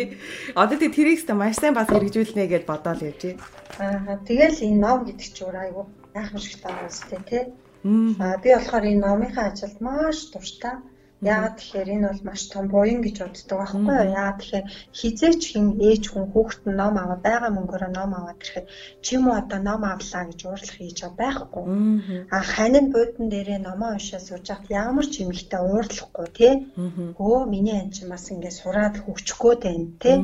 Одоо 0.55 0.79
тий 0.79 0.91
тэрийг 0.95 1.19
ч 1.19 1.35
маш 1.35 1.59
сайн 1.59 1.75
бас 1.75 1.91
хэрэгжүүлнэ 1.91 2.47
гэж 2.47 2.63
бодоол 2.63 3.03
явж 3.03 3.23
байна. 3.27 3.43
Аа 3.83 4.23
тэгэл 4.23 4.63
энэ 4.71 4.79
ном 4.79 5.03
гэдэг 5.03 5.29
чинь 5.35 5.51
айгу 5.51 5.91
яах 6.15 6.31
юм 6.31 6.39
шиг 6.39 6.63
таа 6.63 6.87
үстэй 6.87 7.19
тий 7.27 7.43
Аа 7.85 8.37
би 8.43 8.49
болохоор 8.55 8.85
энэ 8.91 9.03
номынхаа 9.05 9.47
ажилд 9.51 9.77
маш 9.85 10.19
дуртай. 10.33 10.77
Яагаад 11.33 11.57
тэгэхээр 11.59 11.89
энэ 11.95 12.09
бол 12.09 12.23
маш 12.29 12.43
том 12.53 12.65
буян 12.69 13.01
гэж 13.03 13.17
боддог 13.25 13.59
байхгүй 13.59 13.95
юу? 13.97 14.13
Яагаад 14.21 14.39
тэгэхээр 14.41 14.67
хизээч 14.99 15.43
хин 15.53 15.67
ээж 15.89 16.03
хүн 16.13 16.27
хүүхэд 16.33 16.63
нь 16.69 16.79
ном 16.81 16.95
аваад 17.03 17.23
байгаа 17.25 17.51
мөнгөөрөө 17.57 17.93
ном 17.97 18.11
аваад 18.15 18.41
ирэхэд 18.45 18.67
чи 19.05 19.11
юм 19.17 19.25
уу 19.29 19.37
одоо 19.41 19.61
ном 19.69 19.83
авлаа 19.85 20.25
гэж 20.29 20.41
уурлах 20.45 20.77
хийж 20.79 21.01
байхгүй. 21.21 21.65
А 22.31 22.39
ханин 22.53 22.87
буудан 22.93 23.27
дээрээ 23.33 23.61
номоо 23.65 23.91
уншаа 23.97 24.21
сууж 24.21 24.47
хат 24.49 24.67
ямар 24.71 25.07
ч 25.13 25.15
юмхтэй 25.25 25.63
уурлахгүй 25.65 26.29
тий. 26.39 26.55
Өө 27.25 27.39
миний 27.53 27.79
ань 27.81 27.95
чи 27.97 28.03
бас 28.13 28.25
ингээд 28.33 28.59
сураад 28.61 28.97
хөвчгөөд 29.05 29.61
байна 29.65 29.89
тий. 30.03 30.17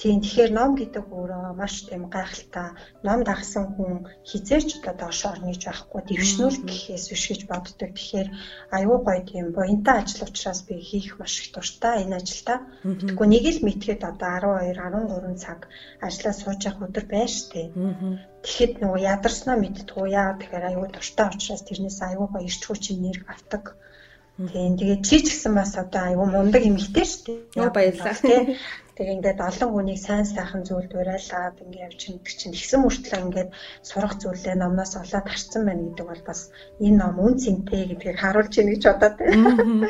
Тийм 0.00 0.16
тэгэхээр 0.22 0.52
ном 0.58 0.70
гэдэг 0.78 1.04
өөрөө 1.10 1.54
маш 1.60 1.74
тийм 1.88 2.02
гайхалтай. 2.14 2.68
Ном 3.06 3.20
дагсан 3.28 3.66
хүн 3.74 3.92
хизээч 4.28 4.68
одоо 4.80 4.94
доош 5.00 5.20
орно 5.30 5.50
гэж 5.50 5.62
байхгүй. 5.66 6.00
Дэвшнүүл 6.08 6.58
гэхээс 6.68 7.04
биш 7.10 7.24
гэж 7.30 7.40
боддог. 7.50 7.90
Тэгэхээр 7.96 8.28
аюу 8.76 8.98
гой 9.06 9.20
тийм 9.30 9.46
буянтай 9.56 9.96
ажил 10.00 10.19
ажил 10.20 10.28
учраас 10.28 10.62
би 10.62 10.80
хийх 10.80 11.18
маш 11.18 11.40
их 11.40 11.52
дуртай 11.52 12.04
энэ 12.04 12.16
ажилдаа. 12.16 12.58
Тэгэхгүй 12.82 13.26
нэг 13.28 13.44
л 13.48 13.64
мэтгэд 13.64 14.02
одоо 14.04 14.60
12 14.60 14.76
13 14.76 15.36
цаг 15.36 15.68
ажиллаа 16.00 16.34
сууж 16.36 16.60
явах 16.68 16.88
өдөр 16.88 17.06
байж 17.08 17.34
тээ. 17.52 17.66
Тэгэхэд 18.44 18.72
нөгөө 18.80 19.00
ядарснаа 19.00 19.56
мэдтгүү 19.60 20.06
яа 20.12 20.36
тэгэхээр 20.36 20.68
аюу 20.68 20.86
дуртай 20.92 21.26
учраас 21.32 21.62
тэрнээс 21.64 21.98
аюу 22.04 22.26
гоё 22.28 22.44
ирч 22.44 22.62
хүчин 22.64 22.98
нэр 23.04 23.18
авдаг. 23.32 23.76
Тийм 24.40 24.76
тэгээд 24.80 25.02
чи 25.04 25.16
ч 25.20 25.26
гэсэн 25.32 25.52
бас 25.56 25.76
одоо 25.76 26.02
аюу 26.04 26.26
мундаг 26.28 26.62
эмэгтэй 26.64 27.04
шүү 27.04 27.22
дээ. 27.26 27.38
Яа 27.60 27.70
баярлалаа. 27.72 28.16
Тэгээ 29.00 29.16
ингээд 29.16 29.40
олон 29.40 29.70
хүнийг 29.72 29.96
сайн 29.96 30.28
сайхан 30.28 30.60
зүйлд 30.68 30.92
уриалаад 30.92 31.56
ингээд 31.64 31.84
явж 31.88 32.00
мэддэг 32.12 32.36
чинь 32.36 32.52
ихсэн 32.52 32.84
мөртлөө 32.84 33.20
ингээд 33.24 33.50
сурах 33.80 34.14
зүйлээ 34.20 34.56
номноос 34.60 34.92
олоод 35.00 35.24
харсан 35.24 35.62
байна 35.64 35.88
гэдэг 35.88 36.04
бол 36.04 36.22
бас 36.28 36.40
энэ 36.84 36.98
ном 37.00 37.16
үн 37.16 37.34
цэнтэй 37.40 37.96
гэдгийг 37.96 38.20
харуулж 38.20 38.54
ийн 38.60 38.68
гэж 38.76 38.82
бодоод 38.84 39.16
байна. 39.16 39.88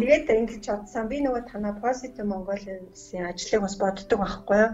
Тэгээд 0.00 0.26
ингэж 0.32 0.64
бодсон. 0.64 1.04
Би 1.12 1.16
нөгөө 1.20 1.44
танаа 1.44 1.76
Positive 1.76 2.24
Mongolia-ийн 2.24 3.28
ажлыг 3.28 3.60
бас 3.68 3.76
боддог 3.76 4.16
байхгүй 4.16 4.60
юу. 4.64 4.72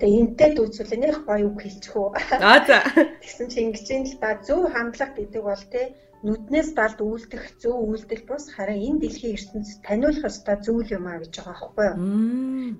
Тэгээ 0.00 0.20
энтэй 0.24 0.50
дүүцүүлээ 0.56 1.00
нэх 1.04 1.20
гоё 1.28 1.44
үг 1.52 1.60
хэлчих 1.60 1.92
үү. 2.00 2.08
Аа 2.40 2.64
за. 2.64 2.88
Тэгсэн 3.20 3.46
чинь 3.52 3.76
ингэж 3.76 4.16
л 4.16 4.16
да 4.16 4.40
зөв 4.40 4.64
хандлага 4.72 5.12
гэдэг 5.20 5.42
бол 5.44 5.64
те 5.68 5.92
нүднээс 6.26 6.70
далд 6.78 6.98
үйлдэх 7.00 7.44
зөв 7.62 7.76
үйлдэл 7.90 8.24
бус 8.28 8.44
харин 8.54 8.84
энэ 8.88 9.00
дэлхийн 9.02 9.36
ертөнцид 9.36 9.80
таниулах 9.88 10.28
ёстой 10.30 10.56
зүйл 10.64 10.88
юм 10.98 11.06
а 11.08 11.16
гэж 11.20 11.32
байгаа 11.40 11.56
байхгүй 11.56 11.86
юу. 11.88 11.96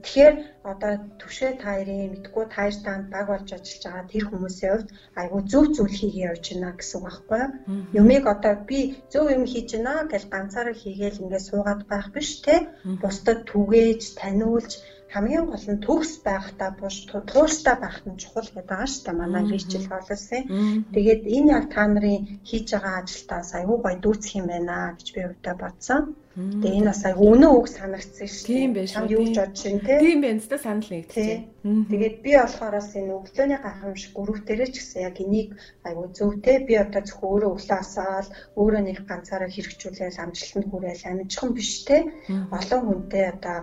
Тэгэхээр 0.04 0.36
одоо 0.72 0.92
төвшөө 1.20 1.52
таарын 1.64 2.10
мэдгүй 2.12 2.44
таар 2.54 2.74
таанд 2.84 3.06
баг 3.14 3.26
болж 3.32 3.48
ажиллаж 3.56 3.82
байгаа 3.84 4.10
тэр 4.12 4.24
хүмүүсийн 4.28 4.72
хувьд 4.72 4.90
айгүй 5.20 5.40
зөв 5.52 5.64
зүйл 5.76 5.94
хийгээ 5.98 6.28
явж 6.30 6.44
байна 6.52 6.70
гэсэн 6.76 6.96
үг 6.98 7.04
байхгүй 7.06 7.40
юу. 7.40 7.50
Юмыг 8.00 8.24
одоо 8.34 8.54
би 8.68 8.78
зөв 9.12 9.24
юм 9.36 9.44
хийж 9.52 9.68
байна 9.72 9.94
гэж 10.12 10.22
ганцаараа 10.34 10.76
хийгээл 10.78 11.22
ингээд 11.22 11.48
суугаад 11.48 11.82
байх 11.90 12.06
биш 12.14 12.30
те. 12.44 12.56
Бусдад 13.02 13.40
түгээж 13.50 14.02
таниулж 14.20 14.72
хамгийн 15.12 15.46
гол 15.50 15.66
нь 15.72 15.82
төгс 15.86 16.12
байхдаа 16.26 16.70
буш 16.80 16.96
тууштай 17.30 17.76
байх 17.82 17.98
нь 18.06 18.20
чухал 18.22 18.48
гэдэг 18.50 18.70
байгаа 18.70 18.88
шүү 18.90 19.04
дээ 19.06 19.20
манай 19.20 19.44
ричл 19.50 19.86
хоолсон. 19.90 20.42
Тэгээд 20.94 21.22
энэ 21.36 21.50
яг 21.58 21.64
та 21.74 21.82
нарын 21.90 22.18
хийж 22.48 22.66
байгаа 22.72 22.94
ажилтаас 23.02 23.50
аюу 23.58 23.76
гой 23.82 23.94
дүүцэх 23.98 24.32
юм 24.38 24.46
байна 24.52 24.94
гэж 24.96 25.08
би 25.14 25.20
өвдө 25.28 25.52
бодсон. 25.62 26.02
Тэгээ 26.38 26.78
энэ 26.78 26.90
бас 26.90 27.02
аюу 27.10 27.26
өнөө 27.34 27.52
үг 27.58 27.66
санагдсан 27.74 28.28
шүү 28.30 28.46
дээ. 28.46 28.58
Тийм. 28.62 28.70
Чам 28.86 29.04
юу 29.10 29.24
ч 29.34 29.36
бодож 29.42 29.62
байна 29.66 29.82
те. 29.82 29.94
Тийм 29.98 30.18
байна. 30.22 30.40
Тэ 30.46 30.58
санал 30.62 30.90
нэгдчихэ. 30.94 31.36
Тэгээд 31.90 32.16
би 32.24 32.30
болохоороос 32.38 32.90
энэ 32.94 33.12
өглөөний 33.18 33.60
гайхамшиг 33.60 34.12
групптерээ 34.14 34.68
ч 34.70 34.76
гэсэн 34.78 35.00
яг 35.10 35.16
энийг 35.18 35.50
аюу 35.82 36.06
зөвтэй 36.14 36.56
би 36.70 36.74
одоо 36.78 37.02
зөвхөн 37.02 37.30
өөрөө 37.34 37.50
өглөө 37.50 37.78
асаал 37.82 38.28
өөрөө 38.56 38.82
нэг 38.86 38.98
ганцаараа 39.10 39.50
хэрэгжүүлээл 39.50 40.22
амжилтанд 40.22 40.66
хүрээл 40.70 41.08
амжихан 41.10 41.50
биш 41.58 41.72
те. 41.82 41.96
Олон 42.30 42.80
хүнтэй 42.86 43.24
одоо 43.34 43.58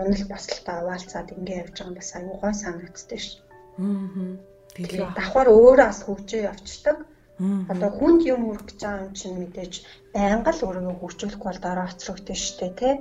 унал 0.00 0.24
бослолтой 0.30 0.74
хаваалцаад 0.76 1.28
ингэ 1.36 1.60
явж 1.62 1.76
байгаа 1.76 1.88
юм 1.88 1.94
бас 1.98 2.10
аюу 2.16 2.36
гой 2.42 2.54
санагддаг 2.54 3.20
шүү. 3.22 3.40
Аа. 3.78 4.58
Тэгээд 4.74 5.14
давхар 5.18 5.48
өөрөө 5.48 5.86
бас 5.88 6.00
хөгжөө 6.06 6.42
явцдаг. 6.50 6.98
Одоо 7.38 7.90
хүнд 7.94 8.26
юм 8.26 8.50
үргэж 8.50 8.78
байгаа 8.82 9.06
юм 9.06 9.14
чинь 9.14 9.38
мэдээж 9.38 9.74
байнга 10.10 10.50
л 10.50 10.64
өөрийгөө 10.66 10.96
хөгжүүлэх 10.98 11.38
бол 11.38 11.60
дараа 11.62 11.86
хоцрогдсон 11.86 12.34
шүү 12.34 12.56
дээ 12.58 12.72
тий. 12.80 12.94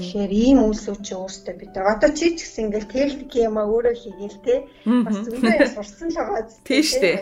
Тэгэхээр 0.00 0.32
ийм 0.32 0.58
үйлсүүд 0.64 1.00
чи 1.04 1.12
өөртөө 1.12 1.54
бид 1.60 1.74
одоо 1.76 2.10
чи 2.16 2.26
ч 2.32 2.40
гэсэн 2.40 2.72
ингээл 2.72 2.88
техник 2.96 3.32
юм 3.36 3.60
а 3.60 3.68
өөрөө 3.68 3.94
хийгээл 4.00 4.38
тий. 4.48 4.58
Бас 5.04 5.16
зүгээр 5.28 5.68
сурсан 5.76 6.08
л 6.08 6.16
байгаа 6.16 6.42
зү. 6.48 6.56
Тий 6.64 6.80
шүү 6.88 7.00
дээ. 7.04 7.16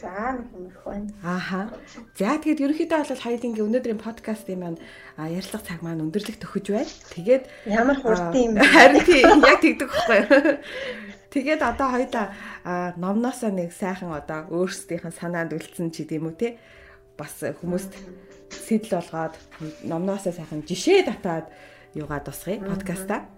За 0.00 0.32
нэг 0.32 0.48
юм 0.56 0.72
байна. 0.80 1.12
Ааха. 1.20 1.68
За 2.16 2.40
тэгээд 2.40 2.64
ерөнхийдөө 2.64 2.98
бол 3.04 3.24
хоёулынгийн 3.24 3.66
өнөөдрийн 3.68 4.00
подкастын 4.00 4.56
маань 4.56 4.80
ярилцлага 5.20 5.66
цаг 5.68 5.84
маань 5.84 6.00
өндөрлөх 6.00 6.40
төхөж 6.40 6.66
байна. 6.72 6.92
Тэгээд 7.12 7.44
ямар 7.68 8.00
хурдан 8.00 8.32
юм 8.32 8.52
бэ? 8.56 8.64
Харин 8.72 9.04
тийм 9.04 9.44
яг 9.44 9.60
тэгдэг 9.60 9.88
байхгүй. 9.92 10.56
Тэгээд 11.36 11.62
одоо 11.62 11.88
хоёулаа 11.92 12.26
номноосоо 12.96 13.52
нэг 13.52 13.76
сайхан 13.76 14.10
одоо 14.16 14.48
өөрсдийнх 14.48 15.04
нь 15.04 15.18
санаанд 15.20 15.52
үлдсэн 15.52 15.92
ч 15.92 16.08
гэдэм 16.08 16.32
үү 16.32 16.34
те. 16.40 16.48
Бас 17.20 17.44
хүмүүст 17.44 17.92
сэтэл 18.48 19.04
болгоод 19.04 19.36
номноосоо 19.84 20.32
сайхан 20.32 20.64
жишээ 20.64 21.06
татаад 21.12 21.52
юугаад 21.92 22.24
тусгая 22.24 22.58
подкаста. 22.58 23.28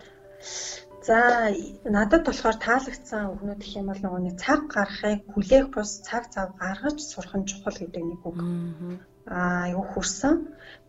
За 1.06 1.18
надад 1.96 2.22
болохоор 2.26 2.56
таалагдсан 2.62 3.22
өгнүүд 3.34 3.60
гэх 3.62 3.78
юм 3.80 3.86
бол 3.90 4.02
нөгөө 4.02 4.22
нэг 4.22 4.36
цаг 4.44 4.60
гарахыг 4.74 5.20
хүлээх 5.34 5.66
бус 5.74 5.90
цаг 6.06 6.30
цав 6.34 6.54
гаргаж 6.62 6.98
сурах 7.02 7.34
нь 7.38 7.48
чухал 7.50 7.74
гэдэг 7.78 8.04
нэг 8.06 8.20
үг. 8.22 8.38
Аа 9.26 9.66
юу 9.74 9.84
хүрсэн. 9.90 10.34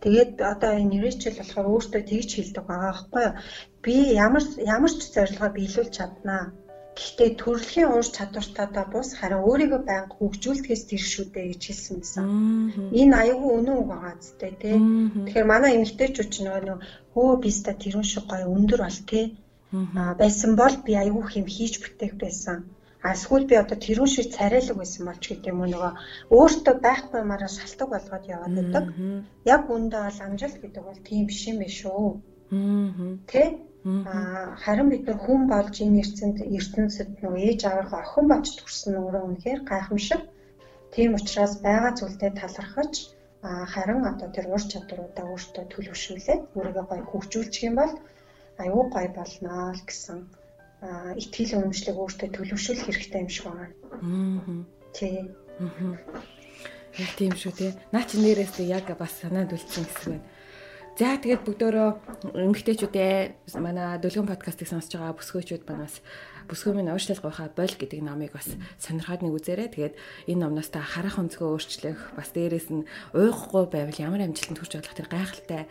Тэгээд 0.03 0.33
одоо 0.53 0.71
энэ 0.81 1.01
Рэчел 1.01 1.37
болохоор 1.37 1.67
өөртөө 1.73 2.01
тэгж 2.05 2.29
хэлдэг 2.33 2.65
байгаа 2.65 2.91
байхгүй 2.93 3.23
юу? 3.25 3.35
Би 3.83 3.95
ямар 4.25 4.43
ямар 4.75 4.93
ч 4.93 5.01
зорилгоо 5.15 5.49
биелүүлж 5.53 5.91
чаднаа. 5.97 6.43
Гэхдээ 6.93 7.29
төрөлхийн 7.41 7.89
уурч 7.89 8.09
чадвартайдаа 8.13 8.85
бус 8.93 9.09
харин 9.17 9.41
өөрийгөө 9.49 9.81
байнга 9.85 10.13
хөгжүүлдэхээс 10.13 10.83
тэр 10.89 11.03
шүү 11.11 11.25
дээ 11.33 11.45
гэж 11.49 11.61
хэлсэн 11.65 11.95
байсан. 12.01 12.25
Энэ 13.01 13.17
аюулгүй 13.21 13.51
өнөө 13.59 13.75
үг 13.81 13.87
байгаа 13.89 14.15
зү 14.21 14.29
тэ. 14.37 14.77
Тэгэхээр 15.25 15.47
манай 15.49 15.71
эмэгтэйчүүд 15.73 16.29
ч 16.33 16.35
нөгөө 16.45 16.77
хөө 17.13 17.29
биста 17.43 17.71
тэрүүн 17.81 18.05
шиг 18.11 18.25
гоё 18.29 18.45
өндөр 18.55 18.81
бол 18.85 18.99
Аа 19.09 19.23
байсан 20.21 20.51
бол 20.61 20.75
би 20.85 20.93
аягүй 21.01 21.25
хэм 21.29 21.45
хийж 21.55 21.73
бүтээх 21.81 22.13
байсан. 22.23 22.57
А 23.03 23.13
эсвэл 23.15 23.45
би 23.51 23.55
одоо 23.59 23.77
тэрүүн 23.85 24.11
шиг 24.13 24.27
царайлаг 24.37 24.77
байсан 24.79 25.03
болч 25.05 25.23
гэдэг 25.27 25.51
юм 25.51 25.59
уу 25.61 25.69
нөгөө 25.73 25.91
өөртөө 26.37 26.75
байхгүй 26.87 27.19
юмараа 27.25 27.51
шалтгаан 27.51 27.91
болгоод 27.93 28.25
яваад 28.35 28.53
байдаг. 28.57 28.83
Яг 29.53 29.61
үндэ 29.75 29.97
бол 30.05 30.19
амжилт 30.25 30.57
гэдэг 30.61 30.83
бол 30.87 30.99
тийм 31.07 31.23
биш 31.27 31.41
юм 31.51 31.57
биш 31.63 31.79
үү? 31.83 32.07
Тэ? 33.31 33.43
Аа 33.83 34.55
харин 34.63 34.87
бид 34.89 35.03
нар 35.07 35.19
хүн 35.25 35.41
болж 35.51 35.75
энэ 35.83 35.99
ертөнд 36.03 36.37
ертөнцид 36.57 37.09
нөгөө 37.19 37.41
ээж 37.49 37.61
аваахаа 37.67 38.01
охин 38.03 38.25
болж 38.31 38.47
төрсөн 38.55 38.93
өөрөө 39.03 39.23
үнэхээр 39.27 39.61
гайхамшиг. 39.67 40.21
Тийм 40.93 41.09
учраас 41.19 41.53
байгаа 41.67 41.91
зүйлдээ 41.99 42.31
талархаж 42.39 42.93
харин 43.73 44.01
одоо 44.11 44.29
тэр 44.31 44.47
ур 44.55 44.63
чадваруудаа 44.71 45.25
өөртөө 45.27 45.63
төлөвшүүлээд 45.73 46.41
өөрийгөө 46.55 46.85
гоё 46.87 47.03
хөгжүүлчих 47.11 47.67
юм 47.67 47.75
бол 47.81 47.93
аюу 48.57 48.89
гай 48.93 49.07
болноо 49.09 49.73
л 49.73 49.81
гэсэн 49.87 50.19
итгэл 51.17 51.63
үнэмшлэг 51.63 51.95
өөртөө 51.95 52.29
төлөвшүүлэх 52.35 52.85
хэрэгтэй 52.85 53.21
юм 53.23 53.31
шиг 53.31 53.45
байна. 53.47 53.71
Аа. 54.03 54.63
Тий. 54.91 55.31
Аа. 55.63 55.95
Яг 56.99 57.11
тийм 57.17 57.33
шүү 57.33 57.53
тий. 57.55 57.71
Наа 57.95 58.03
чи 58.03 58.19
нэрээс 58.19 58.59
яг 58.67 58.91
бас 58.99 59.15
санаанд 59.21 59.55
үлдсэн 59.55 59.87
гэсэн 59.87 60.09
байна. 60.13 60.27
За 60.93 61.17
тэгээд 61.17 61.41
бүгдөө 61.41 62.37
эмгтээчүүдээ 62.37 63.57
манай 63.57 63.97
дөлгөн 63.97 64.29
подкастыг 64.29 64.69
сонсож 64.69 64.93
байгаа 64.93 65.17
бүсгөөчүүд 65.17 65.65
маань 65.65 65.89
бас 65.89 66.05
бүсгүй 66.45 66.77
минь 66.77 66.93
уушлал 66.93 67.17
гойхаа 67.17 67.49
боль 67.49 67.73
гэдэг 67.73 68.05
номыг 68.05 68.37
бас 68.37 68.53
сонирхоод 68.77 69.25
нэг 69.25 69.33
үзээрэй. 69.33 69.73
Тэгээд 69.73 69.97
энэ 70.29 70.41
номноос 70.45 70.69
та 70.69 70.85
харах 70.85 71.17
өнцгөө 71.17 71.49
өөрчлөх 71.49 72.13
бас 72.13 72.29
дээрээс 72.37 72.69
нь 72.69 72.85
уухгүй 73.09 73.73
байвал 73.73 73.97
ямар 74.05 74.21
амжилтанд 74.21 74.61
хүрч 74.61 74.73
болох 74.77 74.93
тэр 74.93 75.09
гайхалтай 75.09 75.61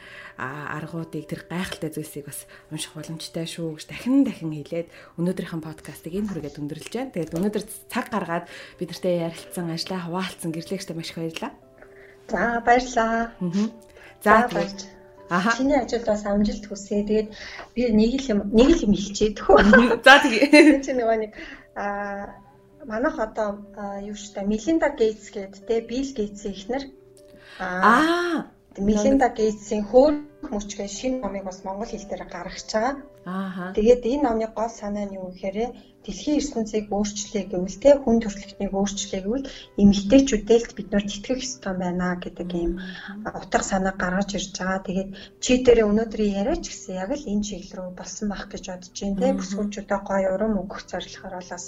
аргуудыг 0.43 1.31
тэр 1.31 1.47
гайхалтай 1.47 1.91
зүйлсийг 1.95 2.27
бас 2.27 2.43
унших 2.75 2.91
боломжтой 2.99 3.47
шүү 3.47 3.79
гэж 3.79 3.87
дахин 3.95 4.27
дахин 4.27 4.51
хэлээд 4.51 4.91
өнөөдрийнхэн 5.23 5.63
подкастыг 5.63 6.19
энэ 6.19 6.35
хүргээд 6.35 6.59
өндөрлөж 6.59 6.93
байна. 6.99 7.15
Тэгээд 7.15 7.37
өнөөдөр 7.39 7.65
цаг 7.87 8.11
гаргаад 8.11 8.51
бид 8.75 8.91
нартай 8.91 9.23
ярилцсан, 9.31 9.71
ажиллаа 9.71 10.03
хуваалцсан 10.03 10.51
гэрлэгчтэй 10.51 10.99
маш 10.99 11.15
их 11.15 11.23
баярлалаа. 11.23 11.53
За 12.27 12.59
баярлалаа. 12.67 13.31
За 14.19 14.51
баярлалаа. 14.51 15.02
Чиний 15.57 15.79
ажилд 15.81 16.07
бас 16.07 16.25
амжилт 16.27 16.65
хүсье. 16.69 17.03
Тэгээд 17.09 17.29
би 17.75 17.83
нэг 17.93 18.13
л 18.21 18.31
юм 18.33 18.41
нэг 18.53 18.69
л 18.77 18.85
юм 18.85 18.93
хэлчихээ 18.93 19.37
төхөө. 19.39 19.61
За 20.07 20.21
тэгээ. 20.21 20.85
Чи 20.85 20.93
нөгөө 20.93 21.17
нэг 21.23 21.33
аа 21.77 22.43
манайх 22.85 23.19
одоо 23.19 23.63
юу 24.03 24.17
штэ 24.19 24.43
Мелинда 24.43 24.91
Гейтс 24.99 25.31
гээд 25.31 25.55
те 25.67 25.81
Билл 25.81 26.11
Гейтсийн 26.19 26.55
эхнэр 26.55 26.85
аа 27.61 28.51
Мелинда 28.79 29.29
Гейтсийн 29.29 29.85
хөөх 29.85 30.15
мөчгөө 30.53 30.89
шинэ 30.89 31.21
номыг 31.21 31.45
бас 31.45 31.59
монгол 31.65 31.91
хэл 31.93 32.09
дээр 32.09 32.25
гаргаж 32.25 32.69
байгаа. 32.73 32.95
Аа. 33.25 33.73
Тэгээд 33.77 34.03
энэ 34.13 34.25
номны 34.25 34.49
гол 34.57 34.73
санаа 34.73 35.07
нь 35.07 35.17
юу 35.21 35.29
гэхээр 35.31 35.77
дэлхийн 36.03 36.41
ертөнцийг 36.41 36.87
өөрчлөе 36.91 37.45
гэвэл 37.53 37.79
те 37.85 37.91
хүн 38.03 38.17
төрөлхтнийг 38.19 38.73
өөрчлөе 38.75 39.21
гэвэл 39.23 39.51
эмэгтэйчүүдэлд 39.83 40.71
бид 40.75 40.89
нар 40.91 41.05
тэтгэх 41.07 41.39
ёстой 41.47 41.75
байна 41.79 42.09
гэдэг 42.25 42.49
ийм 42.59 42.73
утга 43.39 43.63
санаа 43.63 43.95
гаргаж 44.03 44.31
ирж 44.35 44.51
байгаа. 44.59 44.81
Тэгээд 44.89 45.11
чи 45.45 45.53
дээр 45.63 45.81
өнөөдрийн 45.91 46.37
яриач 46.41 46.65
гэсэн 46.67 46.95
яг 47.03 47.11
л 47.15 47.31
энэ 47.33 47.47
чиглэл 47.47 47.77
рүү 47.77 47.91
болсон 47.95 48.27
байх 48.33 48.45
гэж 48.51 48.65
бодож 48.73 48.97
байна 48.99 49.21
те. 49.21 49.39
Бүсгүүчүүдэд 49.39 50.03
гоё 50.11 50.29
урам 50.35 50.55
өгөх 50.63 50.81
зорилгоор 50.91 51.35
бас 51.39 51.65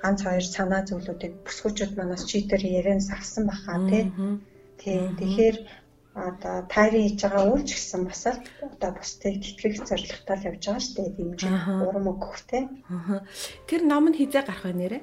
ганц 0.00 0.18
хоёр 0.24 0.46
санаа 0.56 0.82
зүйлүүдийг 0.88 1.34
бүсгүүчүүд 1.44 1.92
манаас 1.98 2.22
чи 2.30 2.36
дээр 2.48 2.64
ярианаас 2.80 3.10
авсан 3.12 3.44
баха 3.50 3.76
те. 3.90 4.00
Тийм. 4.80 5.16
Тэгэхээр 5.20 5.56
одоо 6.14 6.62
тайрын 6.70 7.10
хийж 7.10 7.20
байгаа 7.26 7.50
үйл 7.50 7.66
ч 7.66 7.74
гэсэн 7.74 8.02
бас 8.06 8.22
л 8.30 8.38
одоо 8.62 8.90
бусдыг 8.94 9.34
тэтгэх 9.42 9.82
зорилготой 9.82 10.36
л 10.38 10.46
явж 10.48 10.62
байгаа 10.62 10.82
шүү 10.82 10.94
дээ. 10.94 11.10
Дэмжих 11.18 11.66
урам 11.90 12.06
өгөх 12.14 12.38
те. 12.46 12.58
Тэр 13.66 13.82
ном 13.82 14.06
нь 14.10 14.18
хизээ 14.18 14.46
гарах 14.46 14.62
вэ 14.62 14.72
нэрэ? 14.78 14.98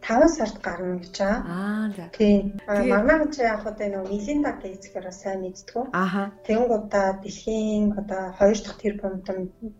5 0.00 0.28
сард 0.36 0.56
гарна 0.64 0.96
гэж 0.98 1.16
байгаа. 1.18 1.40
Аа 1.44 1.86
за. 1.96 2.04
Тийм. 2.16 2.60
Манай 2.66 3.28
чи 3.34 3.42
яг 3.44 3.66
одоо 3.66 3.88
нэг 3.88 4.08
Мелинда 4.08 4.52
Гейтсгээр 4.62 5.12
сайн 5.12 5.40
мэдтгүү. 5.44 5.84
Аха. 5.92 6.32
Тэнгуудаа 6.46 7.20
дэлхийн 7.22 7.92
одоо 8.00 8.32
хоёр 8.38 8.58
дахь 8.60 8.80
тэр 8.80 8.94
бомтон 9.02 9.38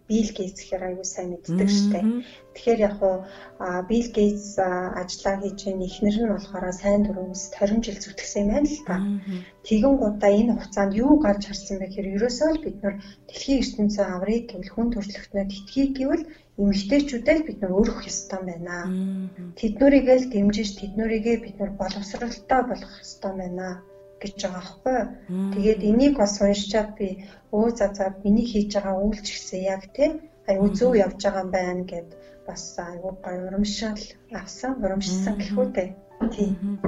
Билл 0.09 0.31
Гейтсгээр 0.37 0.83
аягүй 0.87 1.07
сайн 1.09 1.29
мэддэг 1.33 1.69
штэ. 1.73 2.01
Тэгэхээр 2.55 2.81
яг 2.89 2.99
уу 3.01 3.17
Билл 3.89 4.09
Гейтс 4.17 4.59
ажиллаа 4.61 5.35
хийж 5.41 5.59
байгаа 5.65 5.89
ихнэр 5.89 6.17
нь 6.21 6.33
болохоор 6.33 6.67
сайн 6.73 7.01
дурымс 7.05 7.43
20 7.57 7.81
жил 7.85 7.99
зүтгэсэн 8.05 8.43
юм 8.45 8.49
байна 8.53 8.69
л 8.69 8.81
та. 8.87 8.97
Тэгэн 9.67 9.95
гудаа 9.97 10.33
энэ 10.37 10.53
хугацаанд 10.53 10.93
юу 11.01 11.17
гарч 11.25 11.43
харсан 11.49 11.79
бэ 11.81 11.87
гэхээр 11.89 12.13
ерөөсөө 12.17 12.49
л 12.53 12.65
бид 12.65 12.77
нар 12.83 12.95
дэлхийн 13.29 13.61
ертөнцийн 13.63 14.09
аврыг 14.13 14.45
гэвэл 14.49 14.73
хүн 14.73 14.89
төрөлхтнөд 14.93 15.51
итгэхийг 15.57 15.91
гэвэл 15.97 16.25
эмэгтэйчүүдээ 16.63 17.39
бид 17.47 17.59
нар 17.61 17.73
өөрөх 17.79 18.01
ёстой 18.11 18.41
байна. 18.51 18.77
Тэднүүрийгээ 19.59 20.19
л 20.21 20.31
дэмжиж 20.33 20.69
тэднүүрийгээ 20.81 21.37
бид 21.45 21.57
нар 21.59 21.73
боловсралтай 21.81 22.61
болгох 22.69 22.95
ёстой 23.05 23.33
байна 23.41 23.67
гэж 24.21 24.35
байгаа 24.45 24.61
аахгүй. 24.63 25.01
Тэгээд 25.55 25.81
энийг 25.91 26.15
бас 26.21 26.35
уншичаад 26.45 26.91
би 26.99 27.09
өө 27.57 27.69
за 27.79 27.87
за 27.97 28.05
миний 28.25 28.47
хийж 28.53 28.71
байгаа 28.77 28.97
үйлч 29.05 29.27
гэсэн 29.33 29.61
яг 29.75 29.83
тийм 29.97 30.13
аюу 30.51 30.69
зөв 30.77 30.93
явж 31.05 31.19
байгаа 31.25 31.45
юм 31.45 31.51
байна 31.57 31.83
гэд 31.93 32.09
бас 32.47 32.63
аюу 32.79 33.13
гоё 33.25 33.41
урамшил 33.49 34.01
авсан 34.41 34.73
урамшсан 34.85 35.35
гэхүү 35.41 35.67
дээ. 35.77 35.91
Тийм. 36.29 36.79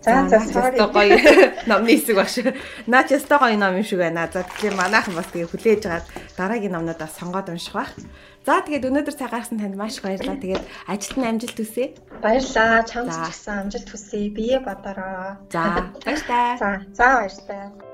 За 0.00 0.28
за 0.28 0.38
sorry 0.40 0.80
гоё 0.80 1.16
номны 1.68 2.00
хэсэг 2.00 2.16
багш. 2.16 2.40
Наач 2.88 3.12
ястай 3.12 3.38
гоё 3.38 3.56
ном 3.60 3.76
юм 3.76 3.84
шиг 3.84 4.00
байна. 4.00 4.24
За 4.32 4.40
тэгэхээр 4.40 4.74
манайхан 4.80 5.14
бас 5.14 5.28
тэгээ 5.28 5.52
хүлээж 5.52 5.82
аваад 5.84 6.06
дараагийн 6.40 6.72
номнуудаа 6.72 7.08
сонгоод 7.12 7.52
унших 7.52 7.76
бах. 7.76 7.92
За 8.48 8.64
тэгээд 8.64 8.88
өнөөдөр 8.88 9.14
цаг 9.20 9.36
гаргасан 9.36 9.60
танд 9.60 9.76
маш 9.76 10.00
их 10.00 10.04
баярлалаа. 10.08 10.40
Тэгээд 10.40 10.64
ажилд 10.88 11.16
нь 11.20 11.28
амжилт 11.28 11.58
хүсье. 11.60 11.86
Баярлалаа. 12.24 12.88
Чамд 12.88 13.12
ч 13.12 13.16
гэсэн 13.20 13.54
амжилт 13.68 13.88
хүсье. 13.92 14.32
Бие 14.32 14.56
бодороо. 14.64 15.36
За 15.52 15.92
баярлалаа. 16.00 16.56
За 16.56 16.68
за 16.96 17.06
баярлалаа. 17.20 17.89